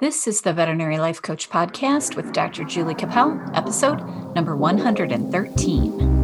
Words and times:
This 0.00 0.28
is 0.28 0.42
the 0.42 0.52
Veterinary 0.52 0.98
Life 0.98 1.20
Coach 1.20 1.50
Podcast 1.50 2.14
with 2.14 2.32
Dr. 2.32 2.62
Julie 2.62 2.94
Capel, 2.94 3.42
episode 3.52 3.98
number 4.32 4.54
113. 4.54 6.17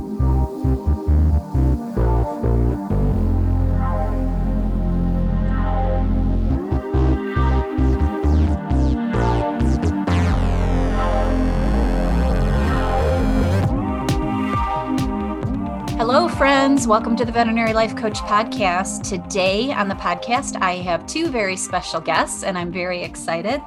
Friends. 16.64 16.86
Welcome 16.86 17.14
to 17.16 17.26
the 17.26 17.30
Veterinary 17.30 17.74
Life 17.74 17.94
Coach 17.94 18.20
Podcast. 18.20 19.06
Today 19.06 19.70
on 19.70 19.86
the 19.86 19.94
podcast, 19.96 20.56
I 20.62 20.76
have 20.76 21.06
two 21.06 21.28
very 21.28 21.58
special 21.58 22.00
guests, 22.00 22.42
and 22.42 22.56
I'm 22.56 22.72
very 22.72 23.02
excited. 23.02 23.60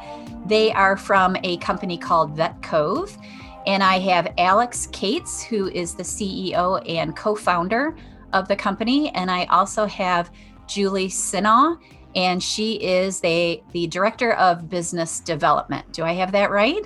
They 0.47 0.71
are 0.71 0.97
from 0.97 1.37
a 1.43 1.57
company 1.57 1.99
called 1.99 2.35
VetCove, 2.35 3.15
and 3.67 3.83
I 3.83 3.99
have 3.99 4.33
Alex 4.39 4.87
Kates, 4.91 5.43
who 5.43 5.67
is 5.69 5.93
the 5.93 6.01
CEO 6.01 6.81
and 6.89 7.15
co 7.15 7.35
founder 7.35 7.95
of 8.33 8.47
the 8.47 8.55
company, 8.55 9.09
and 9.09 9.29
I 9.29 9.45
also 9.45 9.85
have 9.85 10.31
Julie 10.65 11.09
Sinaw, 11.09 11.77
and 12.15 12.41
she 12.41 12.77
is 12.77 13.19
the, 13.19 13.61
the 13.73 13.85
director 13.85 14.33
of 14.33 14.71
business 14.71 15.19
development. 15.19 15.93
Do 15.93 16.03
I 16.03 16.13
have 16.13 16.31
that 16.31 16.49
right? 16.49 16.81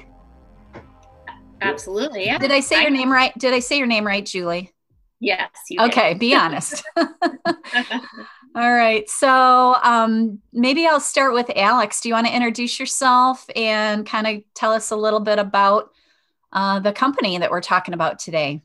Absolutely. 1.61 2.25
Yeah. 2.25 2.37
Did 2.37 2.51
I 2.51 2.59
say 2.59 2.81
your 2.81 2.91
name 2.91 3.09
right? 3.09 3.31
Did 3.37 3.53
I 3.53 3.59
say 3.59 3.77
your 3.77 3.87
name 3.87 4.05
right, 4.05 4.25
Julie? 4.25 4.73
Yes. 5.21 5.51
okay, 5.79 6.15
be 6.15 6.35
honest. 6.35 6.83
All 8.53 8.73
right. 8.73 9.09
So 9.09 9.75
um, 9.81 10.39
maybe 10.51 10.85
I'll 10.85 10.99
start 10.99 11.33
with 11.33 11.49
Alex. 11.55 12.01
Do 12.01 12.09
you 12.09 12.15
want 12.15 12.27
to 12.27 12.35
introduce 12.35 12.79
yourself 12.79 13.45
and 13.55 14.05
kind 14.05 14.27
of 14.27 14.43
tell 14.55 14.73
us 14.73 14.91
a 14.91 14.95
little 14.95 15.21
bit 15.21 15.39
about 15.39 15.91
uh, 16.51 16.79
the 16.79 16.91
company 16.91 17.37
that 17.37 17.49
we're 17.49 17.61
talking 17.61 17.93
about 17.93 18.19
today? 18.19 18.61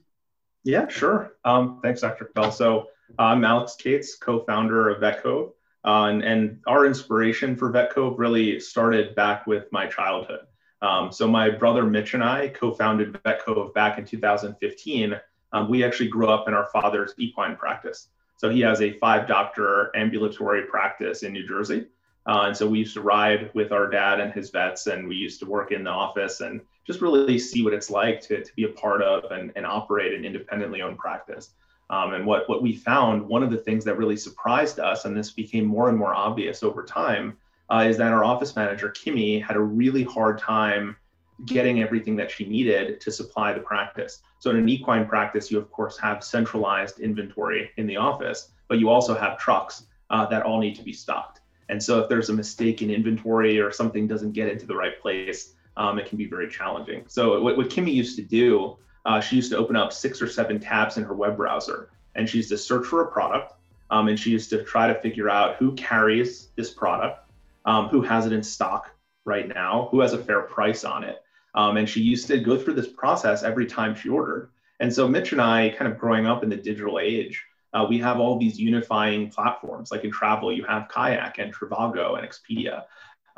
Yeah, 0.64 0.88
sure. 0.88 1.34
Um, 1.44 1.78
thanks, 1.82 2.00
Dr. 2.00 2.32
Bell. 2.34 2.50
So 2.50 2.88
I'm 3.18 3.44
Alex 3.44 3.76
Kates, 3.78 4.16
co-founder 4.16 4.88
of 4.88 5.00
VetCove. 5.00 5.52
Uh, 5.84 6.06
and, 6.06 6.24
and, 6.24 6.58
our 6.66 6.84
inspiration 6.84 7.54
for 7.54 7.72
VetCove 7.72 8.18
really 8.18 8.58
started 8.58 9.14
back 9.14 9.46
with 9.46 9.70
my 9.70 9.86
childhood. 9.86 10.40
Um, 10.82 11.12
so 11.12 11.28
my 11.28 11.48
brother 11.48 11.84
Mitch 11.84 12.14
and 12.14 12.24
I 12.24 12.48
co-founded 12.48 13.12
VetCove 13.12 13.72
back 13.72 13.98
in 13.98 14.04
2015 14.04 15.14
um, 15.56 15.68
we 15.70 15.82
actually 15.82 16.08
grew 16.08 16.28
up 16.28 16.48
in 16.48 16.54
our 16.54 16.66
father's 16.66 17.14
equine 17.16 17.56
practice. 17.56 18.08
So 18.36 18.50
he 18.50 18.60
has 18.60 18.82
a 18.82 18.98
five 18.98 19.26
doctor 19.26 19.90
ambulatory 19.96 20.62
practice 20.64 21.22
in 21.22 21.32
New 21.32 21.48
Jersey. 21.48 21.86
Uh, 22.26 22.42
and 22.48 22.56
so 22.56 22.68
we 22.68 22.80
used 22.80 22.92
to 22.94 23.00
ride 23.00 23.50
with 23.54 23.72
our 23.72 23.88
dad 23.88 24.20
and 24.20 24.32
his 24.32 24.50
vets, 24.50 24.86
and 24.88 25.08
we 25.08 25.14
used 25.14 25.38
to 25.40 25.46
work 25.46 25.72
in 25.72 25.84
the 25.84 25.90
office 25.90 26.40
and 26.40 26.60
just 26.86 27.00
really 27.00 27.38
see 27.38 27.62
what 27.62 27.72
it's 27.72 27.88
like 27.88 28.20
to, 28.20 28.44
to 28.44 28.54
be 28.54 28.64
a 28.64 28.68
part 28.68 29.00
of 29.00 29.30
and, 29.30 29.52
and 29.56 29.64
operate 29.64 30.12
an 30.12 30.24
independently 30.24 30.82
owned 30.82 30.98
practice. 30.98 31.50
Um, 31.88 32.14
and 32.14 32.26
what, 32.26 32.48
what 32.48 32.62
we 32.62 32.74
found, 32.74 33.26
one 33.26 33.44
of 33.44 33.50
the 33.50 33.56
things 33.56 33.84
that 33.84 33.96
really 33.96 34.16
surprised 34.16 34.80
us, 34.80 35.04
and 35.04 35.16
this 35.16 35.30
became 35.30 35.64
more 35.64 35.88
and 35.88 35.96
more 35.96 36.14
obvious 36.14 36.62
over 36.64 36.84
time, 36.84 37.36
uh, 37.70 37.84
is 37.88 37.96
that 37.96 38.12
our 38.12 38.24
office 38.24 38.56
manager, 38.56 38.90
Kimmy, 38.90 39.42
had 39.42 39.56
a 39.56 39.60
really 39.60 40.02
hard 40.02 40.36
time 40.38 40.96
getting 41.44 41.82
everything 41.82 42.16
that 42.16 42.30
she 42.30 42.46
needed 42.46 43.00
to 43.00 43.10
supply 43.12 43.52
the 43.52 43.60
practice. 43.60 44.22
So 44.38 44.50
in 44.50 44.56
an 44.56 44.68
equine 44.68 45.06
practice, 45.06 45.50
you 45.50 45.58
of 45.58 45.70
course 45.70 45.98
have 45.98 46.24
centralized 46.24 47.00
inventory 47.00 47.70
in 47.76 47.86
the 47.86 47.96
office, 47.96 48.50
but 48.68 48.78
you 48.78 48.88
also 48.88 49.14
have 49.14 49.38
trucks 49.38 49.86
uh, 50.10 50.26
that 50.26 50.42
all 50.42 50.58
need 50.60 50.76
to 50.76 50.82
be 50.82 50.92
stocked. 50.92 51.40
And 51.68 51.82
so 51.82 52.00
if 52.00 52.08
there's 52.08 52.30
a 52.30 52.32
mistake 52.32 52.80
in 52.80 52.90
inventory 52.90 53.60
or 53.60 53.70
something 53.70 54.06
doesn't 54.06 54.32
get 54.32 54.48
into 54.48 54.66
the 54.66 54.74
right 54.74 55.00
place, 55.00 55.54
um, 55.76 55.98
it 55.98 56.06
can 56.06 56.16
be 56.16 56.26
very 56.26 56.48
challenging. 56.48 57.04
So 57.06 57.40
what, 57.42 57.56
what 57.56 57.68
Kimmy 57.68 57.92
used 57.92 58.16
to 58.16 58.22
do, 58.22 58.78
uh, 59.04 59.20
she 59.20 59.36
used 59.36 59.50
to 59.50 59.58
open 59.58 59.76
up 59.76 59.92
six 59.92 60.22
or 60.22 60.28
seven 60.28 60.58
tabs 60.58 60.96
in 60.96 61.04
her 61.04 61.14
web 61.14 61.36
browser, 61.36 61.90
and 62.14 62.28
she 62.28 62.38
used 62.38 62.48
to 62.48 62.58
search 62.58 62.86
for 62.86 63.02
a 63.02 63.10
product, 63.10 63.52
um, 63.90 64.08
and 64.08 64.18
she 64.18 64.30
used 64.30 64.48
to 64.50 64.64
try 64.64 64.86
to 64.86 64.94
figure 65.00 65.28
out 65.28 65.56
who 65.56 65.74
carries 65.74 66.48
this 66.56 66.70
product, 66.70 67.30
um, 67.66 67.88
who 67.88 68.00
has 68.00 68.26
it 68.26 68.32
in 68.32 68.42
stock 68.42 68.90
right 69.24 69.48
now, 69.48 69.88
who 69.90 70.00
has 70.00 70.12
a 70.12 70.18
fair 70.18 70.42
price 70.42 70.84
on 70.84 71.04
it, 71.04 71.22
um, 71.56 71.78
and 71.78 71.88
she 71.88 72.00
used 72.00 72.26
to 72.28 72.38
go 72.38 72.58
through 72.58 72.74
this 72.74 72.88
process 72.88 73.42
every 73.42 73.66
time 73.66 73.94
she 73.94 74.08
ordered. 74.08 74.50
And 74.78 74.92
so 74.92 75.08
Mitch 75.08 75.32
and 75.32 75.40
I, 75.40 75.70
kind 75.70 75.90
of 75.90 75.98
growing 75.98 76.26
up 76.26 76.42
in 76.42 76.50
the 76.50 76.56
digital 76.56 76.98
age, 76.98 77.42
uh, 77.72 77.86
we 77.88 77.98
have 77.98 78.20
all 78.20 78.38
these 78.38 78.60
unifying 78.60 79.30
platforms. 79.30 79.90
Like 79.90 80.04
in 80.04 80.12
travel, 80.12 80.52
you 80.52 80.64
have 80.64 80.88
Kayak 80.88 81.38
and 81.38 81.54
Trivago 81.54 82.18
and 82.18 82.28
Expedia. 82.28 82.84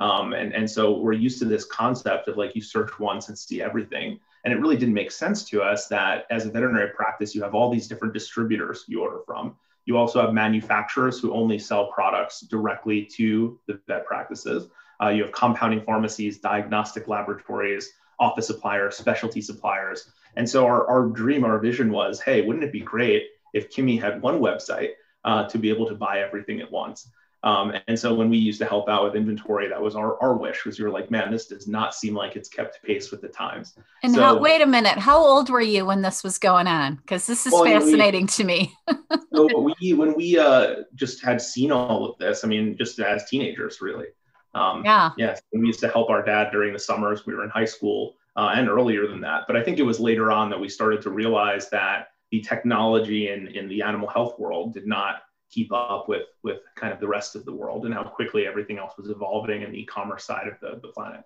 Um, 0.01 0.33
and, 0.33 0.53
and 0.53 0.71
so 0.71 0.99
we're 0.99 1.13
used 1.13 1.39
to 1.41 1.45
this 1.45 1.65
concept 1.65 2.29
of 2.29 2.37
like 2.37 2.55
you 2.55 2.63
search 2.63 2.99
once 3.01 3.29
and 3.29 3.39
see 3.39 3.63
everything. 3.63 4.21
And 4.45 4.53
it 4.55 4.61
really 4.61 4.77
didn't 4.77 4.95
make 4.95 5.11
sense 5.11 5.45
to 5.51 5.63
us 5.63 5.89
that 5.89 6.27
as 6.31 6.47
a 6.47 6.51
veterinary 6.51 6.91
practice, 6.91 7.35
you 7.35 7.43
have 7.43 7.55
all 7.55 7.71
these 7.71 7.89
different 7.89 8.15
distributors 8.15 8.85
you 8.87 9.03
order 9.03 9.21
from. 9.27 9.57
You 9.87 9.97
also 9.97 10.21
have 10.21 10.33
manufacturers 10.33 11.19
who 11.19 11.33
only 11.33 11.59
sell 11.59 11.91
products 11.93 12.43
directly 12.43 13.05
to 13.17 13.59
the 13.67 13.81
vet 13.89 14.07
practices. 14.07 14.69
Uh, 15.03 15.09
you 15.09 15.25
have 15.25 15.33
compounding 15.33 15.83
pharmacies, 15.83 16.39
diagnostic 16.39 17.09
laboratories, 17.09 17.93
office 18.21 18.47
suppliers, 18.47 18.97
specialty 18.97 19.41
suppliers. 19.41 20.11
And 20.37 20.49
so 20.49 20.67
our, 20.67 20.87
our 20.89 21.07
dream, 21.07 21.45
our 21.45 21.59
vision 21.59 21.91
was, 21.91 22.21
hey, 22.21 22.43
wouldn't 22.43 22.65
it 22.65 22.73
be 22.73 22.81
great 22.81 23.29
if 23.55 23.71
Kimmy 23.71 24.01
had 24.01 24.23
one 24.23 24.41
website 24.41 24.91
uh, 25.25 25.49
to 25.49 25.59
be 25.59 25.71
able 25.71 25.89
to 25.89 25.95
buy 25.95 26.21
everything 26.21 26.61
at 26.61 26.71
once? 26.71 27.11
Um, 27.45 27.73
and 27.87 27.97
so 27.97 28.15
when 28.15 28.31
we 28.31 28.37
used 28.37 28.59
to 28.59 28.67
help 28.67 28.89
out 28.89 29.05
with 29.05 29.15
inventory, 29.15 29.69
that 29.69 29.81
was 29.81 29.95
our, 29.95 30.21
our 30.21 30.35
wish 30.35 30.65
was 30.65 30.79
we 30.79 30.85
were 30.85 30.91
like, 30.91 31.11
man, 31.11 31.31
this 31.31 31.47
does 31.47 31.69
not 31.69 31.95
seem 31.95 32.15
like 32.15 32.35
it's 32.35 32.49
kept 32.49 32.83
pace 32.83 33.13
with 33.13 33.21
the 33.21 33.29
times. 33.29 33.79
And 34.03 34.13
so, 34.13 34.21
how, 34.21 34.39
wait 34.39 34.61
a 34.61 34.67
minute, 34.67 34.99
how 34.99 35.19
old 35.19 35.49
were 35.49 35.61
you 35.61 35.87
when 35.87 36.03
this 36.03 36.25
was 36.25 36.39
going 36.39 36.67
on? 36.67 36.97
Because 36.97 37.27
this 37.27 37.47
is 37.47 37.53
well, 37.53 37.65
fascinating 37.65 38.23
we, 38.23 38.27
to 38.27 38.45
me. 38.45 38.75
so 39.33 39.73
we, 39.81 39.93
when 39.93 40.15
we 40.15 40.37
uh, 40.37 40.83
just 40.97 41.23
had 41.23 41.41
seen 41.41 41.71
all 41.71 42.11
of 42.11 42.19
this, 42.19 42.45
I 42.45 42.49
mean, 42.49 42.77
just 42.77 42.99
as 42.99 43.29
teenagers, 43.29 43.81
really, 43.81 44.07
um, 44.55 44.85
yeah. 44.85 45.11
Yes. 45.17 45.43
we 45.53 45.67
used 45.67 45.81
to 45.81 45.89
help 45.89 46.11
our 46.11 46.23
dad 46.23 46.51
during 46.51 46.73
the 46.73 46.79
summers. 46.79 47.27
We 47.27 47.35
were 47.35 47.45
in 47.45 47.51
high 47.51 47.65
school 47.65 48.17
uh, 48.37 48.53
and 48.55 48.69
earlier 48.69 49.07
than 49.07 49.21
that. 49.21 49.45
But 49.47 49.57
I 49.57 49.63
think 49.63 49.79
it 49.79 49.83
was 49.83 50.01
later 50.01 50.31
on 50.31 50.51
that 50.51 50.61
we 50.61 50.69
started 50.69 51.03
to 51.03 51.11
realize 51.11 51.69
that 51.71 52.09
the 52.31 52.41
technology 52.41 53.31
in, 53.31 53.49
in 53.49 53.69
the 53.69 53.83
animal 53.83 54.09
health 54.09 54.39
world 54.39 54.75
did 54.75 54.87
not 54.87 55.23
keep 55.51 55.73
up 55.73 56.09
with, 56.09 56.25
with 56.43 56.61
kind 56.75 56.93
of 56.93 57.01
the 57.01 57.09
rest 57.09 57.35
of 57.35 57.45
the 57.45 57.53
world 57.53 57.87
and 57.87 57.95
how 57.95 58.05
quickly 58.05 58.47
everything 58.47 58.79
else 58.79 58.97
was 58.99 59.09
evolving 59.09 59.63
in 59.63 59.73
the 59.73 59.81
e-commerce 59.81 60.25
side 60.25 60.47
of 60.47 60.55
the, 60.61 60.79
the 60.81 60.93
planet. 60.93 61.23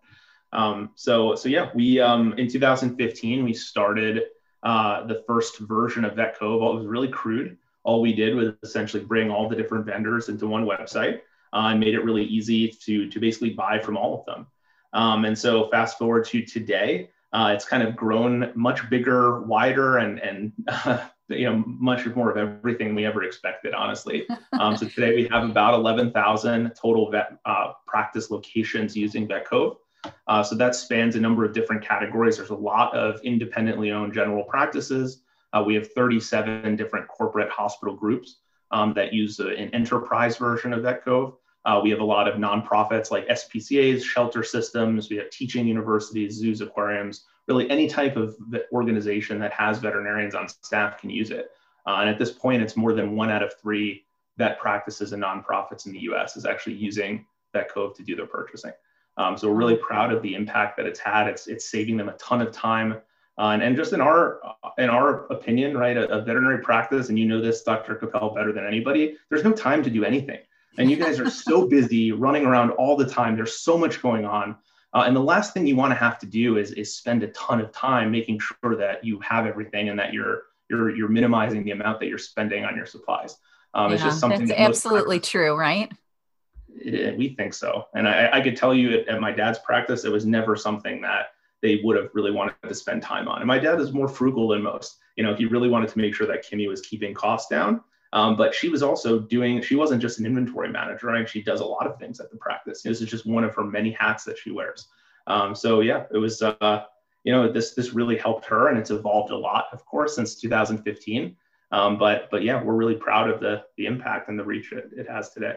Um, 0.52 0.90
so, 0.94 1.34
so 1.34 1.48
yeah, 1.48 1.70
we 1.74 1.98
um, 1.98 2.34
in 2.34 2.48
2015 2.48 3.42
we 3.42 3.54
started 3.54 4.24
uh, 4.62 5.04
the 5.06 5.24
first 5.26 5.58
version 5.58 6.04
of 6.04 6.12
VetCove. 6.12 6.74
It 6.74 6.76
was 6.76 6.86
really 6.86 7.08
crude. 7.08 7.56
All 7.84 8.00
we 8.00 8.12
did 8.12 8.36
was 8.36 8.52
essentially 8.62 9.02
bring 9.02 9.30
all 9.30 9.48
the 9.48 9.56
different 9.56 9.86
vendors 9.86 10.28
into 10.28 10.46
one 10.46 10.64
website 10.64 11.20
uh, 11.52 11.68
and 11.70 11.80
made 11.80 11.94
it 11.94 12.04
really 12.04 12.24
easy 12.24 12.68
to, 12.68 13.08
to 13.10 13.20
basically 13.20 13.50
buy 13.50 13.78
from 13.78 13.96
all 13.96 14.18
of 14.18 14.26
them. 14.26 14.46
Um, 14.92 15.24
and 15.24 15.38
so 15.38 15.68
fast 15.68 15.98
forward 15.98 16.26
to 16.26 16.42
today, 16.42 17.10
uh, 17.32 17.52
it's 17.54 17.64
kind 17.64 17.82
of 17.82 17.96
grown 17.96 18.52
much 18.54 18.88
bigger, 18.90 19.40
wider, 19.42 19.98
and, 19.98 20.18
and 20.18 20.52
uh, 20.68 21.06
you 21.28 21.48
know, 21.48 21.64
much 21.66 22.06
more 22.14 22.30
of 22.30 22.36
everything 22.36 22.94
we 22.94 23.06
ever 23.06 23.22
expected, 23.22 23.74
honestly. 23.74 24.26
Um, 24.60 24.76
so 24.76 24.86
today 24.86 25.14
we 25.14 25.26
have 25.28 25.48
about 25.48 25.74
11,000 25.74 26.72
total 26.80 27.10
vet 27.10 27.38
uh, 27.46 27.72
practice 27.86 28.30
locations 28.30 28.94
using 28.94 29.26
VetCove. 29.26 29.76
Uh, 30.26 30.42
so 30.42 30.54
that 30.54 30.74
spans 30.74 31.16
a 31.16 31.20
number 31.20 31.44
of 31.44 31.52
different 31.52 31.82
categories. 31.82 32.36
There's 32.36 32.50
a 32.50 32.54
lot 32.54 32.94
of 32.94 33.20
independently 33.24 33.90
owned 33.90 34.12
general 34.12 34.44
practices. 34.44 35.22
Uh, 35.52 35.64
we 35.66 35.74
have 35.74 35.90
37 35.92 36.76
different 36.76 37.08
corporate 37.08 37.50
hospital 37.50 37.96
groups 37.96 38.36
um, 38.70 38.92
that 38.94 39.12
use 39.12 39.38
an 39.40 39.70
enterprise 39.74 40.36
version 40.36 40.72
of 40.72 40.82
VetCove. 40.82 41.34
Uh, 41.64 41.80
we 41.82 41.90
have 41.90 42.00
a 42.00 42.04
lot 42.04 42.26
of 42.26 42.34
nonprofits 42.34 43.10
like 43.10 43.26
SPCAs, 43.28 44.02
shelter 44.02 44.42
systems, 44.42 45.08
we 45.08 45.16
have 45.16 45.30
teaching 45.30 45.66
universities, 45.66 46.34
zoos, 46.34 46.60
aquariums, 46.60 47.24
really 47.46 47.68
any 47.70 47.88
type 47.88 48.16
of 48.16 48.36
organization 48.72 49.38
that 49.38 49.52
has 49.52 49.78
veterinarians 49.78 50.34
on 50.34 50.48
staff 50.48 50.98
can 50.98 51.10
use 51.10 51.30
it. 51.30 51.50
Uh, 51.86 51.98
and 52.00 52.08
at 52.08 52.18
this 52.18 52.32
point, 52.32 52.62
it's 52.62 52.76
more 52.76 52.92
than 52.92 53.16
one 53.16 53.30
out 53.30 53.42
of 53.42 53.54
three 53.60 54.04
vet 54.38 54.58
practices 54.58 55.12
and 55.12 55.22
nonprofits 55.22 55.86
in 55.86 55.92
the 55.92 56.00
US 56.00 56.36
is 56.36 56.46
actually 56.46 56.74
using 56.74 57.24
VetCove 57.54 57.94
to 57.96 58.02
do 58.02 58.16
their 58.16 58.26
purchasing. 58.26 58.72
Um, 59.16 59.36
so 59.36 59.48
we're 59.48 59.56
really 59.56 59.76
proud 59.76 60.12
of 60.12 60.22
the 60.22 60.34
impact 60.34 60.76
that 60.78 60.86
it's 60.86 60.98
had. 60.98 61.28
It's, 61.28 61.46
it's 61.46 61.70
saving 61.70 61.96
them 61.96 62.08
a 62.08 62.14
ton 62.14 62.40
of 62.40 62.50
time. 62.50 62.94
Uh, 63.38 63.48
and, 63.48 63.62
and 63.62 63.76
just 63.76 63.92
in 63.92 64.00
our 64.00 64.40
in 64.78 64.90
our 64.90 65.26
opinion, 65.26 65.76
right, 65.76 65.96
a, 65.96 66.06
a 66.10 66.22
veterinary 66.22 66.62
practice, 66.62 67.08
and 67.08 67.18
you 67.18 67.24
know 67.24 67.40
this, 67.40 67.62
Dr. 67.62 67.94
Capel, 67.94 68.34
better 68.34 68.52
than 68.52 68.66
anybody, 68.66 69.16
there's 69.30 69.42
no 69.42 69.52
time 69.52 69.82
to 69.82 69.90
do 69.90 70.04
anything 70.04 70.38
and 70.78 70.90
you 70.90 70.96
guys 70.96 71.20
are 71.20 71.30
so 71.30 71.66
busy 71.66 72.12
running 72.12 72.46
around 72.46 72.70
all 72.72 72.96
the 72.96 73.06
time. 73.06 73.36
There's 73.36 73.60
so 73.60 73.76
much 73.76 74.00
going 74.02 74.24
on. 74.24 74.56
Uh, 74.94 75.04
and 75.06 75.16
the 75.16 75.20
last 75.20 75.54
thing 75.54 75.66
you 75.66 75.76
want 75.76 75.90
to 75.90 75.96
have 75.96 76.18
to 76.18 76.26
do 76.26 76.58
is, 76.58 76.72
is 76.72 76.94
spend 76.94 77.22
a 77.22 77.28
ton 77.28 77.60
of 77.60 77.72
time 77.72 78.10
making 78.10 78.40
sure 78.40 78.76
that 78.76 79.04
you 79.04 79.18
have 79.20 79.46
everything 79.46 79.88
and 79.88 79.98
that 79.98 80.12
you're 80.12 80.42
you're 80.68 80.94
you're 80.94 81.08
minimizing 81.08 81.64
the 81.64 81.70
amount 81.70 82.00
that 82.00 82.06
you're 82.06 82.18
spending 82.18 82.64
on 82.64 82.76
your 82.76 82.86
supplies. 82.86 83.36
Um, 83.74 83.88
yeah, 83.88 83.94
it's 83.94 84.04
just 84.04 84.20
something 84.20 84.46
that's 84.46 84.50
that 84.50 84.60
absolutely 84.60 85.20
true, 85.20 85.56
right? 85.56 85.90
it, 86.80 87.16
we 87.16 87.30
think 87.30 87.54
so. 87.54 87.86
And 87.94 88.08
I, 88.08 88.30
I 88.32 88.40
could 88.40 88.56
tell 88.56 88.74
you 88.74 88.98
at, 88.98 89.08
at, 89.08 89.20
my 89.20 89.32
dad's 89.32 89.58
practice, 89.58 90.04
it 90.04 90.12
was 90.12 90.26
never 90.26 90.56
something 90.56 91.00
that 91.02 91.32
they 91.60 91.80
would 91.84 91.96
have 91.96 92.10
really 92.12 92.30
wanted 92.30 92.54
to 92.66 92.74
spend 92.74 93.02
time 93.02 93.28
on. 93.28 93.38
And 93.38 93.46
my 93.46 93.58
dad 93.58 93.80
is 93.80 93.92
more 93.92 94.08
frugal 94.08 94.48
than 94.48 94.62
most. 94.62 94.98
You 95.16 95.24
know, 95.24 95.34
he 95.34 95.44
really 95.44 95.68
wanted 95.68 95.90
to 95.90 95.98
make 95.98 96.14
sure 96.14 96.26
that 96.26 96.44
Kimmy 96.44 96.68
was 96.68 96.80
keeping 96.80 97.14
costs 97.14 97.48
down. 97.48 97.82
Um, 98.12 98.36
but 98.36 98.54
she 98.54 98.68
was 98.68 98.82
also 98.82 99.18
doing, 99.18 99.62
she 99.62 99.74
wasn't 99.74 100.02
just 100.02 100.18
an 100.18 100.26
inventory 100.26 100.68
manager, 100.68 101.06
right? 101.06 101.28
She 101.28 101.42
does 101.42 101.60
a 101.60 101.64
lot 101.64 101.86
of 101.86 101.98
things 101.98 102.20
at 102.20 102.30
the 102.30 102.36
practice. 102.36 102.82
This 102.82 103.00
is 103.00 103.08
just 103.08 103.26
one 103.26 103.44
of 103.44 103.54
her 103.54 103.64
many 103.64 103.92
hats 103.92 104.24
that 104.24 104.38
she 104.38 104.50
wears. 104.50 104.88
Um, 105.26 105.54
so 105.54 105.80
yeah, 105.80 106.04
it 106.12 106.18
was, 106.18 106.42
uh, 106.42 106.84
you 107.24 107.32
know, 107.32 107.50
this, 107.50 107.74
this 107.74 107.94
really 107.94 108.18
helped 108.18 108.44
her 108.46 108.68
and 108.68 108.78
it's 108.78 108.90
evolved 108.90 109.30
a 109.30 109.36
lot, 109.36 109.66
of 109.72 109.84
course, 109.86 110.16
since 110.16 110.34
2015. 110.40 111.36
Um, 111.70 111.96
but, 111.96 112.28
but 112.30 112.42
yeah, 112.42 112.62
we're 112.62 112.74
really 112.74 112.96
proud 112.96 113.30
of 113.30 113.40
the, 113.40 113.64
the 113.78 113.86
impact 113.86 114.28
and 114.28 114.38
the 114.38 114.44
reach 114.44 114.72
it, 114.72 114.90
it 114.94 115.08
has 115.08 115.30
today. 115.30 115.54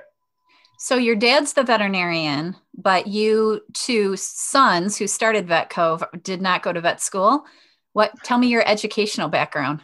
So 0.78 0.98
your 0.98 1.16
dad's 1.16 1.54
the 1.54 1.64
veterinarian, 1.64 2.56
but 2.78 3.08
you 3.08 3.62
two 3.74 4.16
sons 4.18 4.98
who 4.98 5.08
started 5.08 5.48
VetCove 5.48 6.24
did 6.24 6.42
not 6.42 6.64
go 6.64 6.74
to 6.74 6.82
vet 6.82 7.02
school. 7.02 7.46
What? 7.94 8.12
Tell 8.24 8.38
me 8.38 8.48
your 8.48 8.68
educational 8.68 9.30
background. 9.30 9.82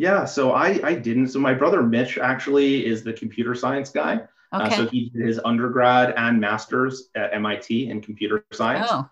Yeah, 0.00 0.24
so 0.24 0.52
I 0.52 0.80
I 0.82 0.94
didn't. 0.94 1.28
So 1.28 1.38
my 1.38 1.52
brother 1.52 1.82
Mitch 1.82 2.16
actually 2.16 2.86
is 2.86 3.04
the 3.04 3.12
computer 3.12 3.54
science 3.54 3.90
guy. 3.90 4.22
Uh, 4.50 4.62
okay. 4.62 4.74
Uh, 4.74 4.76
so 4.78 4.86
he 4.86 5.10
did 5.10 5.26
his 5.26 5.38
undergrad 5.44 6.14
and 6.16 6.40
master's 6.40 7.10
at 7.14 7.34
MIT 7.34 7.90
in 7.90 8.00
computer 8.00 8.42
science. 8.50 8.88
Oh, 8.90 9.10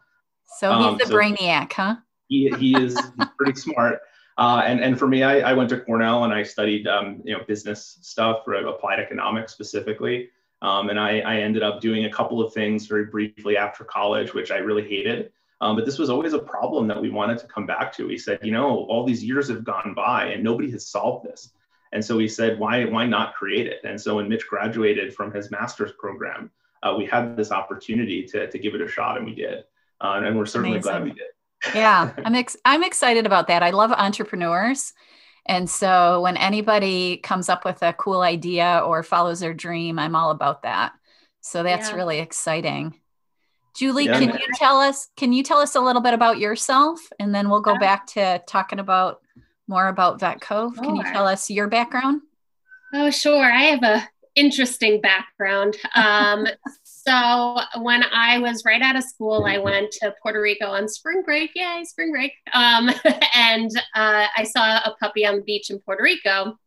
so 0.58 0.74
he's 0.78 0.86
um, 0.86 0.96
the 0.96 1.04
so 1.04 1.14
brainiac, 1.14 1.74
huh? 1.74 1.96
He, 2.28 2.50
he 2.58 2.74
is 2.74 2.98
pretty 3.36 3.60
smart. 3.60 4.00
Uh, 4.38 4.62
and, 4.64 4.80
and 4.80 4.98
for 4.98 5.06
me, 5.06 5.22
I, 5.22 5.50
I 5.50 5.52
went 5.52 5.68
to 5.70 5.80
Cornell 5.80 6.24
and 6.24 6.32
I 6.32 6.42
studied, 6.42 6.86
um, 6.86 7.20
you 7.22 7.36
know, 7.36 7.44
business 7.46 7.98
stuff 8.00 8.46
for 8.46 8.54
applied 8.54 8.98
economics 8.98 9.52
specifically. 9.52 10.30
Um, 10.62 10.88
and 10.88 10.98
I, 10.98 11.18
I 11.20 11.36
ended 11.36 11.62
up 11.62 11.82
doing 11.82 12.06
a 12.06 12.10
couple 12.10 12.42
of 12.42 12.54
things 12.54 12.86
very 12.86 13.04
briefly 13.04 13.58
after 13.58 13.84
college, 13.84 14.32
which 14.32 14.50
I 14.50 14.56
really 14.56 14.88
hated. 14.88 15.32
Um, 15.60 15.76
but 15.76 15.84
this 15.84 15.98
was 15.98 16.10
always 16.10 16.34
a 16.34 16.38
problem 16.38 16.86
that 16.88 17.00
we 17.00 17.10
wanted 17.10 17.38
to 17.38 17.46
come 17.46 17.66
back 17.66 17.92
to. 17.94 18.06
We 18.06 18.18
said, 18.18 18.38
you 18.42 18.52
know, 18.52 18.84
all 18.84 19.04
these 19.04 19.24
years 19.24 19.48
have 19.48 19.64
gone 19.64 19.92
by 19.94 20.26
and 20.26 20.44
nobody 20.44 20.70
has 20.70 20.86
solved 20.86 21.26
this. 21.26 21.50
And 21.92 22.04
so 22.04 22.16
we 22.16 22.28
said, 22.28 22.58
why, 22.58 22.84
why 22.84 23.06
not 23.06 23.34
create 23.34 23.66
it? 23.66 23.80
And 23.84 24.00
so 24.00 24.16
when 24.16 24.28
Mitch 24.28 24.46
graduated 24.46 25.14
from 25.14 25.32
his 25.32 25.50
master's 25.50 25.92
program, 25.98 26.50
uh, 26.82 26.94
we 26.96 27.06
had 27.06 27.36
this 27.36 27.50
opportunity 27.50 28.24
to, 28.26 28.48
to 28.48 28.58
give 28.58 28.74
it 28.74 28.80
a 28.80 28.88
shot 28.88 29.16
and 29.16 29.26
we 29.26 29.34
did. 29.34 29.64
Uh, 30.00 30.20
and 30.22 30.36
we're 30.36 30.46
certainly 30.46 30.78
Amazing. 30.78 30.92
glad 30.92 31.04
we 31.04 31.12
did. 31.12 31.26
yeah, 31.74 32.12
I'm, 32.24 32.36
ex- 32.36 32.56
I'm 32.64 32.84
excited 32.84 33.26
about 33.26 33.48
that. 33.48 33.64
I 33.64 33.70
love 33.70 33.90
entrepreneurs. 33.90 34.92
And 35.46 35.68
so 35.68 36.20
when 36.20 36.36
anybody 36.36 37.16
comes 37.16 37.48
up 37.48 37.64
with 37.64 37.82
a 37.82 37.94
cool 37.94 38.20
idea 38.20 38.82
or 38.84 39.02
follows 39.02 39.40
their 39.40 39.54
dream, 39.54 39.98
I'm 39.98 40.14
all 40.14 40.30
about 40.30 40.62
that. 40.62 40.92
So 41.40 41.62
that's 41.62 41.88
yeah. 41.88 41.96
really 41.96 42.18
exciting. 42.18 42.94
Julie, 43.74 44.06
yeah. 44.06 44.18
can 44.18 44.30
you 44.30 44.46
tell 44.54 44.78
us 44.78 45.08
can 45.16 45.32
you 45.32 45.42
tell 45.42 45.58
us 45.58 45.74
a 45.74 45.80
little 45.80 46.02
bit 46.02 46.14
about 46.14 46.38
yourself 46.38 47.00
and 47.20 47.34
then 47.34 47.48
we'll 47.48 47.60
go 47.60 47.78
back 47.78 48.06
to 48.08 48.42
talking 48.46 48.78
about 48.78 49.20
more 49.68 49.88
about 49.88 50.18
VetCove. 50.18 50.74
Can 50.76 50.96
you 50.96 51.04
tell 51.04 51.28
us 51.28 51.50
your 51.50 51.68
background? 51.68 52.22
Oh, 52.94 53.10
sure. 53.10 53.44
I 53.44 53.64
have 53.64 53.82
a 53.82 54.08
interesting 54.34 55.00
background. 55.00 55.76
Um, 55.94 56.46
so 56.84 57.58
when 57.80 58.04
I 58.12 58.38
was 58.38 58.64
right 58.64 58.82
out 58.82 58.96
of 58.96 59.02
school, 59.02 59.44
I 59.46 59.58
went 59.58 59.90
to 59.92 60.14
Puerto 60.22 60.40
Rico 60.40 60.66
on 60.66 60.88
spring 60.88 61.22
break. 61.24 61.50
Yay, 61.54 61.82
spring 61.84 62.12
break! 62.12 62.32
Um, 62.52 62.90
and 63.34 63.70
uh, 63.94 64.26
I 64.36 64.44
saw 64.44 64.78
a 64.78 64.94
puppy 65.00 65.26
on 65.26 65.36
the 65.36 65.42
beach 65.42 65.70
in 65.70 65.80
Puerto 65.80 66.02
Rico, 66.02 66.58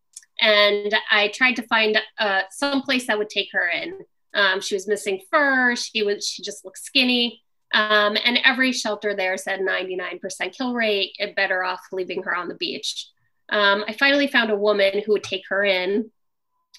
and 0.41 0.93
I 1.11 1.29
tried 1.29 1.55
to 1.57 1.63
find 1.63 1.97
uh, 2.17 2.41
some 2.49 2.81
place 2.81 3.07
that 3.07 3.17
would 3.17 3.29
take 3.29 3.49
her 3.53 3.69
in. 3.69 3.99
Um, 4.33 4.61
she 4.61 4.75
was 4.75 4.87
missing 4.87 5.21
fur. 5.29 5.75
She 5.75 6.03
was 6.03 6.27
she 6.27 6.43
just 6.43 6.65
looked 6.65 6.79
skinny. 6.79 7.41
Um, 7.73 8.17
and 8.23 8.39
every 8.43 8.73
shelter 8.73 9.15
there 9.15 9.37
said 9.37 9.61
99% 9.61 10.55
kill 10.55 10.73
rate. 10.73 11.15
It 11.17 11.35
better 11.35 11.63
off 11.63 11.81
leaving 11.91 12.23
her 12.23 12.35
on 12.35 12.49
the 12.49 12.55
beach. 12.55 13.07
Um, 13.49 13.83
I 13.87 13.93
finally 13.93 14.27
found 14.27 14.49
a 14.49 14.55
woman 14.55 15.01
who 15.05 15.13
would 15.13 15.23
take 15.23 15.43
her 15.49 15.63
in. 15.63 16.11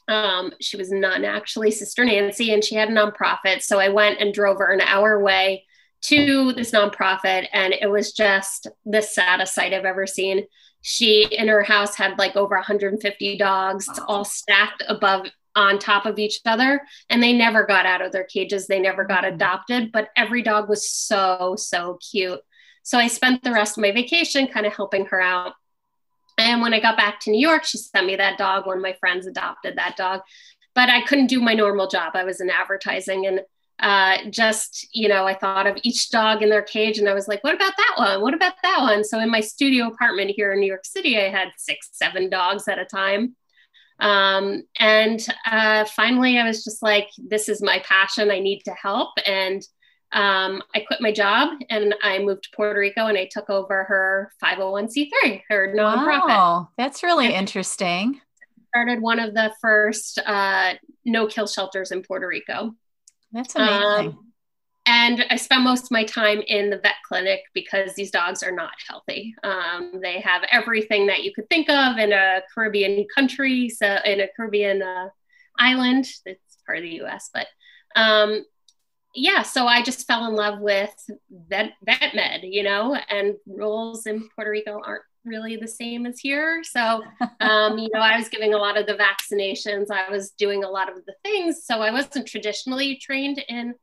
Um, 0.09 0.53
she 0.61 0.77
was 0.77 0.91
nun 0.91 1.25
actually, 1.25 1.71
Sister 1.71 2.05
Nancy, 2.05 2.53
and 2.53 2.65
she 2.65 2.75
had 2.75 2.89
a 2.89 2.93
nonprofit. 2.93 3.63
So 3.63 3.79
I 3.79 3.89
went 3.89 4.21
and 4.21 4.35
drove 4.35 4.59
her 4.59 4.73
an 4.73 4.81
hour 4.81 5.13
away 5.13 5.65
to 6.03 6.53
this 6.53 6.73
nonprofit, 6.73 7.47
and 7.53 7.73
it 7.73 7.89
was 7.89 8.13
just 8.13 8.67
the 8.85 9.01
saddest 9.03 9.55
sight 9.55 9.73
I've 9.73 9.85
ever 9.85 10.07
seen. 10.07 10.47
She 10.81 11.25
in 11.31 11.47
her 11.49 11.63
house 11.63 11.95
had 11.95 12.19
like 12.19 12.35
over 12.35 12.57
150 12.57 13.39
dogs, 13.39 13.89
all 14.09 14.25
stacked 14.25 14.83
above 14.89 15.27
on 15.55 15.79
top 15.79 16.07
of 16.07 16.19
each 16.19 16.41
other 16.47 16.83
and 17.11 17.23
they 17.23 17.33
never 17.33 17.65
got 17.65 17.87
out 17.87 18.03
of 18.03 18.13
their 18.13 18.25
cages. 18.25 18.67
They 18.67 18.81
never 18.81 19.05
got 19.05 19.25
mm-hmm. 19.25 19.35
adopted 19.35 19.93
but 19.93 20.09
every 20.17 20.43
dog 20.43 20.69
was 20.69 20.91
so 20.91 21.55
so 21.57 21.99
cute. 22.11 22.41
So 22.83 22.99
i 22.99 23.07
spent 23.07 23.43
the 23.43 23.53
rest 23.53 23.77
of 23.77 23.83
my 23.83 23.93
vacation 23.93 24.47
kind 24.47 24.67
of 24.67 24.75
helping 24.75 25.07
her 25.07 25.21
out. 25.21 25.53
And 26.39 26.63
when 26.63 26.75
i 26.75 26.81
got 26.81 26.97
back 26.97 27.21
to 27.21 27.31
new 27.31 27.41
york 27.41 27.65
she 27.65 27.79
sent 27.79 28.07
me 28.07 28.17
that 28.17 28.39
dog. 28.39 28.67
One 28.67 28.79
of 28.79 28.83
my 28.83 28.95
friends 28.95 29.27
adopted 29.27 29.77
that 29.77 29.97
dog. 29.97 30.21
But 30.75 30.89
i 30.89 31.03
couldn't 31.03 31.29
do 31.29 31.41
my 31.41 31.55
normal 31.55 31.89
job. 31.89 32.13
I 32.15 32.25
was 32.25 32.41
in 32.41 32.51
advertising 32.51 33.27
and 33.27 33.41
uh, 33.81 34.31
just 34.31 34.87
you 34.93 35.09
know 35.09 35.27
i 35.27 35.35
thought 35.35 35.67
of 35.67 35.77
each 35.83 36.11
dog 36.11 36.41
in 36.41 36.49
their 36.49 36.63
cage 36.63 36.99
and 36.99 37.09
i 37.09 37.15
was 37.15 37.27
like 37.27 37.43
what 37.43 37.55
about 37.55 37.73
that 37.77 37.95
one? 37.97 38.21
What 38.21 38.35
about 38.35 38.55
that 38.63 38.79
one? 38.81 39.03
So 39.03 39.19
in 39.19 39.29
my 39.29 39.41
studio 39.41 39.89
apartment 39.89 40.31
here 40.37 40.53
in 40.53 40.61
new 40.61 40.67
york 40.67 40.85
city 40.85 41.19
i 41.19 41.29
had 41.29 41.49
six 41.57 41.89
seven 41.93 42.31
dogs 42.31 42.69
at 42.69 42.79
a 42.79 42.85
time 42.85 43.35
um, 44.03 44.65
and 44.81 45.25
uh, 45.47 45.85
finally, 45.85 46.37
I 46.39 46.47
was 46.47 46.65
just 46.65 46.83
like, 46.83 47.09
this 47.17 47.49
is 47.49 47.63
my 47.63 47.79
passion. 47.87 48.33
I 48.33 48.41
need 48.41 48.63
to 48.65 48.73
help. 48.73 49.11
And 49.25 49.63
um, 50.13 50.61
I 50.75 50.81
quit 50.81 51.01
my 51.01 51.13
job 51.13 51.51
and 51.71 51.95
I 52.03 52.19
moved 52.19 52.45
to 52.45 52.49
Puerto 52.55 52.79
Rico 52.79 53.07
and 53.07 53.17
I 53.17 53.29
took 53.31 53.49
over 53.49 53.85
her 53.85 54.33
501c3, 54.45 55.43
her 55.49 55.73
nonprofit. 55.75 56.29
Wow, 56.29 56.69
that's 56.77 57.05
really 57.05 57.27
and 57.27 57.35
interesting. 57.35 58.21
Started 58.69 59.01
one 59.01 59.21
of 59.21 59.35
the 59.35 59.53
first 59.61 60.19
uh, 60.27 60.75
no 61.05 61.29
kill 61.29 61.47
shelters 61.47 61.93
in 61.93 62.03
Puerto 62.03 62.27
Rico. 62.27 62.75
That's 63.31 63.55
amazing. 63.55 64.09
Um, 64.09 64.32
and 65.03 65.25
I 65.31 65.37
spend 65.37 65.65
most 65.65 65.85
of 65.85 65.91
my 65.91 66.05
time 66.05 66.43
in 66.47 66.71
the 66.71 66.79
vet 66.79 66.95
clinic 67.07 67.41
because 67.55 67.95
these 67.95 68.13
dogs 68.13 68.43
are 68.43 68.53
not 68.53 68.73
healthy. 68.89 69.35
Um, 69.43 70.01
they 70.01 70.21
have 70.21 70.43
everything 70.51 71.07
that 71.07 71.25
you 71.25 71.33
could 71.35 71.49
think 71.49 71.69
of 71.69 71.99
in 71.99 72.13
a 72.13 72.41
Caribbean 72.55 73.07
country, 73.13 73.69
so 73.69 73.99
in 74.05 74.21
a 74.21 74.29
Caribbean 74.37 74.81
uh, 74.81 75.09
island. 75.59 76.07
It's 76.25 76.59
part 76.65 76.79
of 76.79 76.85
the 76.85 76.97
U.S., 76.97 77.31
but 77.35 77.47
um, 77.97 78.45
yeah. 79.15 79.43
So 79.43 79.67
I 79.67 79.83
just 79.83 80.07
fell 80.07 80.27
in 80.27 80.35
love 80.35 80.61
with 80.61 80.95
vet, 81.31 81.73
vet 81.85 82.15
med, 82.15 82.43
you 82.45 82.63
know, 82.63 82.97
and 83.11 83.35
rules 83.47 84.07
in 84.07 84.29
Puerto 84.37 84.51
Rico 84.51 84.81
aren't 84.85 85.03
really 85.25 85.57
the 85.57 85.69
same 85.69 86.07
as 86.07 86.21
here. 86.21 86.63
So, 86.63 87.03
um, 87.41 87.77
you 87.77 87.89
know, 87.93 88.01
I 88.01 88.17
was 88.17 88.29
giving 88.29 88.55
a 88.55 88.59
lot 88.59 88.79
of 88.79 88.87
the 88.87 88.95
vaccinations. 88.95 89.91
I 89.91 90.11
was 90.11 90.31
doing 90.31 90.63
a 90.63 90.71
lot 90.71 90.89
of 90.89 91.05
the 91.07 91.15
things. 91.25 91.65
So 91.65 91.81
I 91.81 91.91
wasn't 91.91 92.29
traditionally 92.29 92.97
trained 92.97 93.45
in 93.49 93.75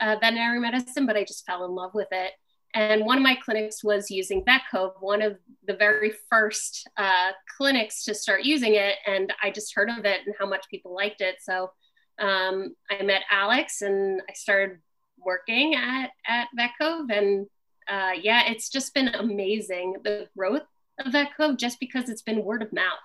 uh, 0.00 0.16
veterinary 0.20 0.60
medicine, 0.60 1.06
but 1.06 1.16
I 1.16 1.24
just 1.24 1.46
fell 1.46 1.64
in 1.64 1.72
love 1.72 1.94
with 1.94 2.08
it. 2.10 2.32
And 2.74 3.06
one 3.06 3.16
of 3.16 3.22
my 3.22 3.36
clinics 3.36 3.82
was 3.82 4.10
using 4.10 4.44
VetCove, 4.44 5.00
one 5.00 5.22
of 5.22 5.38
the 5.66 5.74
very 5.74 6.12
first 6.28 6.86
uh, 6.98 7.30
clinics 7.56 8.04
to 8.04 8.14
start 8.14 8.44
using 8.44 8.74
it. 8.74 8.96
And 9.06 9.32
I 9.42 9.50
just 9.50 9.74
heard 9.74 9.88
of 9.88 10.04
it 10.04 10.20
and 10.26 10.34
how 10.38 10.46
much 10.46 10.66
people 10.70 10.94
liked 10.94 11.22
it. 11.22 11.36
So 11.40 11.70
um, 12.18 12.74
I 12.90 13.02
met 13.02 13.22
Alex 13.30 13.80
and 13.80 14.20
I 14.28 14.34
started 14.34 14.78
working 15.18 15.74
at, 15.74 16.10
at 16.26 16.48
VetCove. 16.58 17.10
And 17.10 17.46
uh, 17.88 18.12
yeah, 18.20 18.42
it's 18.50 18.68
just 18.68 18.92
been 18.92 19.08
amazing 19.08 19.96
the 20.04 20.28
growth 20.36 20.62
of 20.98 21.12
VetCove 21.12 21.56
just 21.58 21.80
because 21.80 22.10
it's 22.10 22.22
been 22.22 22.44
word 22.44 22.62
of 22.62 22.72
mouth. 22.72 22.98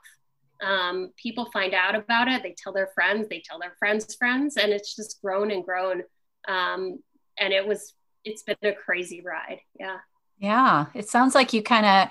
Um, 0.62 1.12
people 1.16 1.50
find 1.52 1.74
out 1.74 1.96
about 1.96 2.28
it, 2.28 2.44
they 2.44 2.56
tell 2.56 2.74
their 2.74 2.92
friends, 2.94 3.28
they 3.30 3.42
tell 3.44 3.58
their 3.58 3.76
friends' 3.80 4.14
friends, 4.14 4.58
and 4.58 4.72
it's 4.72 4.96
just 4.96 5.20
grown 5.22 5.50
and 5.50 5.64
grown 5.64 6.04
um, 6.48 7.00
and 7.38 7.54
it 7.54 7.66
was 7.66 7.94
it's 8.24 8.44
been 8.44 8.56
a 8.64 8.74
crazy 8.74 9.22
ride. 9.22 9.60
Yeah. 9.80 9.98
Yeah. 10.38 10.88
It 10.94 11.10
sounds 11.10 11.36
like 11.36 11.54
you 11.54 11.64
kind 11.64 11.86
of 11.86 12.10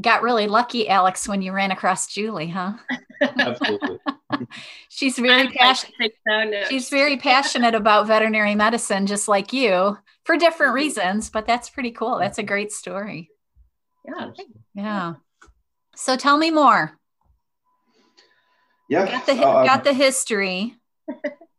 got 0.00 0.22
really 0.22 0.46
lucky 0.46 0.88
alex 0.88 1.28
when 1.28 1.42
you 1.42 1.52
ran 1.52 1.70
across 1.70 2.06
julie 2.06 2.48
huh? 2.48 2.72
Absolutely. 3.22 3.98
She's 4.88 5.18
very 5.18 5.48
passionate 5.48 6.12
so, 6.26 6.44
no. 6.44 6.64
she's 6.64 6.88
very 6.88 7.16
passionate 7.16 7.74
about 7.74 8.06
veterinary 8.06 8.54
medicine 8.54 9.06
just 9.06 9.28
like 9.28 9.52
you 9.52 9.98
for 10.24 10.36
different 10.36 10.70
mm-hmm. 10.70 10.76
reasons 10.76 11.28
but 11.30 11.46
that's 11.46 11.68
pretty 11.68 11.90
cool. 11.90 12.18
That's 12.18 12.38
a 12.38 12.42
great 12.42 12.72
story. 12.72 13.30
Yeah. 14.06 14.30
Yeah. 14.74 15.14
So 15.96 16.16
tell 16.16 16.38
me 16.38 16.50
more. 16.50 16.92
Yeah. 18.88 19.06
Got 19.06 19.26
the, 19.26 19.32
uh, 19.32 19.64
got 19.64 19.84
the 19.84 19.92
history 19.92 20.76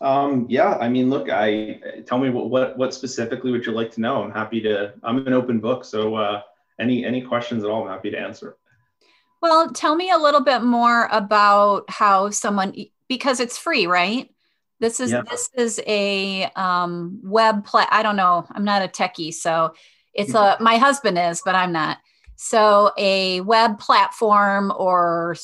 Um, 0.00 0.46
yeah, 0.48 0.76
I 0.76 0.88
mean, 0.88 1.10
look, 1.10 1.28
I 1.30 1.80
tell 2.06 2.18
me 2.18 2.30
what, 2.30 2.48
what, 2.48 2.78
what 2.78 2.94
specifically 2.94 3.50
would 3.50 3.66
you 3.66 3.72
like 3.72 3.90
to 3.92 4.00
know? 4.00 4.22
I'm 4.22 4.32
happy 4.32 4.60
to. 4.62 4.94
I'm 5.02 5.26
an 5.26 5.34
open 5.34 5.60
book, 5.60 5.84
so 5.84 6.14
uh, 6.14 6.42
any 6.78 7.04
any 7.04 7.20
questions 7.20 7.64
at 7.64 7.70
all, 7.70 7.82
I'm 7.82 7.90
happy 7.90 8.10
to 8.10 8.18
answer. 8.18 8.56
Well, 9.42 9.70
tell 9.70 9.94
me 9.94 10.10
a 10.10 10.18
little 10.18 10.42
bit 10.42 10.62
more 10.62 11.08
about 11.12 11.84
how 11.88 12.30
someone 12.30 12.74
because 13.08 13.40
it's 13.40 13.58
free, 13.58 13.86
right? 13.86 14.30
This 14.78 15.00
is 15.00 15.10
yeah. 15.10 15.22
this 15.28 15.50
is 15.54 15.80
a 15.86 16.44
um, 16.56 17.20
web 17.22 17.66
play. 17.66 17.84
I 17.90 18.02
don't 18.02 18.16
know. 18.16 18.46
I'm 18.50 18.64
not 18.64 18.82
a 18.82 18.88
techie, 18.88 19.34
so 19.34 19.74
it's 20.14 20.34
a 20.34 20.56
my 20.60 20.78
husband 20.78 21.18
is, 21.18 21.42
but 21.44 21.54
I'm 21.54 21.72
not. 21.72 21.98
So 22.36 22.90
a 22.96 23.42
web 23.42 23.78
platform 23.78 24.72
or 24.74 25.36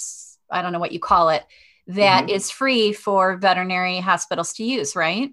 I 0.51 0.63
don't 0.63 0.73
know 0.73 0.79
what 0.79 0.93
you 0.93 1.01
call 1.01 1.29
it 1.29 1.45
that 1.89 2.25
mm-hmm. 2.25 2.35
is 2.35 2.51
free 2.51 2.93
for 2.93 3.37
veterinary 3.37 4.01
hospitals 4.01 4.53
to 4.55 4.65
use, 4.65 4.97
right? 4.97 5.31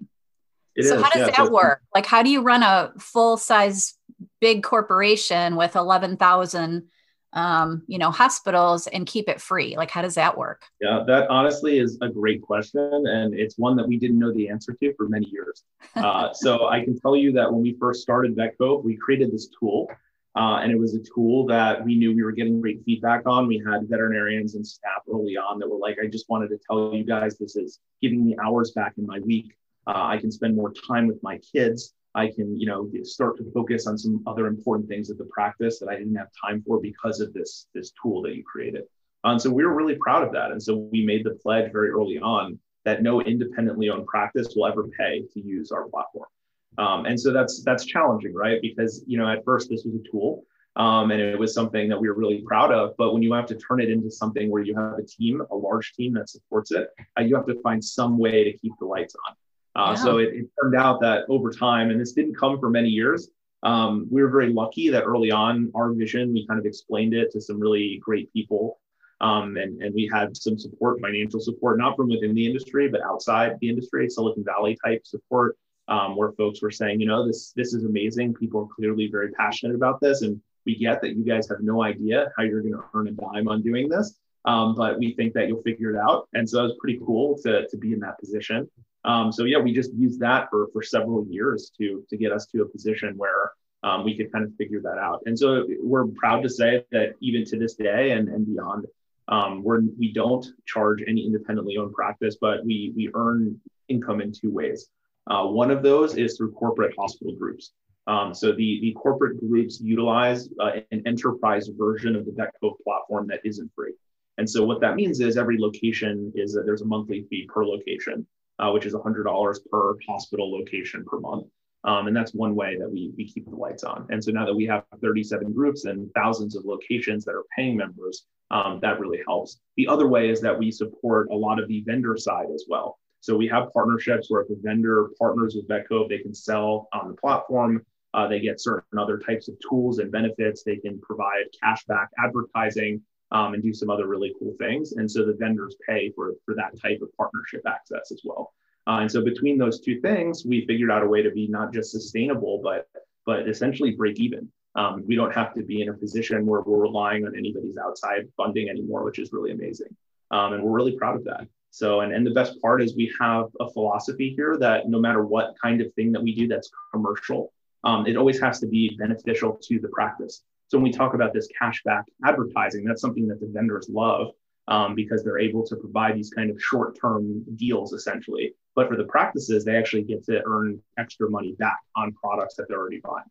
It 0.76 0.84
so 0.84 0.96
is, 0.96 1.02
how 1.02 1.10
does 1.10 1.28
yeah, 1.28 1.44
that 1.44 1.52
work? 1.52 1.82
Like 1.94 2.06
how 2.06 2.22
do 2.22 2.30
you 2.30 2.42
run 2.42 2.62
a 2.62 2.92
full 2.98 3.36
size 3.36 3.94
big 4.40 4.62
corporation 4.62 5.56
with 5.56 5.76
11,000 5.76 6.88
um, 7.34 7.82
you 7.88 7.98
know, 7.98 8.10
hospitals 8.10 8.86
and 8.86 9.06
keep 9.06 9.28
it 9.28 9.40
free? 9.40 9.76
Like, 9.76 9.90
how 9.90 10.02
does 10.02 10.14
that 10.14 10.38
work? 10.38 10.62
Yeah, 10.80 11.02
that 11.06 11.28
honestly 11.28 11.78
is 11.78 11.98
a 12.00 12.08
great 12.08 12.40
question. 12.40 13.06
And 13.06 13.34
it's 13.34 13.58
one 13.58 13.76
that 13.76 13.86
we 13.86 13.98
didn't 13.98 14.18
know 14.18 14.32
the 14.32 14.48
answer 14.48 14.72
to 14.80 14.94
for 14.94 15.08
many 15.08 15.28
years. 15.28 15.64
Uh, 15.96 16.32
so 16.32 16.68
I 16.68 16.82
can 16.82 16.98
tell 16.98 17.16
you 17.16 17.32
that 17.32 17.52
when 17.52 17.62
we 17.62 17.76
first 17.78 18.02
started 18.02 18.36
VetCove, 18.36 18.84
we 18.84 18.96
created 18.96 19.32
this 19.32 19.48
tool. 19.58 19.88
Uh, 20.36 20.58
and 20.62 20.72
it 20.72 20.78
was 20.78 20.94
a 20.94 21.14
tool 21.14 21.46
that 21.46 21.84
we 21.84 21.96
knew 21.96 22.14
we 22.14 22.22
were 22.22 22.32
getting 22.32 22.60
great 22.60 22.82
feedback 22.84 23.22
on. 23.26 23.46
We 23.46 23.62
had 23.64 23.88
veterinarians 23.88 24.56
and 24.56 24.66
staff 24.66 25.02
early 25.08 25.36
on 25.36 25.60
that 25.60 25.68
were 25.68 25.78
like, 25.78 25.98
I 26.02 26.08
just 26.08 26.28
wanted 26.28 26.48
to 26.48 26.58
tell 26.68 26.92
you 26.92 27.04
guys 27.04 27.38
this 27.38 27.54
is 27.54 27.78
giving 28.02 28.24
me 28.24 28.36
hours 28.44 28.72
back 28.72 28.94
in 28.98 29.06
my 29.06 29.20
week. 29.20 29.54
Uh, 29.86 30.06
I 30.06 30.18
can 30.18 30.32
spend 30.32 30.56
more 30.56 30.72
time 30.88 31.06
with 31.06 31.22
my 31.22 31.38
kids. 31.38 31.94
I 32.16 32.28
can, 32.28 32.58
you 32.58 32.66
know, 32.66 32.88
start 33.02 33.36
to 33.38 33.50
focus 33.52 33.86
on 33.86 33.96
some 33.96 34.22
other 34.26 34.46
important 34.46 34.88
things 34.88 35.10
at 35.10 35.18
the 35.18 35.28
practice 35.32 35.78
that 35.78 35.88
I 35.88 35.96
didn't 35.96 36.14
have 36.16 36.28
time 36.44 36.62
for 36.66 36.80
because 36.80 37.20
of 37.20 37.32
this 37.32 37.68
this 37.74 37.92
tool 38.00 38.22
that 38.22 38.34
you 38.34 38.42
created. 38.44 38.84
And 39.24 39.40
so 39.40 39.50
we 39.50 39.64
were 39.64 39.74
really 39.74 39.96
proud 39.96 40.22
of 40.22 40.32
that. 40.32 40.50
And 40.50 40.62
so 40.62 40.88
we 40.92 41.04
made 41.04 41.24
the 41.24 41.38
pledge 41.42 41.72
very 41.72 41.90
early 41.90 42.18
on 42.18 42.58
that 42.84 43.02
no 43.02 43.20
independently 43.22 43.88
owned 43.88 44.06
practice 44.06 44.48
will 44.54 44.66
ever 44.66 44.88
pay 44.98 45.22
to 45.32 45.40
use 45.40 45.72
our 45.72 45.88
platform. 45.88 46.28
Um, 46.78 47.06
and 47.06 47.18
so 47.18 47.32
that's 47.32 47.62
that's 47.62 47.84
challenging, 47.84 48.34
right? 48.34 48.60
Because 48.60 49.04
you 49.06 49.18
know 49.18 49.28
at 49.28 49.44
first 49.44 49.70
this 49.70 49.84
was 49.84 49.94
a 49.94 50.10
tool, 50.10 50.44
um, 50.76 51.10
and 51.10 51.20
it 51.20 51.38
was 51.38 51.54
something 51.54 51.88
that 51.88 52.00
we 52.00 52.08
were 52.08 52.14
really 52.14 52.42
proud 52.42 52.72
of. 52.72 52.96
But 52.98 53.12
when 53.12 53.22
you 53.22 53.32
have 53.32 53.46
to 53.46 53.54
turn 53.56 53.80
it 53.80 53.90
into 53.90 54.10
something 54.10 54.50
where 54.50 54.62
you 54.62 54.74
have 54.74 54.98
a 54.98 55.02
team, 55.02 55.42
a 55.50 55.54
large 55.54 55.92
team 55.94 56.14
that 56.14 56.28
supports 56.28 56.72
it, 56.72 56.88
uh, 57.18 57.22
you 57.22 57.36
have 57.36 57.46
to 57.46 57.60
find 57.62 57.84
some 57.84 58.18
way 58.18 58.44
to 58.44 58.58
keep 58.58 58.72
the 58.80 58.86
lights 58.86 59.14
on. 59.28 59.34
Uh, 59.76 59.90
yeah. 59.90 60.02
So 60.02 60.18
it, 60.18 60.34
it, 60.34 60.46
turned 60.60 60.76
out 60.76 61.00
that 61.00 61.24
over 61.28 61.50
time, 61.50 61.90
and 61.90 62.00
this 62.00 62.12
didn't 62.12 62.36
come 62.36 62.58
for 62.58 62.70
many 62.70 62.88
years, 62.88 63.28
um, 63.64 64.06
we 64.10 64.22
were 64.22 64.28
very 64.28 64.52
lucky 64.52 64.88
that 64.90 65.04
early 65.04 65.30
on 65.30 65.72
our 65.74 65.92
vision, 65.92 66.32
we 66.32 66.46
kind 66.46 66.60
of 66.60 66.66
explained 66.66 67.14
it 67.14 67.30
to 67.32 67.40
some 67.40 67.58
really 67.58 68.00
great 68.02 68.32
people. 68.32 68.78
Um, 69.20 69.56
and, 69.56 69.80
and 69.82 69.94
we 69.94 70.10
had 70.12 70.36
some 70.36 70.58
support, 70.58 71.00
financial 71.00 71.40
support, 71.40 71.78
not 71.78 71.96
from 71.96 72.08
within 72.08 72.34
the 72.34 72.46
industry, 72.46 72.88
but 72.88 73.00
outside 73.02 73.56
the 73.60 73.68
industry, 73.68 74.08
Silicon 74.10 74.44
Valley 74.44 74.76
type 74.84 75.06
support, 75.06 75.56
um, 75.88 76.16
where 76.16 76.32
folks 76.32 76.62
were 76.62 76.70
saying, 76.70 77.00
you 77.00 77.06
know, 77.06 77.26
this 77.26 77.52
this 77.52 77.74
is 77.74 77.84
amazing. 77.84 78.34
People 78.34 78.62
are 78.62 78.74
clearly 78.74 79.08
very 79.10 79.30
passionate 79.32 79.74
about 79.74 80.00
this, 80.00 80.22
and 80.22 80.40
we 80.66 80.76
get 80.76 81.00
that 81.02 81.16
you 81.16 81.24
guys 81.24 81.48
have 81.48 81.60
no 81.60 81.82
idea 81.82 82.32
how 82.36 82.42
you're 82.42 82.62
going 82.62 82.74
to 82.74 82.84
earn 82.94 83.08
a 83.08 83.12
dime 83.12 83.48
on 83.48 83.62
doing 83.62 83.88
this. 83.88 84.18
Um, 84.46 84.74
but 84.74 84.98
we 84.98 85.14
think 85.14 85.32
that 85.34 85.48
you'll 85.48 85.62
figure 85.62 85.90
it 85.94 85.96
out. 85.98 86.28
And 86.34 86.48
so 86.48 86.60
it 86.60 86.62
was 86.64 86.76
pretty 86.78 87.00
cool 87.04 87.38
to, 87.42 87.66
to 87.66 87.76
be 87.76 87.92
in 87.92 88.00
that 88.00 88.18
position. 88.18 88.70
Um, 89.04 89.32
so 89.32 89.44
yeah, 89.44 89.58
we 89.58 89.72
just 89.72 89.92
used 89.94 90.20
that 90.20 90.48
for, 90.50 90.68
for 90.72 90.82
several 90.82 91.26
years 91.28 91.70
to, 91.78 92.04
to 92.08 92.16
get 92.16 92.32
us 92.32 92.46
to 92.46 92.62
a 92.62 92.68
position 92.68 93.14
where 93.16 93.52
um, 93.82 94.04
we 94.04 94.16
could 94.16 94.32
kind 94.32 94.44
of 94.44 94.54
figure 94.56 94.80
that 94.82 94.98
out. 94.98 95.22
And 95.26 95.38
so 95.38 95.66
we're 95.82 96.06
proud 96.06 96.42
to 96.42 96.48
say 96.48 96.84
that 96.90 97.14
even 97.20 97.44
to 97.46 97.58
this 97.58 97.74
day 97.74 98.12
and, 98.12 98.28
and 98.28 98.46
beyond, 98.46 98.86
um, 99.28 99.62
we're, 99.62 99.82
we 99.98 100.12
don't 100.12 100.46
charge 100.66 101.02
any 101.06 101.26
independently 101.26 101.76
owned 101.76 101.94
practice, 101.94 102.36
but 102.40 102.64
we, 102.64 102.92
we 102.96 103.10
earn 103.14 103.60
income 103.88 104.20
in 104.20 104.32
two 104.32 104.50
ways. 104.50 104.88
Uh, 105.28 105.46
one 105.46 105.70
of 105.70 105.82
those 105.82 106.16
is 106.16 106.36
through 106.36 106.52
corporate 106.52 106.94
hospital 106.98 107.34
groups. 107.34 107.72
Um, 108.06 108.34
so 108.34 108.52
the, 108.52 108.80
the 108.82 108.92
corporate 108.92 109.40
groups 109.40 109.80
utilize 109.80 110.48
uh, 110.60 110.80
an 110.90 111.02
enterprise 111.06 111.70
version 111.76 112.14
of 112.14 112.26
the 112.26 112.32
VetCove 112.32 112.76
platform 112.84 113.26
that 113.28 113.40
isn't 113.44 113.70
free. 113.74 113.94
And 114.36 114.48
so 114.48 114.64
what 114.64 114.80
that 114.80 114.96
means 114.96 115.20
is 115.20 115.36
every 115.36 115.58
location 115.58 116.32
is 116.34 116.52
that 116.52 116.64
there's 116.66 116.82
a 116.82 116.86
monthly 116.86 117.26
fee 117.30 117.48
per 117.52 117.64
location, 117.64 118.26
uh, 118.58 118.70
which 118.72 118.84
is 118.84 118.94
$100 118.94 119.58
per 119.70 119.96
hospital 120.06 120.52
location 120.52 121.04
per 121.04 121.20
month. 121.20 121.46
Um, 121.84 122.06
and 122.06 122.16
that's 122.16 122.32
one 122.32 122.54
way 122.54 122.76
that 122.78 122.90
we, 122.90 123.12
we 123.16 123.28
keep 123.28 123.48
the 123.48 123.56
lights 123.56 123.84
on. 123.84 124.06
And 124.10 124.22
so 124.22 124.32
now 124.32 124.46
that 124.46 124.54
we 124.54 124.64
have 124.66 124.84
37 125.02 125.52
groups 125.52 125.84
and 125.84 126.10
thousands 126.14 126.56
of 126.56 126.64
locations 126.64 127.24
that 127.26 127.32
are 127.32 127.44
paying 127.54 127.76
members, 127.76 128.24
um, 128.50 128.78
that 128.82 129.00
really 129.00 129.20
helps. 129.26 129.60
The 129.76 129.86
other 129.86 130.08
way 130.08 130.30
is 130.30 130.40
that 130.40 130.58
we 130.58 130.70
support 130.70 131.28
a 131.30 131.34
lot 131.34 131.58
of 131.58 131.68
the 131.68 131.82
vendor 131.86 132.16
side 132.16 132.46
as 132.54 132.64
well. 132.68 132.98
So 133.24 133.34
we 133.34 133.48
have 133.48 133.72
partnerships 133.72 134.30
where 134.30 134.42
if 134.42 134.50
a 134.50 134.54
vendor 134.60 135.08
partners 135.18 135.56
with 135.56 135.66
VetCove, 135.66 136.10
they 136.10 136.18
can 136.18 136.34
sell 136.34 136.88
on 136.92 137.08
the 137.08 137.14
platform. 137.14 137.82
Uh, 138.12 138.28
they 138.28 138.38
get 138.38 138.60
certain 138.60 138.98
other 138.98 139.16
types 139.18 139.48
of 139.48 139.54
tools 139.66 139.98
and 139.98 140.12
benefits. 140.12 140.62
They 140.62 140.76
can 140.76 141.00
provide 141.00 141.44
cashback 141.64 142.08
advertising 142.22 143.00
um, 143.30 143.54
and 143.54 143.62
do 143.62 143.72
some 143.72 143.88
other 143.88 144.06
really 144.08 144.34
cool 144.38 144.54
things. 144.58 144.92
And 144.92 145.10
so 145.10 145.24
the 145.24 145.38
vendors 145.38 145.74
pay 145.88 146.12
for, 146.14 146.34
for 146.44 146.54
that 146.56 146.78
type 146.78 147.00
of 147.00 147.08
partnership 147.16 147.62
access 147.66 148.12
as 148.12 148.20
well. 148.24 148.52
Uh, 148.86 148.98
and 149.00 149.10
so 149.10 149.24
between 149.24 149.56
those 149.56 149.80
two 149.80 150.02
things, 150.02 150.44
we 150.44 150.66
figured 150.66 150.90
out 150.90 151.02
a 151.02 151.08
way 151.08 151.22
to 151.22 151.30
be 151.30 151.48
not 151.48 151.72
just 151.72 151.92
sustainable, 151.92 152.60
but 152.62 152.86
but 153.24 153.48
essentially 153.48 153.92
break 153.92 154.20
even. 154.20 154.50
Um, 154.74 155.02
we 155.06 155.16
don't 155.16 155.34
have 155.34 155.54
to 155.54 155.62
be 155.62 155.80
in 155.80 155.88
a 155.88 155.94
position 155.94 156.44
where 156.44 156.60
we're 156.60 156.82
relying 156.82 157.24
on 157.24 157.34
anybody's 157.34 157.78
outside 157.78 158.28
funding 158.36 158.68
anymore, 158.68 159.02
which 159.02 159.18
is 159.18 159.32
really 159.32 159.52
amazing. 159.52 159.96
Um, 160.30 160.52
and 160.52 160.62
we're 160.62 160.76
really 160.76 160.98
proud 160.98 161.16
of 161.16 161.24
that. 161.24 161.48
So, 161.74 162.02
and, 162.02 162.14
and 162.14 162.24
the 162.24 162.30
best 162.30 162.62
part 162.62 162.80
is 162.82 162.94
we 162.94 163.12
have 163.20 163.46
a 163.58 163.68
philosophy 163.68 164.32
here 164.36 164.56
that 164.60 164.88
no 164.88 165.00
matter 165.00 165.24
what 165.24 165.56
kind 165.60 165.80
of 165.80 165.92
thing 165.94 166.12
that 166.12 166.22
we 166.22 166.32
do 166.32 166.46
that's 166.46 166.70
commercial, 166.92 167.52
um, 167.82 168.06
it 168.06 168.16
always 168.16 168.40
has 168.40 168.60
to 168.60 168.68
be 168.68 168.96
beneficial 168.96 169.58
to 169.60 169.80
the 169.80 169.88
practice. 169.88 170.44
So 170.68 170.78
when 170.78 170.84
we 170.84 170.92
talk 170.92 171.14
about 171.14 171.34
this 171.34 171.48
cashback 171.60 172.04
advertising, 172.24 172.84
that's 172.84 173.00
something 173.00 173.26
that 173.26 173.40
the 173.40 173.48
vendors 173.48 173.88
love 173.88 174.28
um, 174.68 174.94
because 174.94 175.24
they're 175.24 175.40
able 175.40 175.66
to 175.66 175.74
provide 175.74 176.14
these 176.14 176.30
kind 176.30 176.48
of 176.48 176.62
short-term 176.62 177.44
deals 177.56 177.92
essentially. 177.92 178.54
But 178.76 178.88
for 178.88 178.96
the 178.96 179.06
practices, 179.06 179.64
they 179.64 179.74
actually 179.74 180.04
get 180.04 180.22
to 180.26 180.44
earn 180.46 180.80
extra 180.96 181.28
money 181.28 181.56
back 181.58 181.78
on 181.96 182.12
products 182.12 182.54
that 182.54 182.68
they're 182.68 182.78
already 182.78 183.00
buying. 183.00 183.24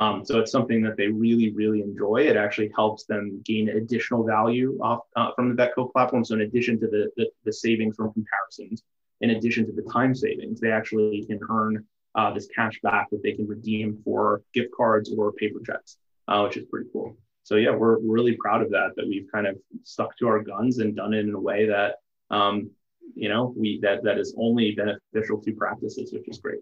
Um, 0.00 0.24
so 0.24 0.40
it's 0.40 0.50
something 0.50 0.82
that 0.82 0.96
they 0.96 1.06
really, 1.06 1.52
really 1.52 1.80
enjoy. 1.80 2.26
It 2.26 2.36
actually 2.36 2.72
helps 2.74 3.04
them 3.04 3.40
gain 3.44 3.68
additional 3.68 4.24
value 4.24 4.76
off 4.82 5.00
uh, 5.14 5.30
from 5.36 5.54
the 5.54 5.62
VetCove 5.62 5.92
platform. 5.92 6.24
So 6.24 6.34
in 6.34 6.40
addition 6.40 6.80
to 6.80 6.88
the, 6.88 7.10
the, 7.16 7.30
the, 7.44 7.52
savings 7.52 7.94
from 7.94 8.12
comparisons, 8.12 8.82
in 9.20 9.30
addition 9.30 9.66
to 9.66 9.72
the 9.72 9.88
time 9.92 10.14
savings, 10.14 10.58
they 10.58 10.72
actually 10.72 11.24
can 11.26 11.38
earn 11.48 11.84
uh, 12.16 12.32
this 12.34 12.48
cash 12.48 12.80
back 12.82 13.08
that 13.10 13.22
they 13.22 13.32
can 13.32 13.46
redeem 13.46 14.00
for 14.04 14.42
gift 14.52 14.70
cards 14.76 15.14
or 15.16 15.32
paper 15.32 15.60
checks 15.64 15.96
uh, 16.28 16.42
which 16.42 16.56
is 16.56 16.64
pretty 16.70 16.88
cool. 16.92 17.16
So 17.42 17.56
yeah, 17.56 17.70
we're 17.70 17.98
really 17.98 18.36
proud 18.36 18.62
of 18.62 18.70
that. 18.70 18.92
That 18.96 19.06
we've 19.06 19.26
kind 19.32 19.46
of 19.46 19.56
stuck 19.82 20.16
to 20.18 20.28
our 20.28 20.42
guns 20.42 20.78
and 20.78 20.96
done 20.96 21.12
it 21.12 21.26
in 21.26 21.34
a 21.34 21.40
way 21.40 21.66
that 21.66 21.96
um, 22.30 22.70
you 23.14 23.28
know 23.28 23.52
we 23.56 23.80
that 23.82 24.02
that 24.04 24.18
is 24.18 24.34
only 24.38 24.74
beneficial 24.74 25.40
to 25.42 25.52
practices, 25.52 26.12
which 26.12 26.28
is 26.28 26.38
great. 26.38 26.60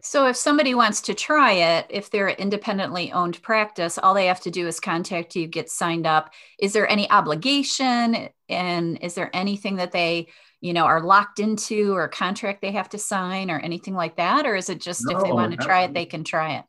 So 0.00 0.26
if 0.26 0.36
somebody 0.36 0.74
wants 0.74 1.00
to 1.02 1.14
try 1.14 1.52
it, 1.52 1.86
if 1.90 2.10
they're 2.10 2.28
an 2.28 2.36
independently 2.36 3.12
owned 3.12 3.40
practice, 3.42 3.98
all 3.98 4.14
they 4.14 4.26
have 4.26 4.40
to 4.40 4.50
do 4.50 4.66
is 4.66 4.80
contact 4.80 5.36
you, 5.36 5.46
get 5.46 5.70
signed 5.70 6.06
up. 6.06 6.32
Is 6.58 6.72
there 6.72 6.88
any 6.88 7.10
obligation 7.10 8.28
and 8.48 8.98
is 9.02 9.14
there 9.14 9.30
anything 9.32 9.76
that 9.76 9.92
they, 9.92 10.28
you 10.60 10.72
know, 10.72 10.84
are 10.84 11.02
locked 11.02 11.40
into 11.40 11.94
or 11.94 12.08
contract 12.08 12.62
they 12.62 12.72
have 12.72 12.88
to 12.90 12.98
sign 12.98 13.50
or 13.50 13.58
anything 13.58 13.94
like 13.94 14.16
that 14.16 14.46
or 14.46 14.56
is 14.56 14.68
it 14.68 14.80
just 14.80 15.02
no, 15.06 15.16
if 15.16 15.24
they 15.24 15.32
want 15.32 15.52
to 15.52 15.58
try 15.64 15.82
it 15.84 15.94
they 15.94 16.06
can 16.06 16.24
try 16.24 16.56
it? 16.56 16.64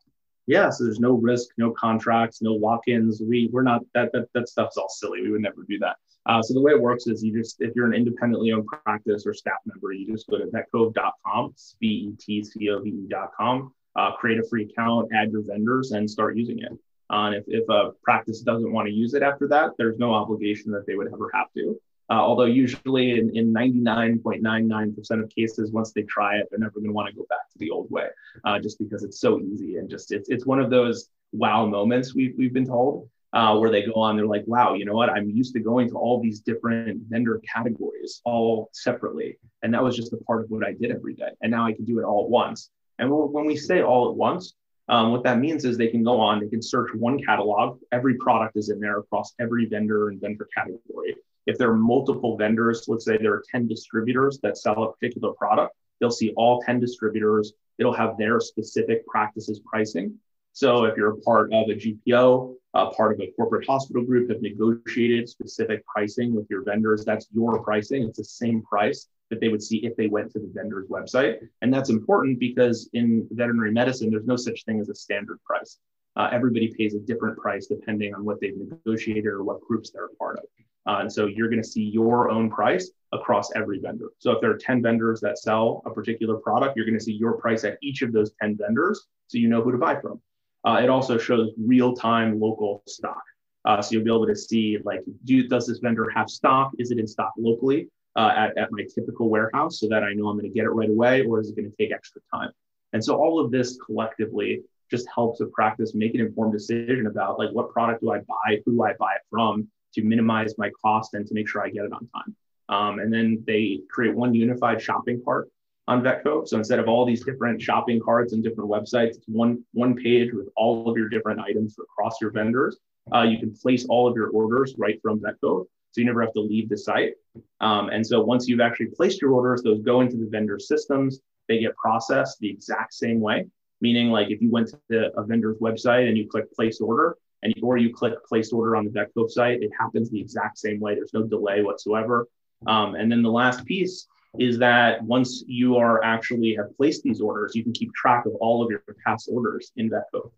yeah, 0.48 0.70
so 0.70 0.84
there's 0.84 0.98
no 0.98 1.12
risk, 1.12 1.50
no 1.58 1.70
contracts, 1.70 2.40
no 2.40 2.54
lock-ins. 2.54 3.20
We 3.20 3.50
we're 3.52 3.62
not 3.62 3.82
that 3.92 4.10
that 4.12 4.28
that 4.32 4.48
stuff's 4.48 4.78
all 4.78 4.88
silly. 4.88 5.20
We 5.20 5.30
would 5.30 5.42
never 5.42 5.62
do 5.68 5.78
that. 5.80 5.96
Uh, 6.28 6.42
so 6.42 6.52
the 6.52 6.60
way 6.60 6.72
it 6.72 6.80
works 6.80 7.06
is 7.06 7.24
you 7.24 7.32
just 7.32 7.56
if 7.60 7.74
you're 7.74 7.86
an 7.86 7.94
independently 7.94 8.52
owned 8.52 8.66
practice 8.66 9.26
or 9.26 9.32
staff 9.32 9.58
member, 9.64 9.92
you 9.92 10.06
just 10.06 10.28
go 10.28 10.36
to 10.36 10.44
vetcove.com, 10.46 11.54
v-e-t-c-o-v-e.com, 11.80 13.72
uh, 13.96 14.12
create 14.12 14.38
a 14.38 14.46
free 14.46 14.64
account, 14.64 15.08
add 15.14 15.32
your 15.32 15.42
vendors, 15.42 15.92
and 15.92 16.08
start 16.08 16.36
using 16.36 16.58
it. 16.58 16.72
Uh, 17.10 17.32
and 17.32 17.36
if, 17.36 17.44
if 17.48 17.66
a 17.70 17.92
practice 18.02 18.42
doesn't 18.42 18.70
want 18.70 18.86
to 18.86 18.92
use 18.92 19.14
it 19.14 19.22
after 19.22 19.48
that, 19.48 19.70
there's 19.78 19.98
no 19.98 20.12
obligation 20.12 20.70
that 20.70 20.86
they 20.86 20.94
would 20.94 21.10
ever 21.12 21.30
have 21.32 21.46
to. 21.56 21.80
Uh, 22.10 22.14
although 22.14 22.44
usually 22.44 23.18
in, 23.18 23.34
in 23.36 23.52
99.99% 23.52 25.22
of 25.22 25.30
cases, 25.30 25.72
once 25.72 25.92
they 25.92 26.02
try 26.02 26.36
it, 26.36 26.46
they're 26.50 26.58
never 26.58 26.74
going 26.74 26.86
to 26.86 26.92
want 26.92 27.08
to 27.08 27.14
go 27.14 27.26
back 27.28 27.50
to 27.50 27.58
the 27.58 27.70
old 27.70 27.90
way, 27.90 28.08
uh, 28.44 28.58
just 28.58 28.78
because 28.78 29.02
it's 29.02 29.20
so 29.20 29.40
easy 29.40 29.76
and 29.76 29.90
just 29.90 30.12
it's 30.12 30.28
it's 30.30 30.46
one 30.46 30.58
of 30.58 30.70
those 30.70 31.10
wow 31.32 31.66
moments 31.66 32.14
we've 32.14 32.34
we've 32.38 32.54
been 32.54 32.66
told 32.66 33.08
uh, 33.32 33.56
where 33.58 33.70
they 33.70 33.82
go 33.82 33.94
on, 33.94 34.16
they're 34.16 34.26
like, 34.26 34.44
wow, 34.46 34.74
you 34.74 34.84
know 34.84 34.94
what? 34.94 35.10
I'm 35.10 35.28
used 35.28 35.52
to 35.54 35.60
going 35.60 35.88
to 35.90 35.96
all 35.96 36.20
these 36.22 36.40
different 36.40 37.02
vendor 37.08 37.40
categories 37.54 38.20
all 38.24 38.70
separately, 38.72 39.38
and 39.62 39.72
that 39.74 39.82
was 39.82 39.96
just 39.96 40.12
a 40.12 40.16
part 40.18 40.44
of 40.44 40.50
what 40.50 40.64
I 40.64 40.72
did 40.72 40.90
every 40.90 41.14
day, 41.14 41.30
and 41.42 41.50
now 41.50 41.66
I 41.66 41.72
can 41.72 41.84
do 41.84 41.98
it 41.98 42.04
all 42.04 42.24
at 42.24 42.30
once. 42.30 42.70
And 42.98 43.10
when 43.10 43.44
we 43.44 43.56
say 43.56 43.82
all 43.82 44.10
at 44.10 44.16
once, 44.16 44.54
um, 44.88 45.12
what 45.12 45.22
that 45.24 45.38
means 45.38 45.64
is 45.64 45.76
they 45.76 45.88
can 45.88 46.02
go 46.02 46.18
on, 46.18 46.40
they 46.40 46.48
can 46.48 46.62
search 46.62 46.90
one 46.94 47.22
catalog. 47.22 47.78
Every 47.92 48.14
product 48.14 48.56
is 48.56 48.70
in 48.70 48.80
there 48.80 48.98
across 48.98 49.34
every 49.38 49.66
vendor 49.66 50.08
and 50.08 50.20
vendor 50.20 50.48
category. 50.56 51.14
If 51.46 51.58
there 51.58 51.70
are 51.70 51.76
multiple 51.76 52.36
vendors, 52.36 52.84
let's 52.88 53.04
say 53.04 53.18
there 53.18 53.34
are 53.34 53.44
10 53.50 53.68
distributors 53.68 54.38
that 54.42 54.56
sell 54.56 54.82
a 54.82 54.92
particular 54.92 55.32
product, 55.34 55.74
they'll 56.00 56.10
see 56.10 56.32
all 56.36 56.62
10 56.62 56.80
distributors. 56.80 57.52
It'll 57.78 57.92
have 57.92 58.16
their 58.16 58.40
specific 58.40 59.06
practices 59.06 59.60
pricing. 59.64 60.14
So 60.52 60.84
if 60.84 60.96
you're 60.96 61.12
a 61.12 61.20
part 61.20 61.52
of 61.52 61.68
a 61.68 61.74
GPO, 61.74 62.54
a 62.78 62.90
part 62.90 63.12
of 63.12 63.20
a 63.20 63.30
corporate 63.32 63.66
hospital 63.66 64.02
group, 64.04 64.30
have 64.30 64.40
negotiated 64.40 65.28
specific 65.28 65.84
pricing 65.86 66.34
with 66.34 66.46
your 66.48 66.62
vendors, 66.62 67.04
that's 67.04 67.26
your 67.32 67.62
pricing. 67.62 68.04
It's 68.04 68.18
the 68.18 68.24
same 68.24 68.62
price 68.62 69.08
that 69.30 69.40
they 69.40 69.48
would 69.48 69.62
see 69.62 69.78
if 69.78 69.96
they 69.96 70.06
went 70.06 70.32
to 70.32 70.38
the 70.38 70.50
vendor's 70.54 70.88
website. 70.88 71.38
And 71.60 71.72
that's 71.72 71.90
important 71.90 72.38
because 72.38 72.88
in 72.94 73.26
veterinary 73.30 73.72
medicine, 73.72 74.10
there's 74.10 74.26
no 74.26 74.36
such 74.36 74.64
thing 74.64 74.80
as 74.80 74.88
a 74.88 74.94
standard 74.94 75.38
price. 75.44 75.78
Uh, 76.16 76.28
everybody 76.32 76.72
pays 76.76 76.94
a 76.94 77.00
different 77.00 77.36
price 77.36 77.66
depending 77.66 78.14
on 78.14 78.24
what 78.24 78.40
they've 78.40 78.56
negotiated 78.56 79.26
or 79.26 79.44
what 79.44 79.60
groups 79.60 79.90
they're 79.90 80.06
a 80.06 80.14
part 80.16 80.38
of. 80.38 80.44
Uh, 80.86 81.00
and 81.00 81.12
so 81.12 81.26
you're 81.26 81.50
going 81.50 81.62
to 81.62 81.68
see 81.68 81.82
your 81.82 82.30
own 82.30 82.50
price 82.50 82.90
across 83.12 83.50
every 83.54 83.78
vendor. 83.78 84.08
So 84.18 84.32
if 84.32 84.40
there 84.40 84.50
are 84.50 84.56
10 84.56 84.82
vendors 84.82 85.20
that 85.20 85.38
sell 85.38 85.82
a 85.84 85.90
particular 85.90 86.36
product, 86.36 86.76
you're 86.76 86.86
going 86.86 86.98
to 86.98 87.04
see 87.04 87.12
your 87.12 87.34
price 87.34 87.64
at 87.64 87.76
each 87.82 88.02
of 88.02 88.12
those 88.12 88.32
10 88.40 88.56
vendors 88.56 89.06
so 89.26 89.36
you 89.36 89.48
know 89.48 89.60
who 89.62 89.70
to 89.70 89.78
buy 89.78 90.00
from. 90.00 90.20
Uh, 90.66 90.80
it 90.82 90.90
also 90.90 91.18
shows 91.18 91.50
real-time 91.56 92.38
local 92.40 92.82
stock. 92.86 93.22
Uh, 93.64 93.82
so 93.82 93.92
you'll 93.92 94.04
be 94.04 94.10
able 94.10 94.26
to 94.26 94.36
see 94.36 94.78
like, 94.84 95.02
do 95.24 95.46
does 95.46 95.66
this 95.66 95.78
vendor 95.78 96.10
have 96.14 96.28
stock? 96.30 96.72
Is 96.78 96.90
it 96.90 96.98
in 96.98 97.06
stock 97.06 97.32
locally 97.36 97.88
uh, 98.16 98.32
at, 98.36 98.56
at 98.56 98.72
my 98.72 98.84
typical 98.94 99.28
warehouse 99.28 99.80
so 99.80 99.88
that 99.88 100.02
I 100.02 100.12
know 100.14 100.28
I'm 100.28 100.38
going 100.38 100.50
to 100.50 100.54
get 100.54 100.64
it 100.64 100.70
right 100.70 100.88
away, 100.88 101.22
or 101.22 101.40
is 101.40 101.50
it 101.50 101.56
going 101.56 101.70
to 101.70 101.76
take 101.76 101.92
extra 101.92 102.20
time? 102.32 102.50
And 102.92 103.04
so 103.04 103.16
all 103.16 103.38
of 103.38 103.50
this 103.50 103.78
collectively 103.84 104.62
just 104.90 105.06
helps 105.14 105.40
a 105.40 105.46
practice 105.46 105.94
make 105.94 106.14
an 106.14 106.20
informed 106.20 106.52
decision 106.52 107.06
about 107.06 107.38
like 107.38 107.50
what 107.50 107.70
product 107.70 108.00
do 108.00 108.10
I 108.10 108.20
buy, 108.20 108.62
who 108.64 108.72
do 108.72 108.82
I 108.82 108.94
buy 108.98 109.12
it 109.14 109.22
from, 109.30 109.68
to 109.94 110.02
minimize 110.02 110.56
my 110.56 110.70
cost 110.82 111.14
and 111.14 111.26
to 111.26 111.34
make 111.34 111.48
sure 111.48 111.62
I 111.62 111.68
get 111.68 111.84
it 111.84 111.92
on 111.92 112.08
time. 112.14 112.36
Um, 112.70 112.98
and 112.98 113.12
then 113.12 113.42
they 113.46 113.80
create 113.90 114.14
one 114.14 114.34
unified 114.34 114.80
shopping 114.80 115.20
cart 115.24 115.48
on 115.88 116.02
Vetcove. 116.02 116.46
So 116.46 116.58
instead 116.58 116.78
of 116.78 116.86
all 116.86 117.04
these 117.04 117.24
different 117.24 117.60
shopping 117.60 117.98
carts 117.98 118.34
and 118.34 118.42
different 118.44 118.70
websites, 118.70 119.16
it's 119.16 119.26
one 119.26 119.64
one 119.72 119.96
page 119.96 120.32
with 120.32 120.48
all 120.54 120.88
of 120.88 120.96
your 120.96 121.08
different 121.08 121.40
items 121.40 121.76
across 121.78 122.20
your 122.20 122.30
vendors. 122.30 122.78
Uh, 123.12 123.22
you 123.22 123.38
can 123.38 123.56
place 123.56 123.86
all 123.88 124.06
of 124.06 124.14
your 124.14 124.28
orders 124.28 124.74
right 124.76 125.00
from 125.02 125.18
Vetcove, 125.18 125.64
so 125.90 125.96
you 125.96 126.04
never 126.04 126.20
have 126.20 126.34
to 126.34 126.40
leave 126.40 126.68
the 126.68 126.76
site. 126.76 127.14
Um, 127.60 127.88
and 127.88 128.06
so 128.06 128.20
once 128.20 128.46
you've 128.46 128.60
actually 128.60 128.90
placed 128.94 129.22
your 129.22 129.32
orders, 129.32 129.62
those 129.62 129.80
go 129.80 130.02
into 130.02 130.18
the 130.18 130.28
vendor 130.30 130.58
systems. 130.58 131.20
They 131.48 131.58
get 131.58 131.74
processed 131.76 132.38
the 132.38 132.50
exact 132.50 132.92
same 132.92 133.20
way. 133.20 133.46
Meaning, 133.80 134.10
like 134.10 134.30
if 134.30 134.42
you 134.42 134.50
went 134.50 134.70
to 134.90 135.10
a 135.16 135.24
vendor's 135.24 135.56
website 135.58 136.06
and 136.06 136.18
you 136.18 136.28
click 136.28 136.52
place 136.52 136.80
order, 136.82 137.16
and 137.42 137.54
or 137.62 137.78
you 137.78 137.94
click 137.94 138.12
place 138.26 138.52
order 138.52 138.76
on 138.76 138.84
the 138.84 138.90
Vetcove 138.90 139.30
site, 139.30 139.62
it 139.62 139.70
happens 139.78 140.10
the 140.10 140.20
exact 140.20 140.58
same 140.58 140.80
way. 140.80 140.94
There's 140.94 141.14
no 141.14 141.22
delay 141.22 141.62
whatsoever. 141.62 142.28
Um, 142.66 142.94
and 142.96 143.10
then 143.10 143.22
the 143.22 143.30
last 143.30 143.64
piece 143.64 144.06
is 144.38 144.58
that 144.58 145.02
once 145.02 145.44
you 145.46 145.76
are 145.76 146.02
actually 146.04 146.54
have 146.54 146.76
placed 146.76 147.02
these 147.02 147.20
orders, 147.20 147.54
you 147.54 147.62
can 147.62 147.72
keep 147.72 147.92
track 147.94 148.26
of 148.26 148.32
all 148.40 148.62
of 148.62 148.70
your 148.70 148.82
past 149.04 149.28
orders 149.32 149.72
in 149.76 149.90
Vetcove. 149.90 150.30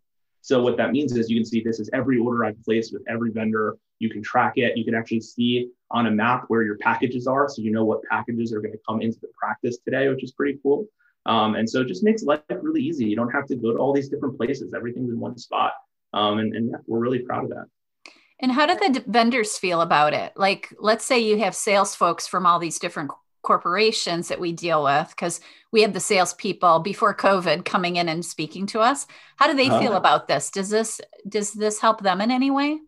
So 0.42 0.62
what 0.62 0.76
that 0.78 0.92
means 0.92 1.16
is 1.16 1.28
you 1.28 1.36
can 1.36 1.44
see 1.44 1.62
this 1.62 1.80
is 1.80 1.90
every 1.92 2.18
order 2.18 2.44
I've 2.44 2.62
placed 2.64 2.92
with 2.92 3.02
every 3.08 3.30
vendor. 3.30 3.76
You 3.98 4.08
can 4.08 4.22
track 4.22 4.54
it. 4.56 4.76
You 4.76 4.84
can 4.84 4.94
actually 4.94 5.20
see 5.20 5.68
on 5.90 6.06
a 6.06 6.10
map 6.10 6.44
where 6.48 6.62
your 6.62 6.78
packages 6.78 7.26
are, 7.26 7.48
so 7.48 7.60
you 7.60 7.70
know 7.70 7.84
what 7.84 8.02
packages 8.04 8.52
are 8.54 8.60
going 8.60 8.72
to 8.72 8.80
come 8.88 9.02
into 9.02 9.18
the 9.20 9.28
practice 9.38 9.78
today, 9.84 10.08
which 10.08 10.24
is 10.24 10.32
pretty 10.32 10.58
cool. 10.62 10.86
Um, 11.26 11.54
and 11.56 11.68
so 11.68 11.82
it 11.82 11.88
just 11.88 12.02
makes 12.02 12.22
life 12.22 12.40
really 12.48 12.82
easy. 12.82 13.04
You 13.04 13.16
don't 13.16 13.30
have 13.30 13.46
to 13.48 13.56
go 13.56 13.72
to 13.72 13.78
all 13.78 13.92
these 13.92 14.08
different 14.08 14.38
places. 14.38 14.72
Everything's 14.72 15.10
in 15.10 15.20
one 15.20 15.36
spot. 15.36 15.74
Um, 16.14 16.38
and, 16.38 16.56
and 16.56 16.70
yeah, 16.70 16.78
we're 16.86 16.98
really 16.98 17.18
proud 17.18 17.44
of 17.44 17.50
that. 17.50 17.66
And 18.40 18.50
how 18.50 18.64
do 18.64 18.74
the 18.74 19.04
vendors 19.06 19.58
feel 19.58 19.82
about 19.82 20.14
it? 20.14 20.32
Like, 20.34 20.72
let's 20.78 21.04
say 21.04 21.18
you 21.18 21.40
have 21.40 21.54
sales 21.54 21.94
folks 21.94 22.26
from 22.26 22.46
all 22.46 22.58
these 22.58 22.78
different 22.78 23.10
corporations 23.42 24.28
that 24.28 24.40
we 24.40 24.52
deal 24.52 24.84
with, 24.84 25.08
because 25.10 25.40
we 25.72 25.82
had 25.82 25.94
the 25.94 26.00
salespeople 26.00 26.80
before 26.80 27.14
COVID 27.14 27.64
coming 27.64 27.96
in 27.96 28.08
and 28.08 28.24
speaking 28.24 28.66
to 28.66 28.80
us. 28.80 29.06
How 29.36 29.46
do 29.46 29.56
they 29.56 29.68
uh, 29.68 29.80
feel 29.80 29.94
about 29.94 30.28
this? 30.28 30.50
Does 30.50 30.70
this 30.70 31.00
does 31.28 31.52
this 31.52 31.80
help 31.80 32.02
them 32.02 32.20
in 32.20 32.30
any 32.30 32.50
way? 32.50 32.78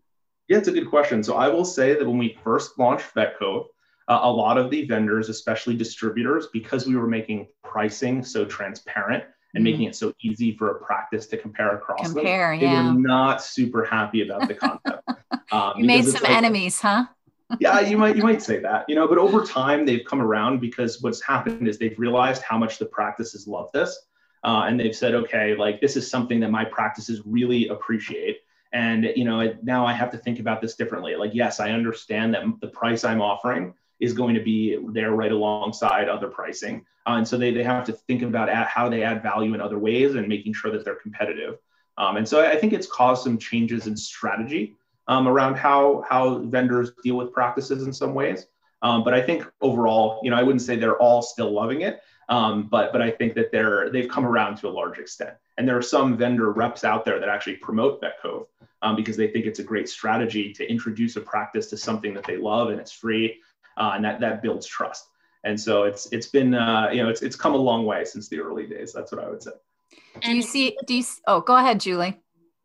Yeah, 0.47 0.57
it's 0.57 0.67
a 0.67 0.73
good 0.73 0.89
question. 0.89 1.23
So 1.23 1.35
I 1.35 1.47
will 1.47 1.65
say 1.65 1.93
that 1.93 2.05
when 2.05 2.17
we 2.17 2.37
first 2.43 2.77
launched 2.77 3.13
Vetcove, 3.15 3.65
uh, 4.07 4.19
a 4.21 4.31
lot 4.31 4.57
of 4.57 4.69
the 4.69 4.85
vendors, 4.85 5.29
especially 5.29 5.75
distributors, 5.75 6.47
because 6.51 6.85
we 6.85 6.95
were 6.95 7.07
making 7.07 7.47
pricing 7.63 8.23
so 8.23 8.43
transparent 8.45 9.23
and 9.55 9.63
making 9.63 9.85
mm. 9.85 9.89
it 9.89 9.95
so 9.95 10.13
easy 10.21 10.55
for 10.57 10.71
a 10.71 10.83
practice 10.83 11.27
to 11.27 11.37
compare 11.37 11.75
across 11.75 12.11
compare, 12.11 12.51
them. 12.51 12.59
They 12.59 12.65
yeah. 12.65 12.87
were 12.87 12.99
not 12.99 13.41
super 13.41 13.85
happy 13.85 14.27
about 14.27 14.47
the 14.47 14.55
concept. 14.55 15.03
Um, 15.51 15.73
you 15.77 15.85
made 15.85 16.05
some 16.05 16.23
like, 16.23 16.31
enemies, 16.31 16.79
huh? 16.81 17.05
Yeah, 17.59 17.79
you 17.81 17.97
might 17.97 18.15
you 18.15 18.23
might 18.23 18.41
say 18.41 18.59
that, 18.59 18.85
you 18.87 18.95
know, 18.95 19.07
but 19.07 19.17
over 19.17 19.43
time 19.43 19.85
they've 19.85 20.05
come 20.05 20.21
around 20.21 20.59
because 20.59 21.01
what's 21.01 21.21
happened 21.21 21.67
is 21.67 21.77
they've 21.77 21.97
realized 21.99 22.41
how 22.41 22.57
much 22.57 22.79
the 22.79 22.85
practices 22.85 23.47
love 23.47 23.71
this. 23.73 23.97
Uh, 24.43 24.65
and 24.67 24.77
they've 24.77 24.95
said, 24.95 25.15
okay, 25.15 25.55
like 25.55 25.79
this 25.79 25.95
is 25.95 26.09
something 26.09 26.39
that 26.41 26.51
my 26.51 26.65
practices 26.65 27.21
really 27.25 27.69
appreciate. 27.69 28.39
And 28.73 29.11
you 29.15 29.23
know, 29.23 29.55
now 29.63 29.85
I 29.85 29.93
have 29.93 30.11
to 30.11 30.17
think 30.17 30.39
about 30.39 30.61
this 30.61 30.75
differently. 30.75 31.15
Like, 31.15 31.31
yes, 31.33 31.59
I 31.59 31.71
understand 31.71 32.33
that 32.33 32.43
the 32.59 32.67
price 32.67 33.03
I'm 33.03 33.21
offering 33.21 33.73
is 33.99 34.13
going 34.13 34.35
to 34.35 34.41
be 34.41 34.77
there 34.89 35.11
right 35.11 35.31
alongside 35.31 36.09
other 36.09 36.27
pricing. 36.27 36.85
Uh, 37.05 37.11
and 37.17 37.27
so 37.27 37.37
they, 37.37 37.51
they 37.51 37.63
have 37.63 37.85
to 37.85 37.93
think 37.93 38.21
about 38.21 38.49
how 38.67 38.89
they 38.89 39.03
add 39.03 39.21
value 39.21 39.53
in 39.53 39.61
other 39.61 39.79
ways 39.79 40.15
and 40.15 40.27
making 40.27 40.53
sure 40.53 40.71
that 40.71 40.83
they're 40.83 40.95
competitive. 40.95 41.57
Um, 41.97 42.17
and 42.17 42.27
so 42.27 42.45
I 42.45 42.57
think 42.57 42.73
it's 42.73 42.87
caused 42.87 43.23
some 43.23 43.37
changes 43.37 43.87
in 43.87 43.95
strategy 43.95 44.75
um, 45.07 45.27
around 45.27 45.55
how, 45.55 46.03
how 46.07 46.39
vendors 46.39 46.91
deal 47.03 47.15
with 47.15 47.31
practices 47.31 47.83
in 47.83 47.93
some 47.93 48.13
ways. 48.13 48.47
Um, 48.81 49.03
but 49.03 49.13
I 49.13 49.21
think 49.21 49.49
overall, 49.61 50.19
you 50.23 50.29
know, 50.29 50.35
I 50.35 50.43
wouldn't 50.43 50.61
say 50.61 50.75
they're 50.75 50.97
all 50.97 51.21
still 51.21 51.51
loving 51.51 51.81
it, 51.81 52.01
um, 52.27 52.67
but 52.69 52.91
but 52.91 53.01
I 53.01 53.11
think 53.11 53.33
that 53.35 53.49
they're 53.51 53.89
they've 53.89 54.09
come 54.09 54.25
around 54.25 54.57
to 54.57 54.67
a 54.67 54.69
large 54.71 54.99
extent. 54.99 55.31
And 55.57 55.67
there 55.67 55.77
are 55.77 55.81
some 55.81 56.17
vendor 56.17 56.51
reps 56.51 56.83
out 56.83 57.05
there 57.05 57.17
that 57.19 57.29
actually 57.29 57.55
promote 57.57 58.01
Vetcove 58.01 58.47
um, 58.81 58.97
because 58.97 59.15
they 59.15 59.27
think 59.27 59.45
it's 59.45 59.59
a 59.59 59.63
great 59.63 59.87
strategy 59.87 60.51
to 60.53 60.69
introduce 60.69 61.15
a 61.15 61.21
practice 61.21 61.69
to 61.69 61.77
something 61.77 62.13
that 62.13 62.25
they 62.25 62.35
love 62.35 62.71
and 62.71 62.79
it's 62.79 62.91
free 62.91 63.39
uh, 63.77 63.93
and 63.95 64.03
that 64.03 64.19
that 64.19 64.41
builds 64.41 64.67
trust. 64.67 65.07
And 65.45 65.59
so 65.59 65.83
it's 65.83 66.11
it's 66.11 66.27
been 66.27 66.53
uh, 66.53 66.89
you 66.91 67.01
know 67.01 67.09
it's 67.09 67.21
it's 67.21 67.37
come 67.37 67.53
a 67.53 67.57
long 67.57 67.85
way 67.85 68.03
since 68.03 68.27
the 68.27 68.39
early 68.39 68.67
days. 68.67 68.91
That's 68.91 69.13
what 69.13 69.23
I 69.23 69.29
would 69.29 69.41
say. 69.41 69.51
Do 70.21 70.35
you 70.35 70.41
see? 70.41 70.77
Do 70.85 70.95
you? 70.95 71.03
Oh, 71.27 71.41
go 71.41 71.55
ahead, 71.55 71.79
Julie. 71.79 72.22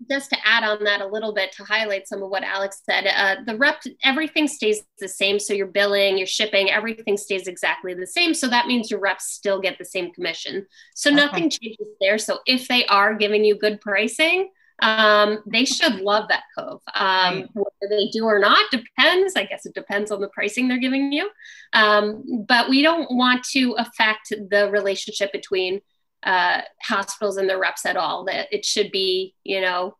Just 0.08 0.30
to 0.30 0.36
add 0.44 0.62
on 0.62 0.84
that 0.84 1.00
a 1.00 1.06
little 1.06 1.34
bit 1.34 1.50
to 1.52 1.64
highlight 1.64 2.06
some 2.06 2.22
of 2.22 2.30
what 2.30 2.44
Alex 2.44 2.82
said, 2.84 3.06
uh, 3.06 3.42
the 3.44 3.56
rep 3.56 3.82
everything 4.04 4.46
stays 4.46 4.82
the 5.00 5.08
same. 5.08 5.40
So 5.40 5.54
your 5.54 5.66
billing, 5.66 6.18
your 6.18 6.26
shipping, 6.26 6.70
everything 6.70 7.16
stays 7.16 7.48
exactly 7.48 7.94
the 7.94 8.06
same. 8.06 8.32
So 8.32 8.46
that 8.48 8.68
means 8.68 8.90
your 8.90 9.00
reps 9.00 9.32
still 9.32 9.60
get 9.60 9.76
the 9.76 9.84
same 9.84 10.12
commission. 10.12 10.66
So 10.94 11.10
okay. 11.10 11.16
nothing 11.16 11.50
changes 11.50 11.88
there. 12.00 12.18
So 12.18 12.38
if 12.46 12.68
they 12.68 12.86
are 12.86 13.14
giving 13.14 13.44
you 13.44 13.58
good 13.58 13.80
pricing, 13.80 14.50
um, 14.80 15.42
they 15.46 15.64
should 15.64 15.96
love 15.96 16.28
that 16.28 16.44
cove. 16.56 16.80
Um, 16.94 17.48
whether 17.52 17.70
they 17.90 18.08
do 18.12 18.24
or 18.24 18.38
not 18.38 18.70
depends. 18.70 19.34
I 19.36 19.44
guess 19.44 19.66
it 19.66 19.74
depends 19.74 20.10
on 20.10 20.20
the 20.20 20.28
pricing 20.28 20.68
they're 20.68 20.78
giving 20.78 21.12
you. 21.12 21.28
Um, 21.72 22.44
but 22.46 22.68
we 22.68 22.82
don't 22.82 23.10
want 23.10 23.44
to 23.52 23.72
affect 23.78 24.30
the 24.30 24.70
relationship 24.70 25.32
between 25.32 25.80
uh, 26.22 26.62
hospitals 26.82 27.36
and 27.36 27.48
their 27.48 27.58
reps 27.58 27.86
at 27.86 27.96
all. 27.96 28.24
That 28.24 28.48
it 28.52 28.64
should 28.64 28.90
be, 28.90 29.34
you 29.44 29.60
know, 29.60 29.96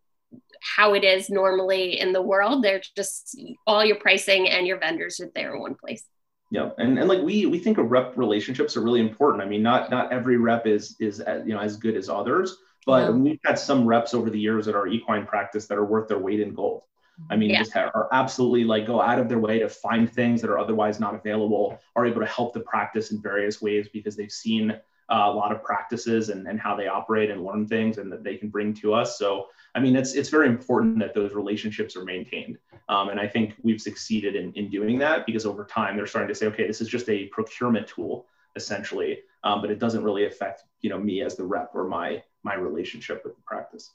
how 0.61 0.95
it 0.95 1.05
is 1.05 1.31
normally 1.31 1.99
in 1.99 2.13
the 2.13 2.23
world. 2.23 2.63
They're 2.63 2.83
just 2.97 3.39
all 3.67 3.85
your 3.85 3.97
pricing 3.97 4.49
and 4.49 4.67
your 4.67 4.79
vendors 4.79 5.21
are 5.21 5.31
there 5.35 5.55
in 5.55 5.61
one 5.61 5.75
place. 5.75 6.05
Yeah, 6.51 6.71
and, 6.79 6.99
and 6.99 7.09
like 7.09 7.23
we 7.23 7.47
we 7.47 7.59
think 7.59 7.79
of 7.79 7.91
rep 7.91 8.17
relationships 8.17 8.77
are 8.77 8.81
really 8.81 9.01
important. 9.01 9.43
I 9.43 9.47
mean, 9.47 9.63
not 9.63 9.91
not 9.91 10.13
every 10.13 10.39
rep 10.39 10.67
is 10.67 10.97
is 10.99 11.23
you 11.45 11.55
know 11.55 11.61
as 11.61 11.77
good 11.77 11.97
as 11.97 12.09
others. 12.09 12.57
But 12.87 13.03
yeah. 13.03 13.11
we've 13.11 13.41
had 13.45 13.59
some 13.59 13.87
reps 13.87 14.15
over 14.15 14.31
the 14.31 14.41
years 14.41 14.67
at 14.67 14.75
our 14.75 14.87
equine 14.87 15.27
practice 15.27 15.67
that 15.67 15.77
are 15.77 15.85
worth 15.85 16.09
their 16.09 16.19
weight 16.19 16.41
in 16.41 16.55
gold. 16.55 16.85
I 17.31 17.37
mean, 17.37 17.51
yeah. 17.51 17.59
just 17.59 17.77
are 17.77 18.09
absolutely 18.13 18.65
like 18.65 18.87
go 18.87 19.03
out 19.03 19.19
of 19.19 19.29
their 19.29 19.41
way 19.41 19.59
to 19.59 19.69
find 19.69 20.11
things 20.11 20.41
that 20.41 20.51
are 20.51 20.59
otherwise 20.59 21.01
not 21.01 21.15
available, 21.15 21.79
are 21.97 22.07
able 22.07 22.21
to 22.21 22.27
help 22.27 22.55
the 22.55 22.61
practice 22.61 23.11
in 23.11 23.21
various 23.21 23.61
ways 23.61 23.89
because 23.93 24.17
they've 24.17 24.33
seen 24.33 24.79
uh, 25.11 25.25
a 25.27 25.33
lot 25.33 25.53
of 25.53 25.63
practices 25.63 26.29
and, 26.29 26.47
and 26.47 26.61
how 26.61 26.77
they 26.77 26.87
operate 26.87 27.31
and 27.31 27.45
learn 27.45 27.67
things 27.67 27.99
and 27.99 28.11
that 28.13 28.23
they 28.23 28.37
can 28.37 28.49
bring 28.49 28.75
to 28.75 28.95
us. 28.95 29.19
So, 29.19 29.47
I 29.75 29.81
mean, 29.81 29.97
it's, 29.97 30.15
it's 30.15 30.29
very 30.29 30.49
important 30.49 30.99
that 30.99 31.15
those 31.15 31.33
relationships 31.33 31.97
are 31.97 32.05
maintained. 32.05 32.59
Um, 32.89 33.09
and 33.09 33.21
I 33.21 33.27
think 33.27 33.55
we've 33.63 33.81
succeeded 33.81 34.37
in, 34.37 34.53
in 34.55 34.71
doing 34.71 34.99
that 34.99 35.27
because 35.27 35.47
over 35.47 35.65
time 35.65 35.97
they're 35.97 36.07
starting 36.07 36.29
to 36.29 36.35
say, 36.35 36.47
okay, 36.47 36.67
this 36.67 36.81
is 36.81 36.89
just 36.89 37.09
a 37.09 37.27
procurement 37.27 37.87
tool 37.87 38.27
essentially, 38.57 39.21
um, 39.45 39.61
but 39.61 39.71
it 39.71 39.79
doesn't 39.79 40.03
really 40.03 40.27
affect, 40.27 40.65
you 40.81 40.91
know, 40.91 40.99
me 40.99 41.23
as 41.23 41.37
the 41.37 41.45
rep 41.45 41.71
or 41.75 41.85
my 41.85 42.23
my 42.45 42.55
relationship 42.55 43.23
with 43.25 43.35
the 43.35 43.43
practice. 43.43 43.93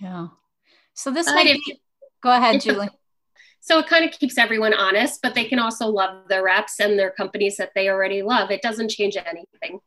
Yeah. 0.00 0.28
So 0.94 1.10
this 1.10 1.26
might 1.26 1.44
be, 1.44 1.80
go 2.22 2.30
ahead, 2.30 2.60
Julie. 2.60 2.88
So 3.60 3.78
it 3.78 3.86
kind 3.86 4.04
of 4.04 4.12
keeps 4.12 4.38
everyone 4.38 4.74
honest, 4.74 5.20
but 5.22 5.34
they 5.34 5.44
can 5.44 5.58
also 5.58 5.86
love 5.86 6.28
their 6.28 6.42
reps 6.42 6.80
and 6.80 6.98
their 6.98 7.10
companies 7.10 7.56
that 7.56 7.72
they 7.74 7.88
already 7.88 8.22
love. 8.22 8.50
It 8.50 8.62
doesn't 8.62 8.90
change 8.90 9.16
anything. 9.16 9.80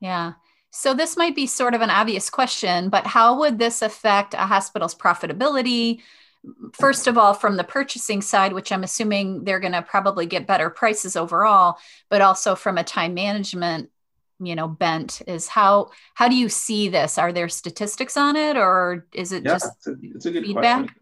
Yeah. 0.00 0.34
So 0.70 0.94
this 0.94 1.16
might 1.16 1.34
be 1.34 1.46
sort 1.46 1.74
of 1.74 1.80
an 1.80 1.90
obvious 1.90 2.30
question, 2.30 2.90
but 2.90 3.06
how 3.06 3.38
would 3.38 3.58
this 3.58 3.82
affect 3.82 4.34
a 4.34 4.38
hospital's 4.38 4.94
profitability? 4.94 6.00
First 6.72 7.06
of 7.06 7.18
all, 7.18 7.34
from 7.34 7.56
the 7.56 7.64
purchasing 7.64 8.22
side, 8.22 8.52
which 8.52 8.70
I'm 8.70 8.84
assuming 8.84 9.44
they're 9.44 9.60
going 9.60 9.72
to 9.72 9.82
probably 9.82 10.26
get 10.26 10.46
better 10.46 10.70
prices 10.70 11.16
overall, 11.16 11.78
but 12.10 12.20
also 12.20 12.54
from 12.54 12.78
a 12.78 12.84
time 12.84 13.14
management 13.14 13.90
you 14.40 14.54
know 14.54 14.68
bent 14.68 15.22
is 15.26 15.48
how 15.48 15.90
how 16.14 16.28
do 16.28 16.36
you 16.36 16.48
see 16.48 16.88
this 16.88 17.18
are 17.18 17.32
there 17.32 17.48
statistics 17.48 18.16
on 18.16 18.36
it 18.36 18.56
or 18.56 19.06
is 19.12 19.32
it 19.32 19.44
yeah, 19.44 19.52
just 19.52 19.66
it's 19.78 19.86
a, 19.88 19.96
it's 20.02 20.26
a 20.26 20.30
good 20.30 20.44
feedback 20.44 20.78
question. 20.84 21.00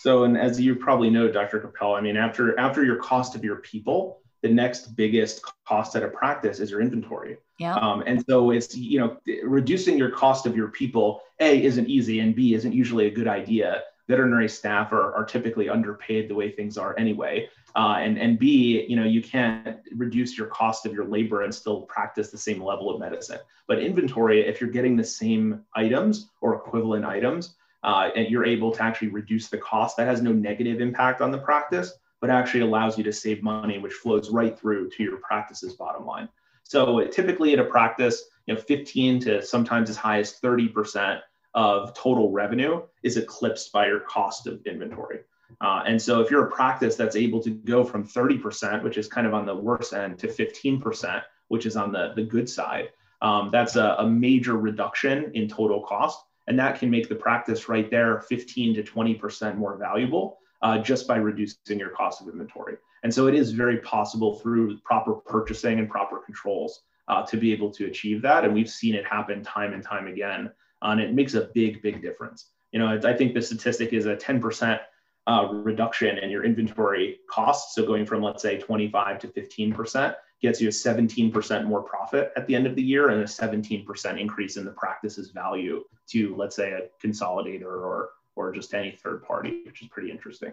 so 0.00 0.24
and 0.24 0.38
as 0.38 0.60
you 0.60 0.74
probably 0.74 1.10
know 1.10 1.30
dr 1.30 1.58
capel 1.60 1.94
i 1.94 2.00
mean 2.00 2.16
after 2.16 2.58
after 2.58 2.84
your 2.84 2.96
cost 2.96 3.34
of 3.34 3.44
your 3.44 3.56
people 3.56 4.22
the 4.42 4.48
next 4.48 4.96
biggest 4.96 5.42
cost 5.66 5.96
at 5.96 6.02
a 6.02 6.08
practice 6.08 6.60
is 6.60 6.70
your 6.70 6.80
inventory. 6.80 7.38
Yeah. 7.58 7.74
Um, 7.74 8.02
and 8.06 8.24
so 8.28 8.50
it's 8.50 8.76
you 8.76 9.00
know 9.00 9.16
reducing 9.42 9.98
your 9.98 10.10
cost 10.10 10.46
of 10.46 10.56
your 10.56 10.68
people 10.68 11.22
a 11.40 11.62
isn't 11.62 11.88
easy 11.88 12.20
and 12.20 12.34
b 12.34 12.54
isn't 12.54 12.72
usually 12.72 13.06
a 13.06 13.10
good 13.10 13.28
idea. 13.28 13.82
Veterinary 14.08 14.48
staff 14.48 14.92
are, 14.92 15.14
are 15.14 15.24
typically 15.24 15.68
underpaid 15.68 16.28
the 16.28 16.34
way 16.34 16.50
things 16.50 16.78
are 16.78 16.98
anyway. 16.98 17.48
Uh, 17.76 17.96
and 17.98 18.18
and 18.18 18.38
B, 18.38 18.86
you 18.88 18.96
know, 18.96 19.04
you 19.04 19.22
can't 19.22 19.78
reduce 19.94 20.38
your 20.38 20.46
cost 20.46 20.86
of 20.86 20.94
your 20.94 21.04
labor 21.04 21.42
and 21.42 21.54
still 21.54 21.82
practice 21.82 22.30
the 22.30 22.38
same 22.38 22.62
level 22.62 22.90
of 22.90 22.98
medicine. 22.98 23.38
But 23.66 23.80
inventory, 23.80 24.46
if 24.46 24.60
you're 24.60 24.70
getting 24.70 24.96
the 24.96 25.04
same 25.04 25.62
items 25.74 26.30
or 26.40 26.54
equivalent 26.54 27.04
items, 27.04 27.56
uh, 27.84 28.10
and 28.16 28.28
you're 28.28 28.46
able 28.46 28.72
to 28.72 28.82
actually 28.82 29.08
reduce 29.08 29.48
the 29.48 29.58
cost, 29.58 29.96
that 29.96 30.08
has 30.08 30.22
no 30.22 30.32
negative 30.32 30.80
impact 30.80 31.20
on 31.20 31.30
the 31.30 31.38
practice, 31.38 31.92
but 32.20 32.30
actually 32.30 32.60
allows 32.60 32.98
you 32.98 33.04
to 33.04 33.12
save 33.12 33.42
money, 33.42 33.78
which 33.78 33.92
flows 33.92 34.30
right 34.30 34.58
through 34.58 34.90
to 34.90 35.02
your 35.02 35.18
practice's 35.18 35.74
bottom 35.74 36.06
line. 36.06 36.28
So 36.64 37.04
typically 37.06 37.52
at 37.52 37.58
a 37.58 37.64
practice, 37.64 38.24
you 38.46 38.54
know, 38.54 38.60
15 38.60 39.20
to 39.20 39.42
sometimes 39.42 39.88
as 39.90 39.96
high 39.96 40.18
as 40.18 40.38
30% 40.40 41.20
of 41.54 41.94
total 41.94 42.30
revenue 42.30 42.82
is 43.02 43.16
eclipsed 43.16 43.72
by 43.72 43.86
your 43.86 44.00
cost 44.00 44.46
of 44.46 44.64
inventory. 44.66 45.20
Uh, 45.60 45.82
and 45.86 46.00
so 46.00 46.20
if 46.20 46.30
you're 46.30 46.46
a 46.46 46.50
practice 46.50 46.94
that's 46.94 47.16
able 47.16 47.42
to 47.42 47.50
go 47.50 47.82
from 47.82 48.06
30%, 48.06 48.82
which 48.82 48.98
is 48.98 49.08
kind 49.08 49.26
of 49.26 49.34
on 49.34 49.46
the 49.46 49.54
worst 49.54 49.92
end, 49.94 50.18
to 50.18 50.28
15%, 50.28 51.22
which 51.48 51.66
is 51.66 51.76
on 51.76 51.90
the, 51.90 52.12
the 52.14 52.22
good 52.22 52.48
side, 52.48 52.90
um, 53.22 53.50
that's 53.50 53.76
a, 53.76 53.96
a, 53.98 54.06
major 54.06 54.56
reduction 54.56 55.32
in 55.34 55.48
total 55.48 55.82
cost. 55.82 56.20
And 56.46 56.58
that 56.58 56.78
can 56.78 56.90
make 56.90 57.08
the 57.08 57.14
practice 57.14 57.68
right 57.68 57.90
there 57.90 58.20
15 58.20 58.74
to 58.74 58.82
20% 58.82 59.56
more 59.56 59.76
valuable 59.76 60.38
uh, 60.62 60.78
just 60.78 61.06
by 61.06 61.16
reducing 61.16 61.78
your 61.78 61.90
cost 61.90 62.20
of 62.20 62.28
inventory. 62.28 62.76
And 63.02 63.12
so 63.12 63.26
it 63.26 63.34
is 63.34 63.52
very 63.52 63.78
possible 63.78 64.36
through 64.36 64.78
proper 64.78 65.14
purchasing 65.14 65.78
and 65.78 65.88
proper 65.88 66.18
controls 66.18 66.82
uh, 67.06 67.24
to 67.26 67.36
be 67.36 67.52
able 67.52 67.70
to 67.72 67.86
achieve 67.86 68.22
that. 68.22 68.44
And 68.44 68.52
we've 68.52 68.70
seen 68.70 68.94
it 68.94 69.06
happen 69.06 69.42
time 69.42 69.72
and 69.72 69.82
time 69.82 70.06
again. 70.08 70.50
Uh, 70.82 70.88
and 70.90 71.00
it 71.00 71.14
makes 71.14 71.34
a 71.34 71.48
big, 71.54 71.82
big 71.82 72.02
difference. 72.02 72.50
You 72.72 72.78
know, 72.78 73.00
I 73.02 73.14
think 73.14 73.34
the 73.34 73.42
statistic 73.42 73.92
is 73.92 74.06
a 74.06 74.16
10% 74.16 74.80
uh, 75.26 75.48
reduction 75.52 76.18
in 76.18 76.30
your 76.30 76.44
inventory 76.44 77.18
costs. 77.30 77.74
So 77.74 77.86
going 77.86 78.06
from 78.06 78.22
let's 78.22 78.42
say 78.42 78.58
25 78.58 79.20
to 79.20 79.28
15% 79.28 80.14
gets 80.40 80.60
you 80.60 80.68
a 80.68 80.70
17% 80.70 81.64
more 81.64 81.82
profit 81.82 82.32
at 82.36 82.46
the 82.46 82.54
end 82.54 82.66
of 82.66 82.76
the 82.76 82.82
year 82.82 83.10
and 83.10 83.20
a 83.20 83.24
17% 83.24 84.20
increase 84.20 84.56
in 84.56 84.64
the 84.64 84.70
practice's 84.72 85.30
value 85.30 85.84
to 86.08 86.34
let's 86.36 86.56
say 86.56 86.72
a 86.72 87.06
consolidator 87.06 87.64
or 87.64 88.10
or 88.38 88.52
just 88.52 88.72
any 88.72 88.92
third 88.92 89.22
party, 89.24 89.62
which 89.66 89.82
is 89.82 89.88
pretty 89.88 90.10
interesting. 90.10 90.52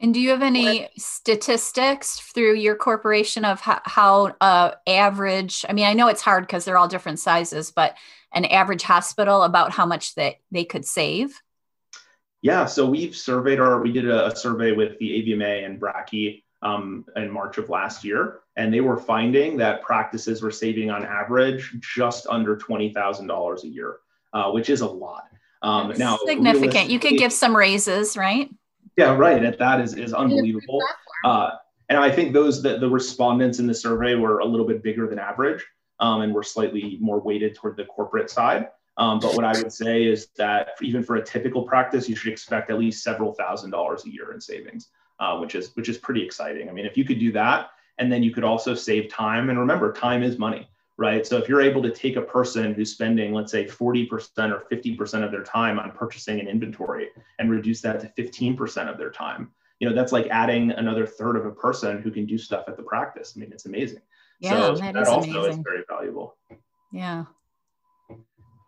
And 0.00 0.14
do 0.14 0.20
you 0.20 0.30
have 0.30 0.42
any 0.42 0.88
statistics 0.96 2.18
through 2.18 2.54
your 2.54 2.74
corporation 2.74 3.44
of 3.44 3.60
how, 3.60 3.80
how 3.84 4.34
uh, 4.40 4.72
average? 4.86 5.64
I 5.68 5.72
mean, 5.72 5.84
I 5.84 5.92
know 5.92 6.08
it's 6.08 6.22
hard 6.22 6.46
because 6.46 6.64
they're 6.64 6.78
all 6.78 6.88
different 6.88 7.18
sizes, 7.18 7.70
but 7.70 7.96
an 8.32 8.46
average 8.46 8.82
hospital 8.82 9.42
about 9.42 9.72
how 9.72 9.84
much 9.84 10.14
that 10.14 10.36
they 10.50 10.64
could 10.64 10.84
save? 10.84 11.40
Yeah, 12.42 12.64
so 12.64 12.86
we've 12.86 13.14
surveyed 13.14 13.60
our, 13.60 13.82
we 13.82 13.92
did 13.92 14.08
a, 14.08 14.28
a 14.28 14.36
survey 14.36 14.72
with 14.72 14.98
the 14.98 15.10
AVMA 15.10 15.66
and 15.66 15.78
Brakke 15.78 16.42
um, 16.62 17.04
in 17.16 17.30
March 17.30 17.58
of 17.58 17.68
last 17.68 18.02
year, 18.04 18.40
and 18.56 18.72
they 18.72 18.80
were 18.80 18.96
finding 18.96 19.58
that 19.58 19.82
practices 19.82 20.40
were 20.40 20.50
saving 20.50 20.90
on 20.90 21.04
average 21.04 21.74
just 21.80 22.26
under 22.28 22.56
$20,000 22.56 23.62
a 23.62 23.68
year, 23.68 23.96
uh, 24.32 24.50
which 24.50 24.70
is 24.70 24.80
a 24.80 24.86
lot. 24.86 25.24
Um, 25.62 25.92
now, 25.96 26.18
significant. 26.26 26.90
You 26.90 26.98
could 26.98 27.18
give 27.18 27.32
some 27.32 27.56
raises, 27.56 28.16
right? 28.16 28.50
Yeah, 28.96 29.16
right. 29.16 29.42
At 29.44 29.58
that 29.58 29.80
is, 29.80 29.94
is 29.94 30.12
unbelievable. 30.12 30.80
Uh, 31.24 31.50
and 31.88 31.98
I 31.98 32.10
think 32.10 32.32
those 32.32 32.62
the, 32.62 32.78
the 32.78 32.88
respondents 32.88 33.58
in 33.58 33.66
the 33.66 33.74
survey 33.74 34.14
were 34.14 34.38
a 34.38 34.44
little 34.44 34.66
bit 34.66 34.82
bigger 34.82 35.06
than 35.06 35.18
average 35.18 35.64
um, 35.98 36.22
and 36.22 36.34
were 36.34 36.42
slightly 36.42 36.98
more 37.00 37.20
weighted 37.20 37.54
toward 37.54 37.76
the 37.76 37.84
corporate 37.84 38.30
side. 38.30 38.68
Um, 38.96 39.18
but 39.18 39.34
what 39.34 39.44
I 39.44 39.52
would 39.52 39.72
say 39.72 40.04
is 40.04 40.28
that 40.36 40.70
even 40.82 41.02
for 41.02 41.16
a 41.16 41.24
typical 41.24 41.62
practice, 41.62 42.08
you 42.08 42.16
should 42.16 42.32
expect 42.32 42.70
at 42.70 42.78
least 42.78 43.02
several 43.02 43.32
thousand 43.32 43.70
dollars 43.70 44.04
a 44.04 44.10
year 44.10 44.32
in 44.32 44.40
savings, 44.40 44.88
uh, 45.18 45.38
which 45.38 45.54
is 45.54 45.74
which 45.74 45.88
is 45.88 45.98
pretty 45.98 46.22
exciting. 46.22 46.68
I 46.68 46.72
mean, 46.72 46.86
if 46.86 46.96
you 46.96 47.04
could 47.04 47.18
do 47.18 47.32
that, 47.32 47.70
and 47.98 48.10
then 48.10 48.22
you 48.22 48.30
could 48.32 48.44
also 48.44 48.74
save 48.74 49.08
time. 49.10 49.50
And 49.50 49.58
remember, 49.58 49.92
time 49.92 50.22
is 50.22 50.38
money, 50.38 50.68
right? 51.00 51.26
So 51.26 51.38
if 51.38 51.48
you're 51.48 51.62
able 51.62 51.82
to 51.82 51.90
take 51.90 52.16
a 52.16 52.22
person 52.22 52.74
who's 52.74 52.92
spending, 52.92 53.32
let's 53.32 53.50
say, 53.50 53.64
40% 53.64 54.52
or 54.52 54.66
50% 54.70 55.24
of 55.24 55.32
their 55.32 55.42
time 55.42 55.78
on 55.78 55.92
purchasing 55.92 56.38
an 56.40 56.46
inventory 56.46 57.08
and 57.38 57.50
reduce 57.50 57.80
that 57.80 58.00
to 58.00 58.22
15% 58.22 58.86
of 58.86 58.98
their 58.98 59.10
time, 59.10 59.50
you 59.78 59.88
know, 59.88 59.94
that's 59.94 60.12
like 60.12 60.26
adding 60.26 60.72
another 60.72 61.06
third 61.06 61.36
of 61.36 61.46
a 61.46 61.52
person 61.52 62.02
who 62.02 62.10
can 62.10 62.26
do 62.26 62.36
stuff 62.36 62.64
at 62.68 62.76
the 62.76 62.82
practice. 62.82 63.32
I 63.34 63.40
mean, 63.40 63.50
it's 63.50 63.64
amazing. 63.64 64.02
Yeah, 64.40 64.50
so 64.50 64.74
that, 64.74 64.92
that 64.92 65.00
is 65.00 65.08
also 65.08 65.30
amazing. 65.30 65.52
is 65.52 65.64
very 65.64 65.84
valuable. 65.88 66.36
Yeah. 66.92 67.24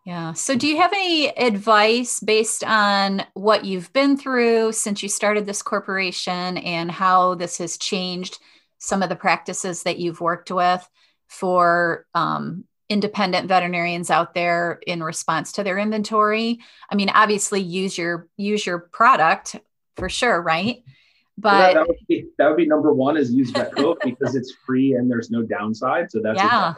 Yeah. 0.06 0.32
So, 0.32 0.56
do 0.56 0.66
you 0.66 0.78
have 0.78 0.92
any 0.92 1.28
advice 1.28 2.18
based 2.18 2.64
on 2.64 3.24
what 3.34 3.64
you've 3.64 3.92
been 3.92 4.16
through 4.16 4.72
since 4.72 5.02
you 5.02 5.08
started 5.08 5.46
this 5.46 5.62
corporation 5.62 6.58
and 6.58 6.90
how 6.90 7.34
this 7.36 7.58
has 7.58 7.76
changed 7.76 8.38
some 8.78 9.02
of 9.02 9.10
the 9.10 9.16
practices 9.16 9.84
that 9.84 9.98
you've 9.98 10.20
worked 10.20 10.50
with 10.50 10.88
for 11.32 12.06
um, 12.14 12.64
independent 12.88 13.48
veterinarians 13.48 14.10
out 14.10 14.34
there 14.34 14.80
in 14.86 15.02
response 15.02 15.52
to 15.52 15.64
their 15.64 15.78
inventory? 15.78 16.60
I 16.90 16.94
mean, 16.94 17.08
obviously, 17.08 17.60
use 17.60 17.96
your 17.96 18.28
use 18.36 18.64
your 18.64 18.78
product 18.78 19.56
for 19.96 20.08
sure, 20.08 20.40
right? 20.40 20.84
But 21.38 21.58
that, 21.58 21.74
that, 21.74 21.88
would 21.88 21.96
be, 22.08 22.26
that 22.38 22.48
would 22.48 22.58
be 22.58 22.66
number 22.66 22.92
one 22.92 23.16
is 23.16 23.32
use 23.32 23.50
VetCove 23.52 23.96
because 24.04 24.34
it's 24.34 24.52
free 24.66 24.94
and 24.94 25.10
there's 25.10 25.30
no 25.30 25.42
downside. 25.42 26.10
So 26.10 26.20
that's 26.22 26.38
yeah. 26.38 26.74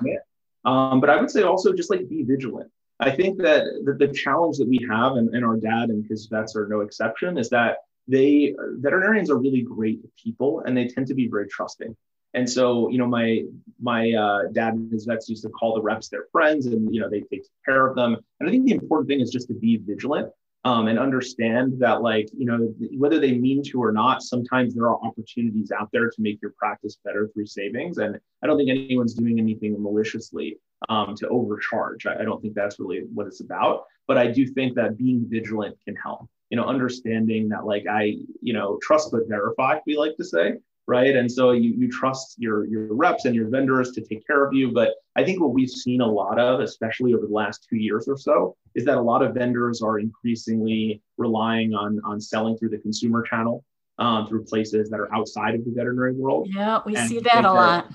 Um, 0.64 1.00
but 1.00 1.10
I 1.10 1.20
would 1.20 1.30
say 1.30 1.42
also 1.42 1.72
just 1.72 1.90
like 1.90 2.08
be 2.08 2.22
vigilant. 2.22 2.70
I 3.00 3.10
think 3.10 3.38
that 3.38 3.64
the, 3.84 3.94
the 3.94 4.12
challenge 4.12 4.56
that 4.58 4.68
we 4.68 4.86
have, 4.88 5.16
and, 5.16 5.34
and 5.34 5.44
our 5.44 5.56
dad 5.56 5.90
and 5.90 6.06
his 6.08 6.26
vets 6.26 6.54
are 6.54 6.68
no 6.68 6.80
exception, 6.80 7.36
is 7.36 7.50
that 7.50 7.78
they 8.06 8.54
veterinarians 8.76 9.30
are 9.30 9.38
really 9.38 9.62
great 9.62 10.00
people 10.16 10.62
and 10.64 10.76
they 10.76 10.86
tend 10.86 11.08
to 11.08 11.14
be 11.14 11.28
very 11.28 11.48
trusting. 11.48 11.96
And 12.34 12.48
so, 12.48 12.88
you 12.90 12.98
know, 12.98 13.06
my 13.06 13.44
my 13.80 14.12
uh, 14.12 14.42
dad 14.52 14.74
and 14.74 14.90
his 14.92 15.04
vets 15.04 15.28
used 15.28 15.44
to 15.44 15.50
call 15.50 15.74
the 15.74 15.82
reps 15.82 16.08
their 16.08 16.26
friends, 16.32 16.66
and 16.66 16.92
you 16.92 17.00
know, 17.00 17.08
they 17.08 17.20
take 17.20 17.44
care 17.64 17.86
of 17.86 17.96
them. 17.96 18.16
And 18.38 18.48
I 18.48 18.52
think 18.52 18.66
the 18.66 18.72
important 18.72 19.08
thing 19.08 19.20
is 19.20 19.30
just 19.30 19.48
to 19.48 19.54
be 19.54 19.76
vigilant 19.76 20.30
um, 20.64 20.88
and 20.88 20.98
understand 20.98 21.74
that, 21.78 22.02
like, 22.02 22.28
you 22.36 22.46
know, 22.46 22.74
whether 22.96 23.20
they 23.20 23.32
mean 23.32 23.62
to 23.64 23.82
or 23.82 23.92
not, 23.92 24.22
sometimes 24.22 24.74
there 24.74 24.88
are 24.88 24.98
opportunities 25.04 25.70
out 25.70 25.90
there 25.92 26.08
to 26.10 26.16
make 26.18 26.40
your 26.40 26.54
practice 26.58 26.98
better 27.04 27.28
through 27.28 27.46
savings. 27.46 27.98
And 27.98 28.18
I 28.42 28.46
don't 28.46 28.56
think 28.56 28.70
anyone's 28.70 29.14
doing 29.14 29.38
anything 29.38 29.80
maliciously 29.80 30.58
um, 30.88 31.14
to 31.16 31.28
overcharge. 31.28 32.06
I, 32.06 32.20
I 32.20 32.24
don't 32.24 32.40
think 32.40 32.54
that's 32.54 32.80
really 32.80 33.02
what 33.12 33.26
it's 33.26 33.40
about. 33.40 33.84
But 34.06 34.18
I 34.18 34.26
do 34.26 34.46
think 34.46 34.74
that 34.74 34.98
being 34.98 35.26
vigilant 35.28 35.76
can 35.84 35.96
help. 35.96 36.28
You 36.50 36.56
know, 36.56 36.64
understanding 36.64 37.48
that 37.50 37.64
like 37.64 37.86
I, 37.90 38.16
you 38.40 38.52
know, 38.52 38.78
trust 38.82 39.12
but 39.12 39.28
verify, 39.28 39.78
we 39.86 39.96
like 39.96 40.16
to 40.16 40.24
say, 40.24 40.54
right? 40.86 41.16
And 41.16 41.30
so 41.30 41.52
you 41.52 41.74
you 41.76 41.90
trust 41.90 42.34
your 42.38 42.66
your 42.66 42.94
reps 42.94 43.24
and 43.24 43.34
your 43.34 43.48
vendors 43.48 43.92
to 43.92 44.00
take 44.00 44.26
care 44.26 44.44
of 44.44 44.52
you. 44.52 44.72
But 44.72 44.94
I 45.16 45.24
think 45.24 45.40
what 45.40 45.52
we've 45.52 45.70
seen 45.70 46.00
a 46.00 46.06
lot 46.06 46.38
of, 46.38 46.60
especially 46.60 47.14
over 47.14 47.26
the 47.26 47.32
last 47.32 47.66
two 47.68 47.76
years 47.76 48.08
or 48.08 48.16
so, 48.16 48.56
is 48.74 48.84
that 48.84 48.98
a 48.98 49.02
lot 49.02 49.22
of 49.22 49.34
vendors 49.34 49.82
are 49.82 49.98
increasingly 49.98 51.02
relying 51.18 51.74
on 51.74 52.00
on 52.04 52.20
selling 52.20 52.56
through 52.56 52.70
the 52.70 52.78
consumer 52.78 53.22
channel, 53.22 53.64
um, 53.98 54.26
through 54.26 54.44
places 54.44 54.90
that 54.90 55.00
are 55.00 55.12
outside 55.14 55.54
of 55.54 55.64
the 55.64 55.70
veterinary 55.70 56.14
world. 56.14 56.48
Yeah, 56.50 56.80
we 56.84 56.96
and 56.96 57.08
see 57.08 57.20
that 57.20 57.44
a 57.44 57.52
lot. 57.52 57.92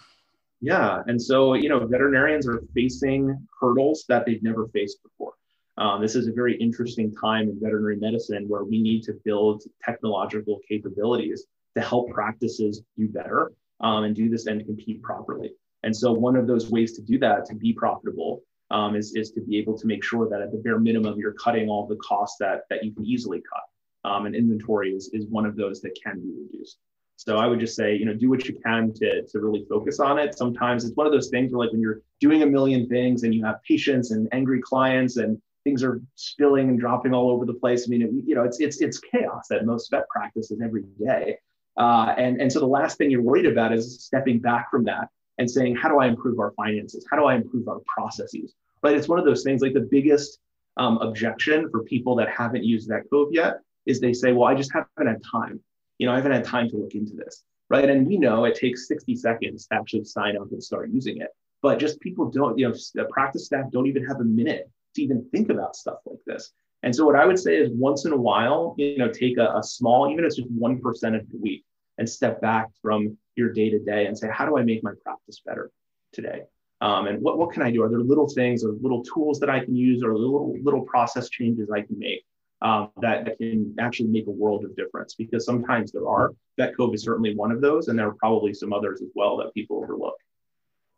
Yeah. 0.62 1.04
And 1.08 1.22
so, 1.22 1.54
you 1.54 1.70
know, 1.70 1.86
veterinarians 1.86 2.48
are 2.48 2.62
facing 2.74 3.48
hurdles 3.60 4.04
that 4.10 4.26
they've 4.26 4.44
never 4.44 4.68
faced 4.68 5.02
before. 5.04 5.34
Um, 5.78 6.02
this 6.02 6.16
is 6.16 6.28
a 6.28 6.34
very 6.34 6.58
interesting 6.58 7.16
time 7.16 7.48
in 7.48 7.58
veterinary 7.62 7.96
medicine 7.96 8.46
where 8.50 8.66
we 8.66 8.82
need 8.82 9.04
to 9.04 9.14
build 9.24 9.64
technological 9.82 10.60
capabilities 10.68 11.46
to 11.80 11.88
help 11.88 12.10
practices 12.10 12.82
do 12.98 13.08
better 13.08 13.52
um, 13.82 14.04
and 14.04 14.16
do 14.16 14.30
this 14.30 14.48
and 14.48 14.66
compete 14.66 15.02
properly. 15.02 15.52
And 15.84 15.96
so, 15.96 16.12
one 16.12 16.36
of 16.36 16.48
those 16.48 16.70
ways 16.70 16.94
to 16.94 17.02
do 17.02 17.18
that, 17.20 17.46
to 17.46 17.56
be 17.56 17.74
profitable, 17.74 18.42
um, 18.72 18.96
is, 18.96 19.16
is 19.16 19.32
to 19.32 19.42
be 19.42 19.58
able 19.58 19.78
to 19.78 19.88
make 19.88 20.04
sure 20.04 20.30
that 20.30 20.42
at 20.42 20.52
the 20.52 20.58
bare 20.58 20.80
minimum, 20.80 21.18
you're 21.18 21.34
cutting 21.34 21.70
all 21.70 21.88
the 21.88 21.96
costs 21.98 22.38
that, 22.40 22.64
that 22.70 22.84
you 22.84 22.94
can 22.94 23.06
easily 23.06 23.42
cut. 23.42 24.10
Um, 24.10 24.26
and 24.26 24.36
inventory 24.36 24.92
is, 24.92 25.10
is 25.14 25.26
one 25.28 25.46
of 25.46 25.56
those 25.56 25.82
that 25.82 25.98
can 26.02 26.20
be 26.20 26.32
reduced. 26.32 26.78
So 27.16 27.38
I 27.38 27.48
would 27.48 27.60
just 27.60 27.76
say, 27.76 27.96
you 27.96 28.06
know, 28.06 28.14
do 28.14 28.30
what 28.30 28.48
you 28.48 28.58
can 28.66 28.94
to, 28.94 29.24
to 29.24 29.40
really 29.40 29.66
focus 29.70 30.00
on 30.00 30.18
it. 30.20 30.38
Sometimes 30.38 30.86
it's 30.86 30.96
one 30.96 31.06
of 31.06 31.12
those 31.12 31.30
things 31.30 31.52
where 31.52 31.66
like 31.66 31.74
when 31.74 31.82
you're 31.82 32.02
doing 32.22 32.44
a 32.44 32.46
million 32.46 32.88
things 32.88 33.24
and 33.24 33.34
you 33.34 33.44
have 33.44 33.62
patients 33.68 34.12
and 34.12 34.30
angry 34.32 34.62
clients 34.62 35.18
and 35.18 35.38
things 35.66 35.84
are 35.84 36.02
spilling 36.16 36.70
and 36.70 36.80
dropping 36.80 37.14
all 37.14 37.30
over 37.30 37.46
the 37.46 37.54
place. 37.54 37.86
I 37.86 37.90
mean, 37.90 38.02
it, 38.04 38.10
you 38.26 38.36
know, 38.36 38.44
it's 38.44 38.62
it's 38.62 38.82
it's 38.82 39.00
chaos 39.00 39.52
at 39.52 39.66
most 39.66 39.92
vet 39.92 40.08
practices 40.08 40.62
every 40.64 40.84
day. 40.98 41.38
Uh, 41.80 42.14
and 42.18 42.42
and 42.42 42.52
so 42.52 42.60
the 42.60 42.68
last 42.68 42.98
thing 42.98 43.10
you're 43.10 43.22
worried 43.22 43.46
about 43.46 43.74
is 43.74 44.04
stepping 44.04 44.40
back 44.40 44.70
from 44.70 44.84
that 44.84 45.08
and 45.38 45.50
saying, 45.50 45.76
how 45.78 45.88
do 45.88 45.98
I 45.98 46.08
improve 46.08 46.38
our 46.38 46.52
finances? 46.52 47.08
How 47.10 47.18
do 47.18 47.26
I 47.26 47.36
improve 47.36 47.70
our 47.70 47.80
processes? 47.88 48.54
Right? 48.84 48.96
It's 48.96 49.08
one 49.08 49.18
of 49.18 49.26
those 49.26 49.44
things 49.44 49.62
like 49.62 49.74
the 49.74 49.88
biggest 49.90 50.40
um, 50.76 50.98
objection 50.98 51.70
for 51.72 51.84
people 51.84 52.16
that 52.18 52.30
haven't 52.30 52.66
used 52.66 52.90
VetCove 52.90 53.30
yet 53.32 53.60
is 53.86 54.02
they 54.02 54.14
say, 54.14 54.34
well, 54.34 54.50
I 54.50 54.56
just 54.56 54.72
haven't 54.74 55.08
had 55.08 55.22
time. 55.30 55.62
You 55.98 56.08
know, 56.08 56.14
I 56.14 56.18
haven't 56.18 56.34
had 56.34 56.44
time 56.44 56.70
to 56.70 56.78
look 56.78 56.94
into 56.96 57.14
this. 57.16 57.44
Right. 57.70 57.90
And 57.90 58.06
we 58.06 58.18
know 58.18 58.46
it 58.46 58.56
takes 58.56 58.88
60 58.88 59.16
seconds 59.16 59.68
to 59.68 59.76
actually 59.76 60.04
sign 60.04 60.36
up 60.36 60.52
and 60.52 60.62
start 60.62 60.90
using 60.92 61.22
it. 61.22 61.30
But 61.62 61.80
just 61.80 62.00
people 62.02 62.30
don't, 62.30 62.58
you 62.58 62.68
know, 62.68 62.76
the 62.96 63.06
practice 63.06 63.46
staff 63.46 63.72
don't 63.72 63.88
even 63.88 64.04
have 64.06 64.20
a 64.20 64.24
minute 64.24 64.70
to 64.96 65.04
even 65.04 65.26
think 65.32 65.50
about 65.50 65.76
stuff 65.76 66.00
like 66.06 66.20
this. 66.26 66.52
And 66.84 66.96
so 66.96 67.06
what 67.06 67.16
I 67.16 67.26
would 67.26 67.38
say 67.38 67.58
is 67.58 67.70
once 67.72 68.06
in 68.06 68.12
a 68.12 68.18
while, 68.18 68.74
you 68.78 68.98
know, 68.98 69.10
take 69.10 69.38
a, 69.38 69.54
a 69.56 69.64
small, 69.64 70.10
even 70.10 70.24
if 70.24 70.30
it's 70.30 70.38
just 70.38 70.52
1% 70.52 70.82
of 71.16 71.30
the 71.30 71.38
week 71.38 71.64
and 72.00 72.10
step 72.10 72.42
back 72.42 72.70
from 72.82 73.18
your 73.36 73.54
day 73.54 73.70
to 73.70 73.80
day 73.80 74.08
and 74.08 74.18
say, 74.18 74.30
how 74.32 74.46
do 74.46 74.58
I 74.58 74.64
make 74.64 74.84
my 74.84 74.94
practice 75.04 75.42
better 75.46 75.70
today? 76.14 76.42
Um, 76.82 77.08
and 77.08 77.22
what, 77.22 77.38
what 77.38 77.52
can 77.52 77.62
I 77.62 77.72
do? 77.72 77.84
Are 77.84 77.90
there 77.90 78.00
little 78.00 78.28
things 78.30 78.64
or 78.64 78.72
little 78.82 79.04
tools 79.04 79.40
that 79.42 79.50
I 79.50 79.64
can 79.64 79.76
use 79.76 80.02
or 80.02 80.16
little, 80.16 80.56
little 80.64 80.82
process 80.82 81.30
changes 81.30 81.70
I 81.70 81.82
can 81.82 82.00
make 82.00 82.24
um, 82.62 82.90
that, 83.02 83.26
that 83.26 83.38
can 83.38 83.76
actually 83.80 84.08
make 84.10 84.28
a 84.28 84.32
world 84.32 84.64
of 84.64 84.76
difference? 84.76 85.14
Because 85.16 85.46
sometimes 85.46 85.92
there 85.92 86.08
are. 86.08 86.34
VetCove 86.60 86.96
is 86.96 87.04
certainly 87.04 87.36
one 87.36 87.52
of 87.52 87.62
those, 87.62 87.88
and 87.88 88.00
there 88.00 88.08
are 88.08 88.16
probably 88.16 88.54
some 88.54 88.74
others 88.74 89.02
as 89.02 89.10
well 89.14 89.38
that 89.38 89.54
people 89.54 89.78
overlook. 89.78 90.16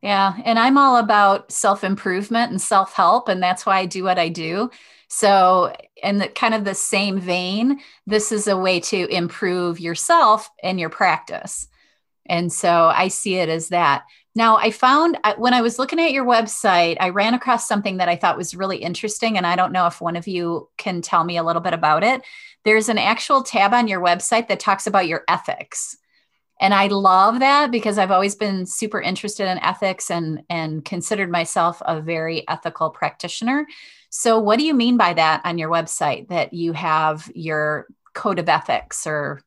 Yeah. 0.01 0.33
And 0.45 0.57
I'm 0.57 0.77
all 0.77 0.97
about 0.97 1.51
self 1.51 1.83
improvement 1.83 2.51
and 2.51 2.61
self 2.61 2.93
help. 2.93 3.29
And 3.29 3.41
that's 3.41 3.65
why 3.65 3.77
I 3.77 3.85
do 3.85 4.03
what 4.03 4.17
I 4.17 4.29
do. 4.29 4.71
So, 5.07 5.75
in 6.01 6.17
the 6.17 6.27
kind 6.27 6.53
of 6.53 6.63
the 6.63 6.73
same 6.73 7.19
vein, 7.19 7.81
this 8.07 8.31
is 8.31 8.47
a 8.47 8.57
way 8.57 8.79
to 8.79 9.07
improve 9.07 9.79
yourself 9.79 10.49
and 10.63 10.79
your 10.79 10.89
practice. 10.89 11.67
And 12.27 12.51
so 12.51 12.85
I 12.93 13.09
see 13.09 13.35
it 13.35 13.49
as 13.49 13.69
that. 13.69 14.03
Now, 14.33 14.55
I 14.55 14.71
found 14.71 15.17
when 15.37 15.53
I 15.53 15.61
was 15.61 15.77
looking 15.77 15.99
at 15.99 16.13
your 16.13 16.25
website, 16.25 16.95
I 16.99 17.09
ran 17.09 17.33
across 17.33 17.67
something 17.67 17.97
that 17.97 18.07
I 18.07 18.15
thought 18.15 18.37
was 18.37 18.55
really 18.55 18.77
interesting. 18.77 19.37
And 19.37 19.45
I 19.45 19.57
don't 19.57 19.73
know 19.73 19.87
if 19.87 19.99
one 19.99 20.15
of 20.15 20.27
you 20.27 20.69
can 20.77 21.01
tell 21.01 21.23
me 21.23 21.35
a 21.37 21.43
little 21.43 21.61
bit 21.61 21.73
about 21.73 22.03
it. 22.03 22.21
There's 22.63 22.87
an 22.87 22.97
actual 22.97 23.43
tab 23.43 23.73
on 23.73 23.89
your 23.89 24.01
website 24.01 24.47
that 24.47 24.61
talks 24.61 24.87
about 24.87 25.07
your 25.07 25.23
ethics. 25.27 25.97
And 26.61 26.75
I 26.75 26.87
love 26.87 27.39
that 27.39 27.71
because 27.71 27.97
I've 27.97 28.11
always 28.11 28.35
been 28.35 28.67
super 28.67 29.01
interested 29.01 29.49
in 29.49 29.57
ethics 29.57 30.11
and, 30.11 30.43
and 30.47 30.85
considered 30.85 31.31
myself 31.31 31.81
a 31.85 31.99
very 31.99 32.47
ethical 32.47 32.91
practitioner. 32.91 33.67
So, 34.11 34.39
what 34.39 34.59
do 34.59 34.65
you 34.65 34.75
mean 34.75 34.95
by 34.95 35.13
that 35.13 35.41
on 35.43 35.57
your 35.57 35.69
website 35.69 36.27
that 36.29 36.53
you 36.53 36.73
have 36.73 37.29
your 37.33 37.87
code 38.13 38.39
of 38.39 38.47
ethics 38.47 39.07
or 39.07 39.41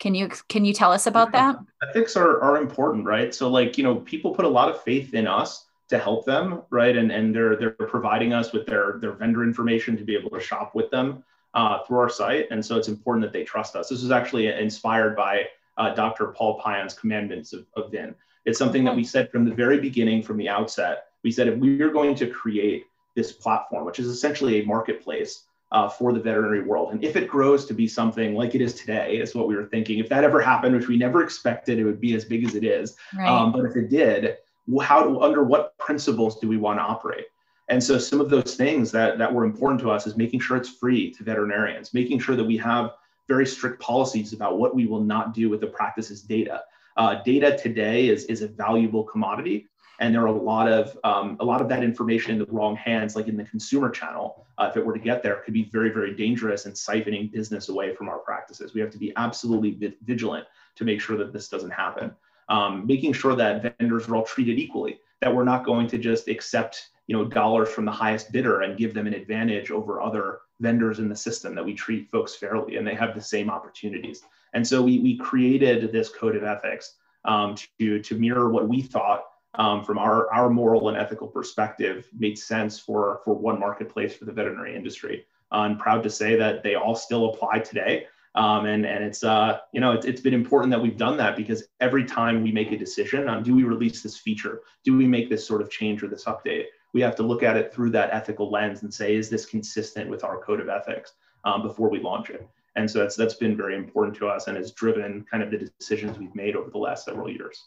can 0.00 0.16
you 0.16 0.30
can 0.48 0.64
you 0.64 0.74
tell 0.74 0.90
us 0.90 1.06
about 1.06 1.30
that? 1.30 1.56
Ethics 1.88 2.16
are, 2.16 2.40
are 2.42 2.56
important, 2.56 3.06
right? 3.06 3.32
So 3.32 3.48
like, 3.48 3.78
you 3.78 3.84
know, 3.84 3.96
people 3.96 4.34
put 4.34 4.44
a 4.44 4.48
lot 4.48 4.68
of 4.68 4.82
faith 4.82 5.14
in 5.14 5.28
us 5.28 5.66
to 5.90 5.98
help 5.98 6.26
them, 6.26 6.62
right? 6.70 6.96
And 6.96 7.12
and 7.12 7.32
they're 7.32 7.54
they're 7.54 7.70
providing 7.70 8.32
us 8.32 8.52
with 8.52 8.66
their 8.66 8.98
their 9.00 9.12
vendor 9.12 9.44
information 9.44 9.96
to 9.96 10.02
be 10.02 10.16
able 10.16 10.30
to 10.30 10.40
shop 10.40 10.74
with 10.74 10.90
them 10.90 11.22
uh, 11.54 11.84
through 11.84 11.98
our 11.98 12.08
site. 12.08 12.48
And 12.50 12.64
so 12.64 12.76
it's 12.76 12.88
important 12.88 13.22
that 13.22 13.32
they 13.32 13.44
trust 13.44 13.76
us. 13.76 13.88
This 13.88 14.02
is 14.02 14.10
actually 14.10 14.48
inspired 14.48 15.14
by 15.14 15.44
uh, 15.82 15.94
Dr. 15.94 16.28
Paul 16.28 16.60
Pion's 16.60 16.94
commandments 16.94 17.52
of, 17.52 17.66
of 17.76 17.90
VIN. 17.90 18.14
It's 18.44 18.58
something 18.58 18.84
that 18.84 18.94
we 18.94 19.04
said 19.04 19.30
from 19.30 19.44
the 19.44 19.54
very 19.54 19.78
beginning, 19.78 20.22
from 20.22 20.36
the 20.36 20.48
outset. 20.48 21.06
We 21.22 21.30
said 21.30 21.48
if 21.48 21.58
we 21.58 21.80
are 21.82 21.90
going 21.90 22.14
to 22.16 22.26
create 22.28 22.86
this 23.14 23.32
platform, 23.32 23.84
which 23.84 23.98
is 23.98 24.06
essentially 24.06 24.60
a 24.60 24.66
marketplace 24.66 25.44
uh, 25.72 25.88
for 25.88 26.12
the 26.12 26.20
veterinary 26.20 26.62
world, 26.62 26.92
and 26.92 27.02
if 27.02 27.16
it 27.16 27.28
grows 27.28 27.64
to 27.66 27.74
be 27.74 27.88
something 27.88 28.34
like 28.34 28.54
it 28.54 28.60
is 28.60 28.74
today, 28.74 29.16
is 29.18 29.34
what 29.34 29.48
we 29.48 29.56
were 29.56 29.66
thinking. 29.66 29.98
If 29.98 30.08
that 30.08 30.24
ever 30.24 30.40
happened, 30.40 30.74
which 30.74 30.88
we 30.88 30.96
never 30.96 31.22
expected, 31.22 31.78
it 31.78 31.84
would 31.84 32.00
be 32.00 32.14
as 32.14 32.24
big 32.24 32.44
as 32.44 32.54
it 32.54 32.64
is. 32.64 32.96
Right. 33.16 33.28
Um, 33.28 33.52
but 33.52 33.64
if 33.64 33.76
it 33.76 33.88
did, 33.88 34.36
how 34.80 35.20
under 35.20 35.42
what 35.42 35.76
principles 35.78 36.38
do 36.40 36.48
we 36.48 36.56
want 36.56 36.78
to 36.78 36.82
operate? 36.82 37.26
And 37.68 37.82
so 37.82 37.96
some 37.98 38.20
of 38.20 38.28
those 38.28 38.54
things 38.54 38.90
that 38.92 39.18
that 39.18 39.32
were 39.32 39.44
important 39.44 39.80
to 39.82 39.90
us 39.90 40.06
is 40.06 40.16
making 40.16 40.40
sure 40.40 40.56
it's 40.56 40.68
free 40.68 41.12
to 41.14 41.24
veterinarians, 41.24 41.94
making 41.94 42.18
sure 42.18 42.36
that 42.36 42.44
we 42.44 42.56
have 42.58 42.92
very 43.28 43.46
strict 43.46 43.80
policies 43.80 44.32
about 44.32 44.58
what 44.58 44.74
we 44.74 44.86
will 44.86 45.02
not 45.02 45.34
do 45.34 45.48
with 45.48 45.60
the 45.60 45.66
practice's 45.66 46.22
data. 46.22 46.62
Uh, 46.96 47.22
data 47.22 47.56
today 47.56 48.08
is, 48.08 48.24
is 48.26 48.42
a 48.42 48.48
valuable 48.48 49.04
commodity, 49.04 49.68
and 50.00 50.14
there 50.14 50.22
are 50.22 50.26
a 50.26 50.32
lot 50.32 50.68
of 50.68 50.98
um, 51.04 51.36
a 51.40 51.44
lot 51.44 51.60
of 51.60 51.68
that 51.68 51.82
information 51.82 52.32
in 52.32 52.38
the 52.38 52.46
wrong 52.46 52.76
hands, 52.76 53.14
like 53.16 53.28
in 53.28 53.36
the 53.36 53.44
consumer 53.44 53.88
channel. 53.88 54.46
Uh, 54.58 54.68
if 54.70 54.76
it 54.76 54.84
were 54.84 54.92
to 54.92 54.98
get 54.98 55.22
there, 55.22 55.36
could 55.36 55.54
be 55.54 55.64
very 55.72 55.90
very 55.90 56.14
dangerous 56.14 56.66
and 56.66 56.74
siphoning 56.74 57.30
business 57.32 57.68
away 57.68 57.94
from 57.94 58.08
our 58.08 58.18
practices. 58.18 58.74
We 58.74 58.80
have 58.80 58.90
to 58.90 58.98
be 58.98 59.12
absolutely 59.16 59.94
vigilant 60.04 60.46
to 60.76 60.84
make 60.84 61.00
sure 61.00 61.16
that 61.16 61.32
this 61.32 61.48
doesn't 61.48 61.70
happen. 61.70 62.12
Um, 62.48 62.86
making 62.86 63.12
sure 63.12 63.36
that 63.36 63.78
vendors 63.78 64.08
are 64.08 64.16
all 64.16 64.24
treated 64.24 64.58
equally, 64.58 64.98
that 65.20 65.34
we're 65.34 65.44
not 65.44 65.64
going 65.64 65.86
to 65.88 65.98
just 65.98 66.28
accept 66.28 66.90
you 67.06 67.16
know 67.16 67.24
dollars 67.24 67.68
from 67.68 67.84
the 67.84 67.92
highest 67.92 68.32
bidder 68.32 68.62
and 68.62 68.76
give 68.76 68.94
them 68.94 69.06
an 69.06 69.14
advantage 69.14 69.70
over 69.70 70.00
other 70.00 70.40
vendors 70.62 70.98
in 70.98 71.08
the 71.08 71.16
system 71.16 71.54
that 71.54 71.64
we 71.64 71.74
treat 71.74 72.10
folks 72.10 72.34
fairly 72.34 72.76
and 72.76 72.86
they 72.86 72.94
have 72.94 73.14
the 73.14 73.20
same 73.20 73.50
opportunities. 73.50 74.22
And 74.54 74.66
so 74.66 74.80
we, 74.82 75.00
we 75.00 75.18
created 75.18 75.92
this 75.92 76.08
code 76.08 76.36
of 76.36 76.44
ethics 76.44 76.94
um, 77.24 77.54
to, 77.78 78.00
to 78.00 78.18
mirror 78.18 78.48
what 78.50 78.68
we 78.68 78.80
thought 78.80 79.24
um, 79.54 79.84
from 79.84 79.98
our, 79.98 80.32
our 80.32 80.48
moral 80.48 80.88
and 80.88 80.96
ethical 80.96 81.28
perspective 81.28 82.08
made 82.18 82.38
sense 82.38 82.78
for, 82.78 83.20
for 83.24 83.34
one 83.34 83.60
marketplace 83.60 84.14
for 84.14 84.24
the 84.24 84.32
veterinary 84.32 84.74
industry. 84.74 85.26
Uh, 85.50 85.56
i'm 85.56 85.76
proud 85.76 86.02
to 86.02 86.08
say 86.08 86.34
that 86.36 86.62
they 86.62 86.76
all 86.76 86.94
still 86.94 87.30
apply 87.30 87.58
today. 87.58 88.06
Um, 88.34 88.64
and 88.64 88.86
and 88.86 89.04
it's 89.04 89.24
uh, 89.24 89.58
you 89.72 89.80
know 89.80 89.92
it's, 89.92 90.06
it's 90.06 90.22
been 90.22 90.32
important 90.32 90.70
that 90.70 90.80
we've 90.80 90.96
done 90.96 91.18
that 91.18 91.36
because 91.36 91.64
every 91.80 92.06
time 92.06 92.42
we 92.42 92.50
make 92.50 92.72
a 92.72 92.78
decision 92.78 93.28
on 93.28 93.42
do 93.42 93.54
we 93.54 93.64
release 93.64 94.02
this 94.02 94.16
feature? 94.16 94.62
Do 94.84 94.96
we 94.96 95.06
make 95.06 95.28
this 95.28 95.46
sort 95.46 95.60
of 95.60 95.70
change 95.70 96.02
or 96.02 96.08
this 96.08 96.24
update 96.24 96.64
we 96.92 97.00
have 97.00 97.16
to 97.16 97.22
look 97.22 97.42
at 97.42 97.56
it 97.56 97.72
through 97.72 97.90
that 97.90 98.12
ethical 98.12 98.50
lens 98.50 98.82
and 98.82 98.92
say, 98.92 99.16
is 99.16 99.28
this 99.28 99.46
consistent 99.46 100.10
with 100.10 100.24
our 100.24 100.38
code 100.38 100.60
of 100.60 100.68
ethics 100.68 101.12
um, 101.44 101.62
before 101.62 101.88
we 101.88 102.00
launch 102.00 102.30
it? 102.30 102.46
And 102.76 102.90
so 102.90 103.00
that's 103.00 103.16
that's 103.16 103.34
been 103.34 103.56
very 103.56 103.76
important 103.76 104.16
to 104.16 104.28
us 104.28 104.46
and 104.46 104.56
has 104.56 104.72
driven 104.72 105.26
kind 105.30 105.42
of 105.42 105.50
the 105.50 105.70
decisions 105.78 106.18
we've 106.18 106.34
made 106.34 106.56
over 106.56 106.70
the 106.70 106.78
last 106.78 107.04
several 107.04 107.28
years. 107.30 107.64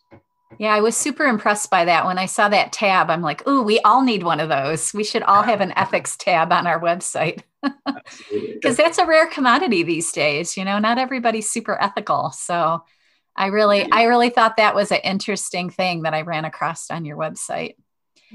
Yeah, 0.60 0.74
I 0.74 0.82
was 0.82 0.96
super 0.96 1.26
impressed 1.26 1.70
by 1.70 1.86
that. 1.86 2.06
When 2.06 2.18
I 2.18 2.28
saw 2.28 2.50
that 2.50 2.72
tab, 2.72 3.10
I'm 3.10 3.22
like, 3.22 3.44
oh, 3.46 3.62
we 3.62 3.80
all 3.80 4.04
need 4.04 4.24
one 4.24 4.40
of 4.40 4.50
those. 4.50 4.94
We 4.94 5.04
should 5.04 5.24
all 5.24 5.44
have 5.44 5.62
an 5.62 5.74
ethics 5.76 6.16
tab 6.18 6.52
on 6.52 6.68
our 6.68 6.80
website. 6.80 7.42
Because 8.32 8.78
that's 8.78 9.00
a 9.00 9.06
rare 9.08 9.28
commodity 9.28 9.82
these 9.82 10.12
days. 10.12 10.56
You 10.56 10.64
know, 10.64 10.78
not 10.78 11.00
everybody's 11.00 11.50
super 11.50 11.82
ethical. 11.82 12.30
So 12.30 12.84
I 13.36 13.48
really, 13.48 13.92
I 13.92 14.04
really 14.04 14.30
thought 14.30 14.58
that 14.58 14.76
was 14.76 14.92
an 14.92 15.00
interesting 15.04 15.72
thing 15.72 16.04
that 16.04 16.14
I 16.14 16.22
ran 16.22 16.46
across 16.46 16.92
on 16.92 17.06
your 17.06 17.18
website 17.18 17.76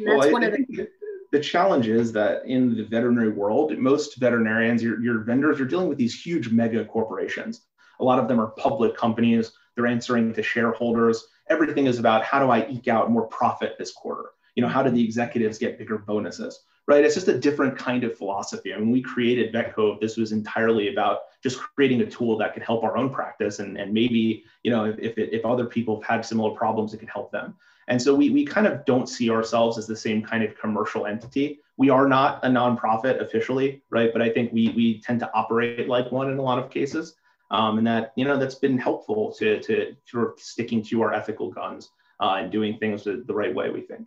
that's 0.05 0.19
well, 0.19 0.33
one 0.33 0.45
I, 0.45 0.49
of 0.49 0.53
the 0.55 0.89
the 1.33 1.41
challenge 1.41 1.87
is 1.87 2.13
that 2.13 2.45
in 2.45 2.75
the 2.75 2.85
veterinary 2.85 3.31
world, 3.31 3.77
most 3.79 4.17
veterinarians, 4.17 4.83
your, 4.83 5.01
your 5.01 5.21
vendors 5.21 5.61
are 5.61 5.65
dealing 5.65 5.89
with 5.89 5.99
these 5.99 6.21
huge 6.21 6.51
mega 6.51 6.85
corporations. 6.85 7.63
A 8.01 8.05
lot 8.05 8.19
of 8.19 8.29
them 8.29 8.41
are 8.41 8.49
public 8.49 8.97
companies. 8.97 9.53
They're 9.75 9.87
answering 9.87 10.35
to 10.35 10.43
shareholders. 10.43 11.25
Everything 11.49 11.87
is 11.87 11.99
about 11.99 12.25
how 12.25 12.41
do 12.41 12.51
I 12.51 12.69
eke 12.69 12.89
out 12.89 13.11
more 13.11 13.27
profit 13.27 13.77
this 13.79 13.93
quarter? 13.93 14.31
You 14.57 14.63
know, 14.63 14.69
how 14.69 14.83
do 14.83 14.91
the 14.91 15.05
executives 15.05 15.59
get 15.59 15.79
bigger 15.79 15.99
bonuses? 15.99 16.65
Right? 16.89 17.05
It's 17.05 17.15
just 17.15 17.29
a 17.29 17.39
different 17.39 17.79
kind 17.79 18.03
of 18.03 18.19
philosophy. 18.19 18.73
I 18.73 18.77
mean, 18.77 18.87
when 18.87 18.93
we 18.93 19.03
created 19.03 19.55
VetCove, 19.55 20.01
this 20.01 20.17
was 20.17 20.33
entirely 20.33 20.93
about 20.93 21.21
just 21.45 21.61
creating 21.61 22.01
a 22.01 22.07
tool 22.07 22.37
that 22.39 22.53
could 22.53 22.65
help 22.65 22.83
our 22.83 22.97
own 22.97 23.11
practice, 23.11 23.61
and, 23.61 23.77
and 23.79 23.95
maybe 23.95 24.43
you 24.65 24.73
know 24.73 24.87
if 24.87 24.99
if, 24.99 25.17
it, 25.17 25.33
if 25.33 25.45
other 25.45 25.67
people 25.67 26.01
have 26.01 26.05
had 26.05 26.27
similar 26.27 26.51
problems, 26.51 26.93
it 26.93 26.99
could 26.99 27.09
help 27.09 27.31
them. 27.31 27.55
And 27.90 28.00
so 28.00 28.14
we, 28.14 28.31
we 28.31 28.46
kind 28.46 28.66
of 28.66 28.85
don't 28.85 29.09
see 29.09 29.31
ourselves 29.31 29.76
as 29.76 29.87
the 29.87 29.96
same 29.96 30.22
kind 30.22 30.44
of 30.44 30.57
commercial 30.57 31.07
entity. 31.07 31.61
We 31.76 31.90
are 31.90 32.07
not 32.07 32.42
a 32.44 32.48
nonprofit 32.48 33.20
officially, 33.20 33.83
right? 33.90 34.12
But 34.12 34.22
I 34.22 34.31
think 34.31 34.53
we, 34.53 34.68
we 34.70 35.00
tend 35.00 35.18
to 35.20 35.31
operate 35.35 35.88
like 35.88 36.11
one 36.12 36.31
in 36.31 36.38
a 36.38 36.42
lot 36.42 36.59
of 36.59 36.70
cases. 36.70 37.16
Um, 37.50 37.79
and 37.79 37.87
that, 37.88 38.12
you 38.14 38.24
know, 38.24 38.38
that's 38.38 38.55
been 38.55 38.79
helpful 38.79 39.35
to, 39.38 39.61
to 39.62 39.96
sort 40.07 40.29
of 40.29 40.38
sticking 40.38 40.85
to 40.85 41.03
our 41.03 41.12
ethical 41.12 41.50
guns 41.50 41.90
uh, 42.20 42.37
and 42.38 42.53
doing 42.53 42.79
things 42.79 43.03
the, 43.03 43.24
the 43.26 43.35
right 43.35 43.53
way, 43.53 43.70
we 43.70 43.81
think. 43.81 44.07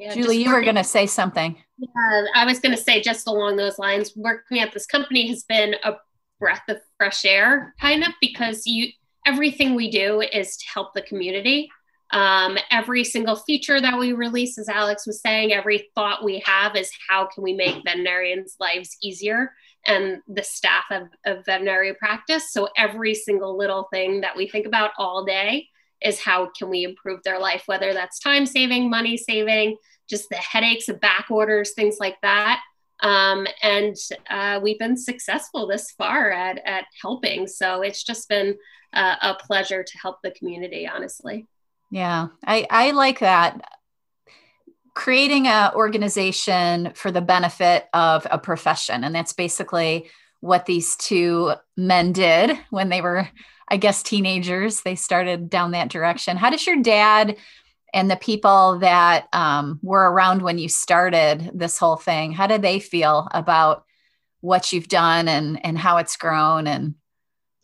Yeah, 0.00 0.14
Julie, 0.14 0.42
you 0.42 0.52
were 0.52 0.62
going 0.62 0.74
to 0.74 0.84
say 0.84 1.06
something. 1.06 1.56
Yeah, 1.78 2.24
I 2.34 2.44
was 2.44 2.58
going 2.58 2.74
to 2.74 2.82
say 2.82 3.00
just 3.00 3.28
along 3.28 3.56
those 3.56 3.78
lines, 3.78 4.12
working 4.16 4.58
at 4.58 4.72
this 4.72 4.86
company 4.86 5.28
has 5.28 5.44
been 5.44 5.76
a 5.84 5.94
breath 6.40 6.62
of 6.68 6.78
fresh 6.96 7.24
air, 7.24 7.74
kind 7.80 8.02
of, 8.02 8.10
because 8.20 8.66
you 8.66 8.88
everything 9.26 9.74
we 9.74 9.90
do 9.90 10.22
is 10.22 10.56
to 10.56 10.64
help 10.72 10.94
the 10.94 11.02
community. 11.02 11.68
Um, 12.10 12.56
every 12.70 13.04
single 13.04 13.36
feature 13.36 13.80
that 13.80 13.98
we 13.98 14.12
release, 14.12 14.58
as 14.58 14.68
Alex 14.68 15.06
was 15.06 15.20
saying, 15.20 15.52
every 15.52 15.90
thought 15.94 16.24
we 16.24 16.42
have 16.46 16.74
is 16.74 16.90
how 17.08 17.26
can 17.26 17.42
we 17.42 17.52
make 17.52 17.84
veterinarians' 17.84 18.56
lives 18.58 18.96
easier 19.02 19.52
and 19.86 20.18
the 20.26 20.42
staff 20.42 20.84
of, 20.90 21.08
of 21.26 21.44
veterinary 21.44 21.94
practice. 21.94 22.52
So 22.52 22.68
every 22.76 23.14
single 23.14 23.56
little 23.56 23.88
thing 23.92 24.22
that 24.22 24.36
we 24.36 24.48
think 24.48 24.66
about 24.66 24.92
all 24.98 25.24
day 25.24 25.68
is 26.02 26.20
how 26.20 26.50
can 26.56 26.70
we 26.70 26.84
improve 26.84 27.22
their 27.24 27.38
life, 27.38 27.64
whether 27.66 27.92
that's 27.92 28.18
time 28.20 28.46
saving, 28.46 28.88
money 28.88 29.16
saving, 29.16 29.76
just 30.08 30.28
the 30.30 30.36
headaches 30.36 30.88
of 30.88 31.00
back 31.00 31.26
orders, 31.30 31.72
things 31.72 31.96
like 32.00 32.16
that. 32.22 32.60
Um, 33.00 33.46
and 33.62 33.96
uh, 34.30 34.60
we've 34.62 34.78
been 34.78 34.96
successful 34.96 35.66
this 35.66 35.90
far 35.92 36.30
at, 36.30 36.60
at 36.64 36.84
helping. 37.00 37.46
So 37.46 37.82
it's 37.82 38.02
just 38.02 38.28
been 38.28 38.56
a 38.94 39.36
pleasure 39.38 39.84
to 39.84 39.98
help 39.98 40.18
the 40.22 40.30
community, 40.30 40.88
honestly. 40.88 41.46
Yeah, 41.90 42.28
I, 42.44 42.66
I 42.70 42.90
like 42.90 43.20
that. 43.20 43.60
Creating 44.94 45.46
an 45.46 45.72
organization 45.74 46.92
for 46.94 47.10
the 47.10 47.20
benefit 47.20 47.86
of 47.94 48.26
a 48.30 48.38
profession. 48.38 49.04
And 49.04 49.14
that's 49.14 49.32
basically 49.32 50.10
what 50.40 50.66
these 50.66 50.96
two 50.96 51.54
men 51.76 52.12
did 52.12 52.58
when 52.70 52.88
they 52.88 53.00
were, 53.00 53.28
I 53.68 53.76
guess, 53.76 54.02
teenagers. 54.02 54.82
They 54.82 54.96
started 54.96 55.50
down 55.50 55.70
that 55.72 55.88
direction. 55.88 56.36
How 56.36 56.50
does 56.50 56.66
your 56.66 56.82
dad 56.82 57.36
and 57.94 58.10
the 58.10 58.16
people 58.16 58.78
that 58.80 59.28
um, 59.32 59.80
were 59.82 60.10
around 60.10 60.42
when 60.42 60.58
you 60.58 60.68
started 60.68 61.50
this 61.54 61.78
whole 61.78 61.96
thing, 61.96 62.32
how 62.32 62.46
do 62.46 62.58
they 62.58 62.80
feel 62.80 63.28
about 63.32 63.84
what 64.40 64.72
you've 64.72 64.88
done 64.88 65.28
and, 65.28 65.64
and 65.64 65.78
how 65.78 65.96
it's 65.96 66.16
grown? 66.16 66.66
And 66.66 66.94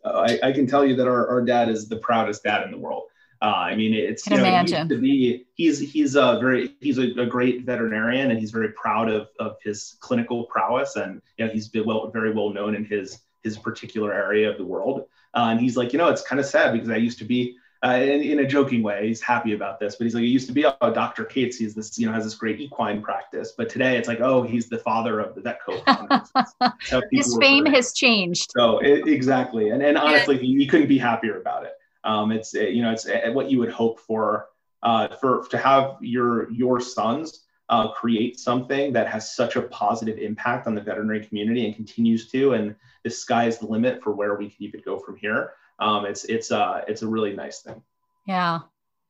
uh, 0.05 0.27
I, 0.43 0.49
I, 0.49 0.53
can 0.53 0.67
tell 0.67 0.85
you 0.85 0.97
that 0.97 1.07
our, 1.07 1.29
our 1.29 1.43
dad 1.43 1.69
is 1.69 1.89
the 1.89 1.97
proudest 1.97 2.43
dad 2.43 2.65
in 2.65 2.71
the 2.71 2.79
world. 2.79 3.05
Uh, 3.43 3.47
I 3.47 3.77
mean, 3.77 3.95
it's 3.95 4.27
you 4.27 4.37
know, 4.37 4.45
imagine. 4.45 4.89
to 4.89 4.99
be 4.99 5.45
he's 5.55 5.79
he's 5.79 6.15
a 6.15 6.39
very 6.41 6.75
he's 6.81 6.99
a, 6.99 7.11
a, 7.21 7.27
great 7.27 7.65
veterinarian 7.65 8.31
and 8.31 8.41
he's 8.41 8.51
very 8.51 8.71
proud 8.71 9.11
of 9.11 9.29
of 9.39 9.57
his 9.63 9.97
clinical 10.01 10.45
prowess 10.45 10.97
and 10.97 11.21
you 11.37 11.45
know 11.45 11.53
he's 11.53 11.69
been 11.69 11.85
well 11.85 12.11
very 12.11 12.33
well 12.33 12.51
known 12.51 12.75
in 12.75 12.85
his 12.85 13.21
his 13.43 13.59
particular 13.59 14.13
area 14.13 14.51
of 14.51 14.57
the 14.57 14.65
world. 14.65 15.07
Uh, 15.35 15.49
and 15.51 15.61
he's 15.61 15.77
like, 15.77 15.93
you 15.93 15.99
know, 15.99 16.09
it's 16.09 16.23
kind 16.23 16.41
of 16.41 16.47
sad 16.47 16.73
because 16.73 16.89
I 16.89 16.97
used 16.97 17.19
to 17.19 17.25
be 17.25 17.57
uh, 17.85 17.97
in, 18.01 18.23
in, 18.23 18.39
a 18.39 18.47
joking 18.47 18.83
way. 18.83 19.07
He's 19.07 19.21
happy 19.21 19.53
about 19.53 19.79
this, 19.79 19.97
but 19.97 20.05
he's 20.05 20.15
like, 20.15 20.25
it 20.25 20.29
used 20.29 20.47
to 20.47 20.55
be, 20.55 20.65
oh, 20.65 20.95
Dr. 20.95 21.25
Kates, 21.25 21.59
he's 21.59 21.75
this, 21.75 21.99
you 21.99 22.07
know, 22.07 22.13
has 22.13 22.25
this 22.25 22.35
great 22.35 22.59
equine 22.59 23.03
practice. 23.03 23.53
But 23.57 23.69
today 23.69 23.99
it's 23.99 24.09
like, 24.09 24.21
oh, 24.21 24.43
he's 24.43 24.69
the 24.71 24.79
father 24.79 25.21
of 25.21 25.35
the 25.35 25.43
Vetco. 25.43 26.73
His 27.13 27.37
fame 27.39 27.67
has 27.67 27.93
changed. 27.93 28.53
So 28.57 28.79
it, 28.79 29.07
exactly. 29.07 29.69
And, 29.69 29.83
and 29.83 29.99
honestly, 29.99 30.37
yeah. 30.37 30.59
he, 30.61 30.67
couldn't 30.67 30.89
be 30.89 30.97
happier 30.97 31.39
about 31.39 31.65
it. 31.65 31.75
Um, 32.05 32.33
it's, 32.33 32.55
you 32.55 32.83
know, 32.83 32.93
it's 32.93 33.09
uh, 33.09 33.31
what 33.33 33.51
you 33.51 33.59
would 33.59 33.73
hope 33.73 34.01
for, 34.01 34.49
uh, 34.83 35.09
for 35.17 35.47
to 35.49 35.59
have 35.59 35.97
your, 36.01 36.51
your 36.51 36.81
sons 36.81 37.45
uh, 37.71 37.89
create 37.89 38.39
something 38.39 38.93
that 38.93 39.07
has 39.09 39.35
such 39.35 39.57
a 39.57 39.63
positive 39.63 40.19
impact 40.19 40.67
on 40.67 40.75
the 40.75 40.81
veterinary 40.81 41.25
community 41.25 41.67
and 41.67 41.75
continues 41.75 42.31
to, 42.31 42.53
and 42.53 42.77
the 43.03 43.11
sky 43.11 43.47
is 43.47 43.59
the 43.59 43.67
limit 43.67 44.03
for 44.03 44.13
where 44.13 44.35
we 44.35 44.51
can 44.51 44.63
even 44.63 44.81
go 44.85 44.99
from 44.99 45.17
here 45.17 45.53
um, 45.79 46.07
it's 46.07 46.25
it's 46.25 46.53
uh 46.53 46.83
it's 46.87 47.03
a 47.03 47.09
really 47.09 47.35
nice 47.35 47.61
thing. 47.61 47.83
Yeah, 48.27 48.61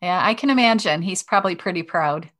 yeah, 0.00 0.20
I 0.22 0.34
can 0.34 0.50
imagine. 0.50 1.02
He's 1.02 1.22
probably 1.22 1.54
pretty 1.54 1.82
proud. 1.82 2.30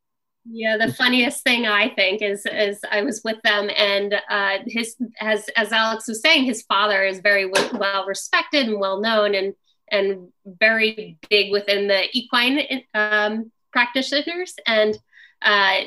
Yeah, 0.47 0.77
the 0.77 0.93
funniest 0.93 1.43
thing 1.43 1.67
I 1.67 1.89
think 1.89 2.21
is 2.21 2.47
is 2.47 2.81
I 2.91 3.03
was 3.03 3.23
with 3.25 3.41
them 3.45 3.71
and 3.77 4.15
uh, 4.29 4.59
his 4.67 4.97
as 5.21 5.49
as 5.57 5.73
Alex 5.73 6.09
was 6.09 6.21
saying, 6.21 6.45
his 6.45 6.63
father 6.63 7.05
is 7.05 7.21
very 7.21 7.47
well 7.47 8.07
respected 8.07 8.69
and 8.69 8.81
well 8.81 9.01
known 9.01 9.35
and 9.35 9.55
and 9.89 10.29
very 10.47 11.19
big 11.29 11.53
within 11.53 11.89
the 11.89 12.05
equine 12.17 12.83
um, 12.95 13.51
practitioners. 13.73 14.55
And 14.67 14.99
uh, 15.43 15.81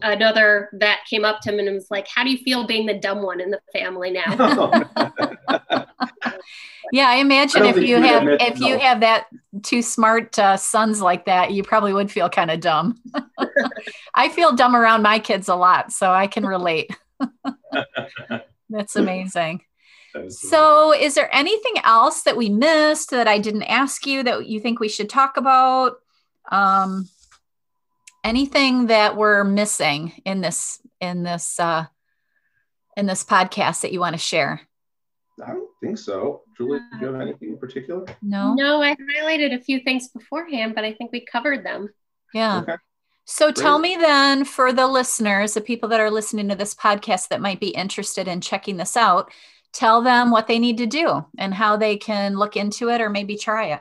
another 0.00 0.70
vet 0.74 0.98
came 1.08 1.24
up 1.24 1.40
to 1.42 1.52
him 1.52 1.58
and 1.58 1.74
was 1.74 1.90
like, 1.90 2.06
"How 2.08 2.24
do 2.24 2.30
you 2.30 2.38
feel 2.38 2.66
being 2.66 2.86
the 2.86 2.94
dumb 2.94 3.22
one 3.22 3.40
in 3.40 3.50
the 3.50 3.60
family 3.72 4.10
now?" 4.10 4.24
yeah, 6.92 7.08
I 7.08 7.16
imagine 7.16 7.62
I 7.62 7.68
if 7.68 7.76
you 7.76 7.96
have 7.96 8.26
if 8.40 8.60
no. 8.60 8.66
you 8.66 8.78
have 8.78 9.00
that 9.00 9.26
two 9.62 9.82
smart 9.82 10.38
uh, 10.38 10.56
sons 10.56 11.00
like 11.00 11.26
that, 11.26 11.52
you 11.52 11.62
probably 11.62 11.92
would 11.92 12.10
feel 12.10 12.28
kind 12.28 12.50
of 12.50 12.60
dumb. 12.60 13.00
I 14.14 14.28
feel 14.28 14.54
dumb 14.54 14.76
around 14.76 15.02
my 15.02 15.18
kids 15.18 15.48
a 15.48 15.56
lot, 15.56 15.92
so 15.92 16.10
I 16.10 16.26
can 16.26 16.46
relate. 16.46 16.90
That's 18.70 18.96
amazing. 18.96 19.62
So, 20.28 20.94
is 20.94 21.14
there 21.14 21.34
anything 21.34 21.74
else 21.84 22.22
that 22.22 22.36
we 22.36 22.48
missed 22.48 23.10
that 23.10 23.28
I 23.28 23.38
didn't 23.38 23.64
ask 23.64 24.06
you 24.06 24.22
that 24.22 24.46
you 24.46 24.60
think 24.60 24.80
we 24.80 24.88
should 24.88 25.08
talk 25.08 25.36
about? 25.36 25.94
Um, 26.50 27.08
anything 28.22 28.86
that 28.86 29.16
we're 29.16 29.44
missing 29.44 30.12
in 30.24 30.40
this 30.40 30.80
in 31.00 31.22
this 31.22 31.58
uh, 31.60 31.86
in 32.96 33.06
this 33.06 33.24
podcast 33.24 33.82
that 33.82 33.92
you 33.92 34.00
want 34.00 34.14
to 34.14 34.18
share? 34.18 34.60
I 35.44 35.48
don't 35.48 35.70
think 35.82 35.98
so. 35.98 36.42
Julie, 36.56 36.78
do 36.78 37.06
you 37.06 37.12
have 37.12 37.20
anything 37.20 37.50
in 37.50 37.58
particular? 37.58 38.06
No. 38.22 38.54
No, 38.54 38.82
I 38.82 38.94
highlighted 38.94 39.52
a 39.54 39.60
few 39.60 39.80
things 39.80 40.08
beforehand, 40.08 40.74
but 40.74 40.84
I 40.84 40.92
think 40.92 41.10
we 41.10 41.24
covered 41.24 41.66
them. 41.66 41.88
Yeah. 42.32 42.60
Okay. 42.60 42.76
So 43.24 43.46
Great. 43.46 43.56
tell 43.56 43.78
me 43.78 43.96
then 43.96 44.44
for 44.44 44.72
the 44.72 44.86
listeners, 44.86 45.54
the 45.54 45.60
people 45.60 45.88
that 45.88 46.00
are 46.00 46.10
listening 46.10 46.48
to 46.50 46.54
this 46.54 46.74
podcast 46.74 47.28
that 47.28 47.40
might 47.40 47.58
be 47.58 47.68
interested 47.68 48.28
in 48.28 48.40
checking 48.40 48.76
this 48.76 48.96
out, 48.96 49.32
tell 49.74 50.00
them 50.00 50.30
what 50.30 50.46
they 50.46 50.58
need 50.58 50.78
to 50.78 50.86
do 50.86 51.24
and 51.36 51.52
how 51.52 51.76
they 51.76 51.96
can 51.96 52.36
look 52.36 52.56
into 52.56 52.88
it 52.88 53.00
or 53.00 53.10
maybe 53.10 53.36
try 53.36 53.66
it. 53.66 53.80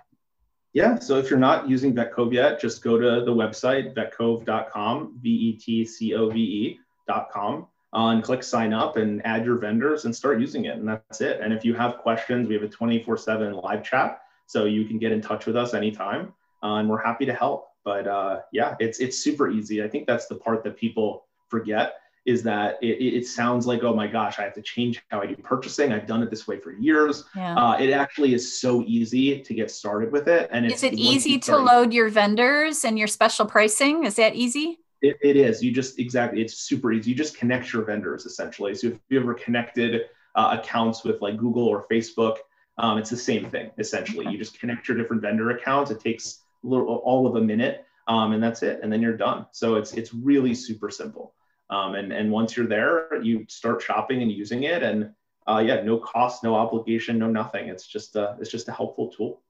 Yeah, 0.74 0.98
so 0.98 1.18
if 1.18 1.30
you're 1.30 1.40
not 1.40 1.70
using 1.70 1.94
VetCove 1.94 2.34
yet, 2.34 2.60
just 2.60 2.84
go 2.84 2.98
to 2.98 3.24
the 3.24 3.32
website, 3.32 3.94
vetcove.com, 3.94 5.20
V 5.22 5.30
E 5.30 5.54
T 5.54 5.86
C 5.86 6.16
O 6.16 6.30
V 6.30 6.40
E.com 6.40 7.68
uh, 7.94 8.08
and 8.08 8.24
click 8.24 8.42
sign 8.42 8.74
up 8.74 8.98
and 8.98 9.24
add 9.26 9.46
your 9.46 9.58
vendors 9.58 10.06
and 10.06 10.16
start 10.16 10.40
using 10.40 10.66
it. 10.66 10.78
And 10.78 10.88
that's 10.88 11.22
it. 11.22 11.42
And 11.42 11.54
if 11.54 11.64
you 11.64 11.76
have 11.76 12.00
questions, 12.00 12.48
we 12.48 12.56
have 12.56 12.64
a 12.64 12.68
24 12.68 13.18
7 13.18 13.54
live 13.54 13.84
chat. 13.84 14.22
So 14.48 14.66
you 14.66 14.86
can 14.86 14.98
get 14.98 15.12
in 15.12 15.22
touch 15.22 15.46
with 15.46 15.56
us 15.56 15.76
anytime 15.76 16.34
uh, 16.64 16.76
and 16.76 16.90
we're 16.90 17.04
happy 17.04 17.26
to 17.28 17.34
help. 17.34 17.68
But 17.86 18.08
uh, 18.08 18.40
yeah, 18.52 18.76
it's, 18.80 19.00
it's 19.00 19.20
super 19.20 19.52
easy. 19.52 19.84
I 19.84 19.88
think 19.88 20.08
that's 20.08 20.26
the 20.26 20.36
part 20.36 20.64
that 20.64 20.76
people 20.76 21.28
forget 21.50 21.96
is 22.26 22.42
that 22.44 22.78
it, 22.82 23.02
it, 23.02 23.28
sounds 23.28 23.68
like, 23.68 23.84
oh 23.84 23.94
my 23.94 24.08
gosh, 24.08 24.40
I 24.40 24.44
have 24.44 24.54
to 24.54 24.62
change 24.62 25.04
how 25.10 25.22
I 25.22 25.26
do 25.26 25.36
purchasing. 25.36 25.92
I've 25.92 26.08
done 26.08 26.24
it 26.24 26.30
this 26.30 26.48
way 26.48 26.58
for 26.58 26.72
years. 26.72 27.26
Yeah. 27.36 27.56
Uh, 27.56 27.74
it 27.78 27.92
actually 27.92 28.34
is 28.34 28.60
so 28.60 28.82
easy 28.84 29.42
to 29.42 29.54
get 29.54 29.70
started 29.70 30.12
with 30.12 30.30
it. 30.30 30.50
And 30.52 30.66
is 30.66 30.84
it 30.84 30.94
easy 30.94 31.38
to 31.40 31.58
load 31.58 31.94
your 31.94 32.10
vendors 32.10 32.86
and 32.86 32.98
your 32.98 33.08
special 33.08 33.46
pricing? 33.46 34.06
Is 34.06 34.16
that 34.16 34.36
easy? 34.36 34.80
It, 35.02 35.18
it 35.22 35.36
is. 35.36 35.62
You 35.62 35.74
just 35.74 36.00
exactly. 36.00 36.42
It's 36.42 36.56
super 36.56 36.94
easy. 36.94 37.12
You 37.12 37.16
just 37.16 37.38
connect 37.38 37.74
your 37.74 37.84
vendors 37.84 38.26
essentially. 38.26 38.74
So 38.74 38.88
if 38.88 39.00
you 39.10 39.20
ever 39.20 39.34
connected 39.34 40.04
uh, 40.36 40.58
accounts 40.60 41.04
with 41.04 41.22
like 41.22 41.38
Google 41.38 41.68
or 41.68 41.86
Facebook, 41.92 42.38
um, 42.78 42.98
it's 42.98 43.10
the 43.10 43.18
same 43.18 43.50
thing 43.50 43.70
essentially. 43.78 44.32
You 44.32 44.38
just 44.38 44.58
connect 44.60 44.88
your 44.88 44.98
different 44.98 45.22
vendor 45.22 45.52
accounts. 45.52 45.92
It 45.92 46.00
takes 46.00 46.40
little, 46.64 46.88
all 46.88 47.28
of 47.28 47.36
a 47.36 47.42
minute, 47.42 47.86
um, 48.08 48.32
and 48.32 48.42
that's 48.42 48.64
it. 48.64 48.80
And 48.82 48.92
then 48.92 49.02
you're 49.02 49.18
done. 49.18 49.46
So 49.52 49.76
it's 49.76 49.92
it's 49.94 50.14
really 50.14 50.56
super 50.56 50.90
simple. 50.90 51.34
Um, 51.74 51.96
and 51.96 52.14
and 52.14 52.32
once 52.32 52.56
you're 52.56 52.68
there, 52.68 53.22
you 53.24 53.46
start 53.50 53.82
shopping 53.82 54.22
and 54.22 54.32
using 54.32 54.64
it, 54.64 54.84
and 54.84 55.10
uh, 55.48 55.64
yeah, 55.66 55.82
no 55.82 55.98
cost, 55.98 56.44
no 56.44 56.56
obligation, 56.56 57.18
no 57.18 57.28
nothing. 57.28 57.68
It's 57.68 57.88
just 57.88 58.16
a 58.16 58.38
it's 58.40 58.52
just 58.52 58.68
a 58.68 58.72
helpful 58.72 59.10
tool. 59.10 59.42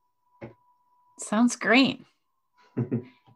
Sounds 1.20 1.56
great. 1.56 2.02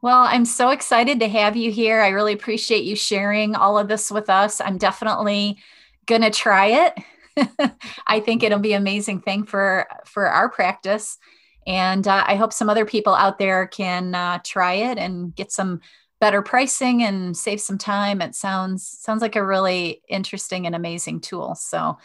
Well, 0.02 0.23
I'm 0.23 0.45
so 0.45 0.69
excited 0.69 1.19
to 1.21 1.28
have 1.28 1.56
you 1.56 1.71
here. 1.71 2.02
I 2.02 2.10
really 2.10 2.34
appreciate 2.34 2.84
you 2.84 2.95
sharing 2.95 3.56
all 3.56 3.80
of 3.80 3.88
this 3.88 4.12
with 4.12 4.30
us. 4.30 4.62
I'm 4.62 4.78
definitely 4.78 5.58
going 6.06 6.21
to 6.21 6.30
try 6.30 6.88
it. 7.36 7.73
I 8.08 8.19
think 8.19 8.43
it'll 8.43 8.60
be 8.60 8.73
an 8.73 8.82
amazing 8.82 9.21
thing 9.21 9.43
for 9.43 9.88
for 10.06 10.28
our 10.28 10.50
practice, 10.50 11.17
and 11.65 12.08
uh, 12.08 12.23
I 12.28 12.36
hope 12.36 12.54
some 12.54 12.69
other 12.69 12.86
people 12.86 13.15
out 13.15 13.39
there 13.39 13.65
can 13.65 14.13
uh, 14.13 14.39
try 14.43 14.73
it 14.73 15.00
and 15.00 15.36
get 15.36 15.52
some 15.52 15.82
better 16.20 16.42
pricing 16.42 17.04
and 17.04 17.38
save 17.38 17.62
some 17.62 17.78
time. 17.78 18.22
It 18.22 18.36
sounds 18.36 18.88
sounds 18.88 19.22
like 19.22 19.36
a 19.36 19.46
really 19.46 20.02
interesting 20.10 20.66
and 20.66 20.76
amazing 20.76 21.22
tool. 21.22 21.56
So 21.56 21.98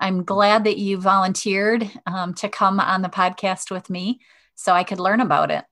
I'm 0.00 0.24
glad 0.24 0.64
that 0.64 0.78
you 0.78 0.98
volunteered 0.98 1.90
um, 2.06 2.34
to 2.34 2.48
come 2.48 2.80
on 2.80 3.02
the 3.02 3.08
podcast 3.08 3.70
with 3.70 3.90
me 3.90 4.20
so 4.54 4.72
I 4.72 4.84
could 4.84 5.00
learn 5.00 5.20
about 5.20 5.50
it 5.50 5.64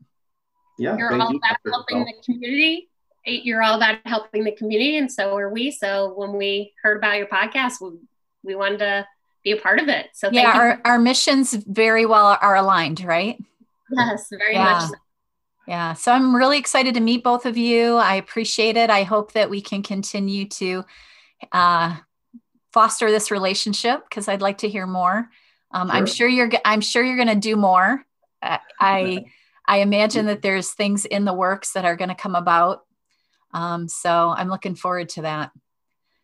yeah, 0.78 0.96
you're 0.96 1.12
all 1.20 1.32
you 1.32 1.38
about 1.38 1.56
helping 1.64 2.04
the 2.04 2.14
community. 2.24 2.88
You're 3.24 3.62
all 3.62 3.76
about 3.76 3.98
helping 4.04 4.44
the 4.44 4.52
community, 4.52 4.98
and 4.98 5.10
so 5.10 5.36
are 5.36 5.50
we. 5.50 5.70
So 5.70 6.12
when 6.16 6.34
we 6.34 6.74
heard 6.82 6.98
about 6.98 7.16
your 7.16 7.26
podcast, 7.26 7.80
we, 7.80 7.98
we 8.44 8.54
wanted 8.54 8.78
to 8.78 9.06
be 9.42 9.52
a 9.52 9.56
part 9.56 9.80
of 9.80 9.88
it. 9.88 10.10
So 10.12 10.30
yeah, 10.32 10.52
our, 10.54 10.80
our 10.84 10.98
missions 10.98 11.52
very 11.52 12.06
well 12.06 12.38
are 12.40 12.56
aligned, 12.56 13.02
right? 13.02 13.42
Yes, 13.90 14.28
very 14.30 14.54
yeah. 14.54 14.64
much. 14.64 14.82
So. 14.90 14.94
Yeah, 15.66 15.94
so 15.94 16.12
I'm 16.12 16.34
really 16.34 16.58
excited 16.58 16.94
to 16.94 17.00
meet 17.00 17.24
both 17.24 17.44
of 17.44 17.56
you. 17.56 17.96
I 17.96 18.14
appreciate 18.14 18.76
it. 18.76 18.88
I 18.88 19.02
hope 19.02 19.32
that 19.32 19.50
we 19.50 19.60
can 19.60 19.82
continue 19.82 20.48
to 20.48 20.84
uh, 21.50 21.96
foster 22.72 23.10
this 23.10 23.30
relationship 23.30 24.04
because 24.08 24.28
I'd 24.28 24.42
like 24.42 24.58
to 24.58 24.68
hear 24.68 24.86
more. 24.86 25.28
Um, 25.72 25.88
sure. 25.88 25.96
I'm 25.96 26.06
sure 26.06 26.28
you're. 26.28 26.50
I'm 26.64 26.80
sure 26.80 27.02
you're 27.02 27.16
going 27.16 27.28
to 27.28 27.34
do 27.34 27.56
more. 27.56 28.04
I 28.42 29.24
I 29.66 29.78
imagine 29.78 30.26
that 30.26 30.42
there's 30.42 30.70
things 30.70 31.04
in 31.04 31.24
the 31.24 31.32
works 31.32 31.72
that 31.72 31.84
are 31.84 31.96
going 31.96 32.08
to 32.08 32.14
come 32.14 32.36
about. 32.36 32.84
Um, 33.52 33.88
so 33.88 34.34
I'm 34.36 34.48
looking 34.48 34.76
forward 34.76 35.08
to 35.10 35.22
that. 35.22 35.50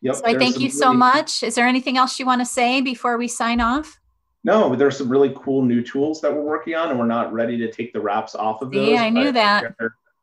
Yep, 0.03 0.15
so 0.17 0.23
I 0.25 0.39
thank 0.39 0.61
you 0.61 0.71
so 0.71 0.93
much. 0.93 1.43
Is 1.43 1.55
there 1.55 1.67
anything 1.67 1.97
else 1.97 2.19
you 2.19 2.27
want 2.27 2.41
to 2.41 2.47
say 2.47 2.81
before 2.81 3.17
we 3.17 3.29
sign 3.29 3.61
off? 3.61 3.99
No, 4.45 4.69
but 4.69 4.79
there's 4.79 4.99
some 4.99 5.09
really 5.09 5.33
cool 5.37 5.63
new 5.63 5.83
tools 5.83 6.21
that 6.21 6.35
we're 6.35 6.43
working 6.43 6.75
on, 6.75 6.91
and 6.91 6.99
we're 6.99 7.07
not 7.07 7.33
ready 7.33 7.57
to 7.59 7.71
take 7.71 7.93
the 7.93 8.01
wraps 8.01 8.35
off 8.35 8.61
of 8.61 8.73
those. 8.73 8.89
Yeah, 8.89 9.03
I 9.03 9.11
knew 9.11 9.31
that. 9.33 9.75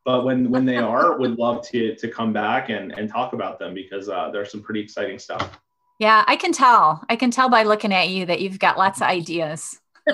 But 0.04 0.24
when 0.24 0.50
when 0.50 0.64
they 0.64 0.76
are, 0.76 1.18
would 1.18 1.38
love 1.38 1.66
to 1.68 1.94
to 1.94 2.08
come 2.08 2.32
back 2.32 2.68
and 2.68 2.92
and 2.92 3.08
talk 3.08 3.32
about 3.32 3.58
them 3.58 3.74
because 3.74 4.08
uh, 4.08 4.30
there's 4.30 4.50
some 4.50 4.62
pretty 4.62 4.80
exciting 4.80 5.18
stuff. 5.18 5.58
Yeah, 5.98 6.24
I 6.26 6.36
can 6.36 6.52
tell. 6.52 7.04
I 7.08 7.16
can 7.16 7.30
tell 7.30 7.48
by 7.48 7.62
looking 7.62 7.92
at 7.92 8.08
you 8.08 8.26
that 8.26 8.40
you've 8.40 8.58
got 8.58 8.78
lots 8.78 9.00
of 9.00 9.08
ideas. 9.08 9.78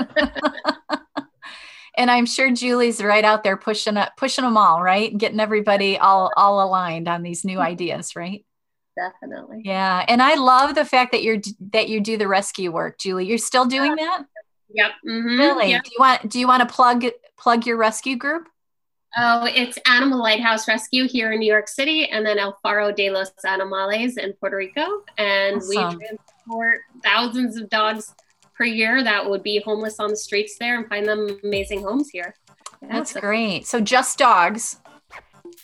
and 1.96 2.10
I'm 2.10 2.26
sure 2.26 2.52
Julie's 2.52 3.02
right 3.02 3.24
out 3.24 3.44
there 3.44 3.56
pushing 3.56 3.96
up, 3.96 4.16
pushing 4.16 4.44
them 4.44 4.56
all, 4.56 4.82
right? 4.82 5.16
Getting 5.16 5.40
everybody 5.40 5.98
all 5.98 6.32
all 6.36 6.64
aligned 6.64 7.08
on 7.08 7.22
these 7.22 7.44
new 7.44 7.58
ideas, 7.58 8.14
right? 8.14 8.44
Definitely. 8.96 9.62
Yeah. 9.64 10.04
And 10.08 10.22
I 10.22 10.34
love 10.36 10.74
the 10.74 10.84
fact 10.84 11.12
that 11.12 11.22
you're 11.22 11.38
that 11.72 11.88
you 11.88 12.00
do 12.00 12.16
the 12.16 12.26
rescue 12.28 12.72
work, 12.72 12.98
Julie. 12.98 13.26
You're 13.26 13.38
still 13.38 13.66
doing 13.66 13.94
that? 13.96 14.24
Yep. 14.70 14.90
Mm-hmm. 15.06 15.38
Really? 15.38 15.70
Yep. 15.70 15.84
Do 15.84 15.90
you 15.90 15.96
want 16.00 16.30
do 16.30 16.40
you 16.40 16.48
want 16.48 16.66
to 16.66 16.74
plug 16.74 17.04
plug 17.36 17.66
your 17.66 17.76
rescue 17.76 18.16
group? 18.16 18.48
Oh, 19.18 19.46
it's 19.46 19.78
Animal 19.88 20.18
Lighthouse 20.18 20.68
Rescue 20.68 21.08
here 21.08 21.32
in 21.32 21.40
New 21.40 21.50
York 21.50 21.68
City, 21.68 22.06
and 22.08 22.24
then 22.24 22.38
El 22.38 22.58
Faro 22.62 22.92
de 22.92 23.08
los 23.08 23.30
Animales 23.46 24.18
in 24.18 24.34
Puerto 24.34 24.56
Rico. 24.56 25.02
And 25.16 25.56
Awesome. 25.56 25.68
we 25.68 26.06
transport 26.06 26.80
thousands 27.02 27.56
of 27.56 27.70
dogs 27.70 28.14
per 28.54 28.64
year 28.64 29.02
that 29.02 29.28
would 29.28 29.42
be 29.42 29.62
homeless 29.64 30.00
on 30.00 30.10
the 30.10 30.16
streets 30.16 30.56
there 30.58 30.78
and 30.78 30.86
find 30.88 31.06
them 31.06 31.38
amazing 31.44 31.82
homes 31.82 32.10
here. 32.10 32.34
Yeah, 32.82 32.88
That's 32.92 33.14
great. 33.14 33.66
So 33.66 33.80
just 33.80 34.18
dogs. 34.18 34.80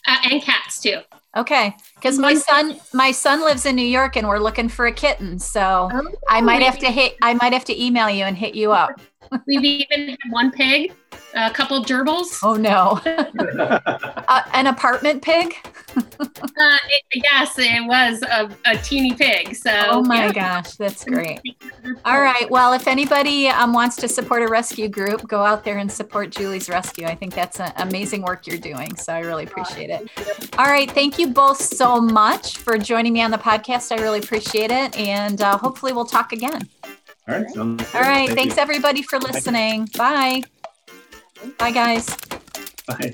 Uh, 0.07 0.17
and 0.31 0.43
cats 0.43 0.81
too. 0.81 1.01
Okay. 1.37 1.75
Because 1.95 2.19
my 2.19 2.35
son 2.35 2.79
my 2.93 3.11
son 3.11 3.41
lives 3.41 3.65
in 3.65 3.75
New 3.75 3.87
York 3.87 4.17
and 4.17 4.29
we're 4.29 4.39
looking 4.39 4.69
for 4.69 4.87
a 4.87 4.93
kitten. 4.93 5.39
So 5.39 5.89
oh, 5.93 6.13
I 6.29 6.41
might 6.41 6.63
have 6.63 6.79
to 6.81 6.91
hit 6.91 7.17
I 7.23 7.35
might 7.35 7.53
have 7.53 7.65
to 7.67 7.83
email 7.83 8.11
you 8.11 8.25
and 8.25 8.37
hit 8.37 8.55
you 8.55 8.73
up. 8.73 9.01
We've 9.47 9.65
even 9.65 10.11
had 10.11 10.19
one 10.31 10.51
pig, 10.51 10.93
a 11.35 11.51
couple 11.51 11.83
gerbils. 11.85 12.39
Oh 12.43 12.55
no. 12.55 13.01
uh, 14.29 14.43
an 14.53 14.67
apartment 14.67 15.23
pig? 15.23 15.55
Uh, 15.97 16.79
it, 16.89 17.25
yes, 17.31 17.59
it 17.59 17.87
was 17.87 18.23
a, 18.23 18.51
a 18.67 18.77
teeny 18.79 19.15
pig. 19.15 19.55
So 19.55 19.71
Oh 19.91 20.03
my 20.03 20.27
yeah. 20.27 20.33
gosh, 20.33 20.73
that's 20.77 21.05
great. 21.05 21.41
All 22.05 22.21
right. 22.21 22.51
Well, 22.51 22.73
if 22.73 22.87
anybody 22.87 23.49
um, 23.49 23.73
wants 23.73 23.97
to 23.97 24.09
support 24.09 24.43
a 24.43 24.49
rescue 24.49 24.89
group, 24.89 25.27
go 25.29 25.43
out 25.43 25.65
there 25.65 25.79
and 25.79 25.91
support 25.91 26.31
Julie's 26.31 26.69
Rescue. 26.69 27.07
I 27.07 27.15
think 27.15 27.35
that's 27.35 27.61
a, 27.61 27.73
amazing 27.79 28.23
work 28.23 28.47
you're 28.47 28.59
doing. 28.59 28.95
So 28.97 29.13
I 29.13 29.21
really 29.21 29.45
appreciate 29.45 29.91
it. 29.91 30.09
All 30.59 30.67
right. 30.67 30.91
Thank 30.91 31.19
you 31.19 31.29
both 31.29 31.61
so 31.61 32.01
much 32.01 32.59
for 32.59 32.79
joining 32.79 33.13
me 33.13 33.23
on 33.23 33.31
the 33.31 33.39
podcast. 33.39 33.97
I 33.97 34.03
really 34.03 34.19
appreciate 34.19 34.71
it. 34.71 34.97
And 34.99 35.41
uh, 35.41 35.59
hopefully 35.59 35.93
we'll 35.93 36.05
talk 36.05 36.33
again. 36.33 36.69
All 37.29 37.35
right. 37.37 37.51
sounds 37.51 37.83
good. 37.83 37.95
All 37.95 38.03
right. 38.03 38.27
Thank 38.27 38.39
Thanks, 38.39 38.57
you. 38.57 38.63
everybody, 38.63 39.03
for 39.03 39.19
listening. 39.19 39.89
Bye. 39.97 40.43
Bye, 41.59 41.71
guys. 41.71 42.17
Bye. 42.87 43.13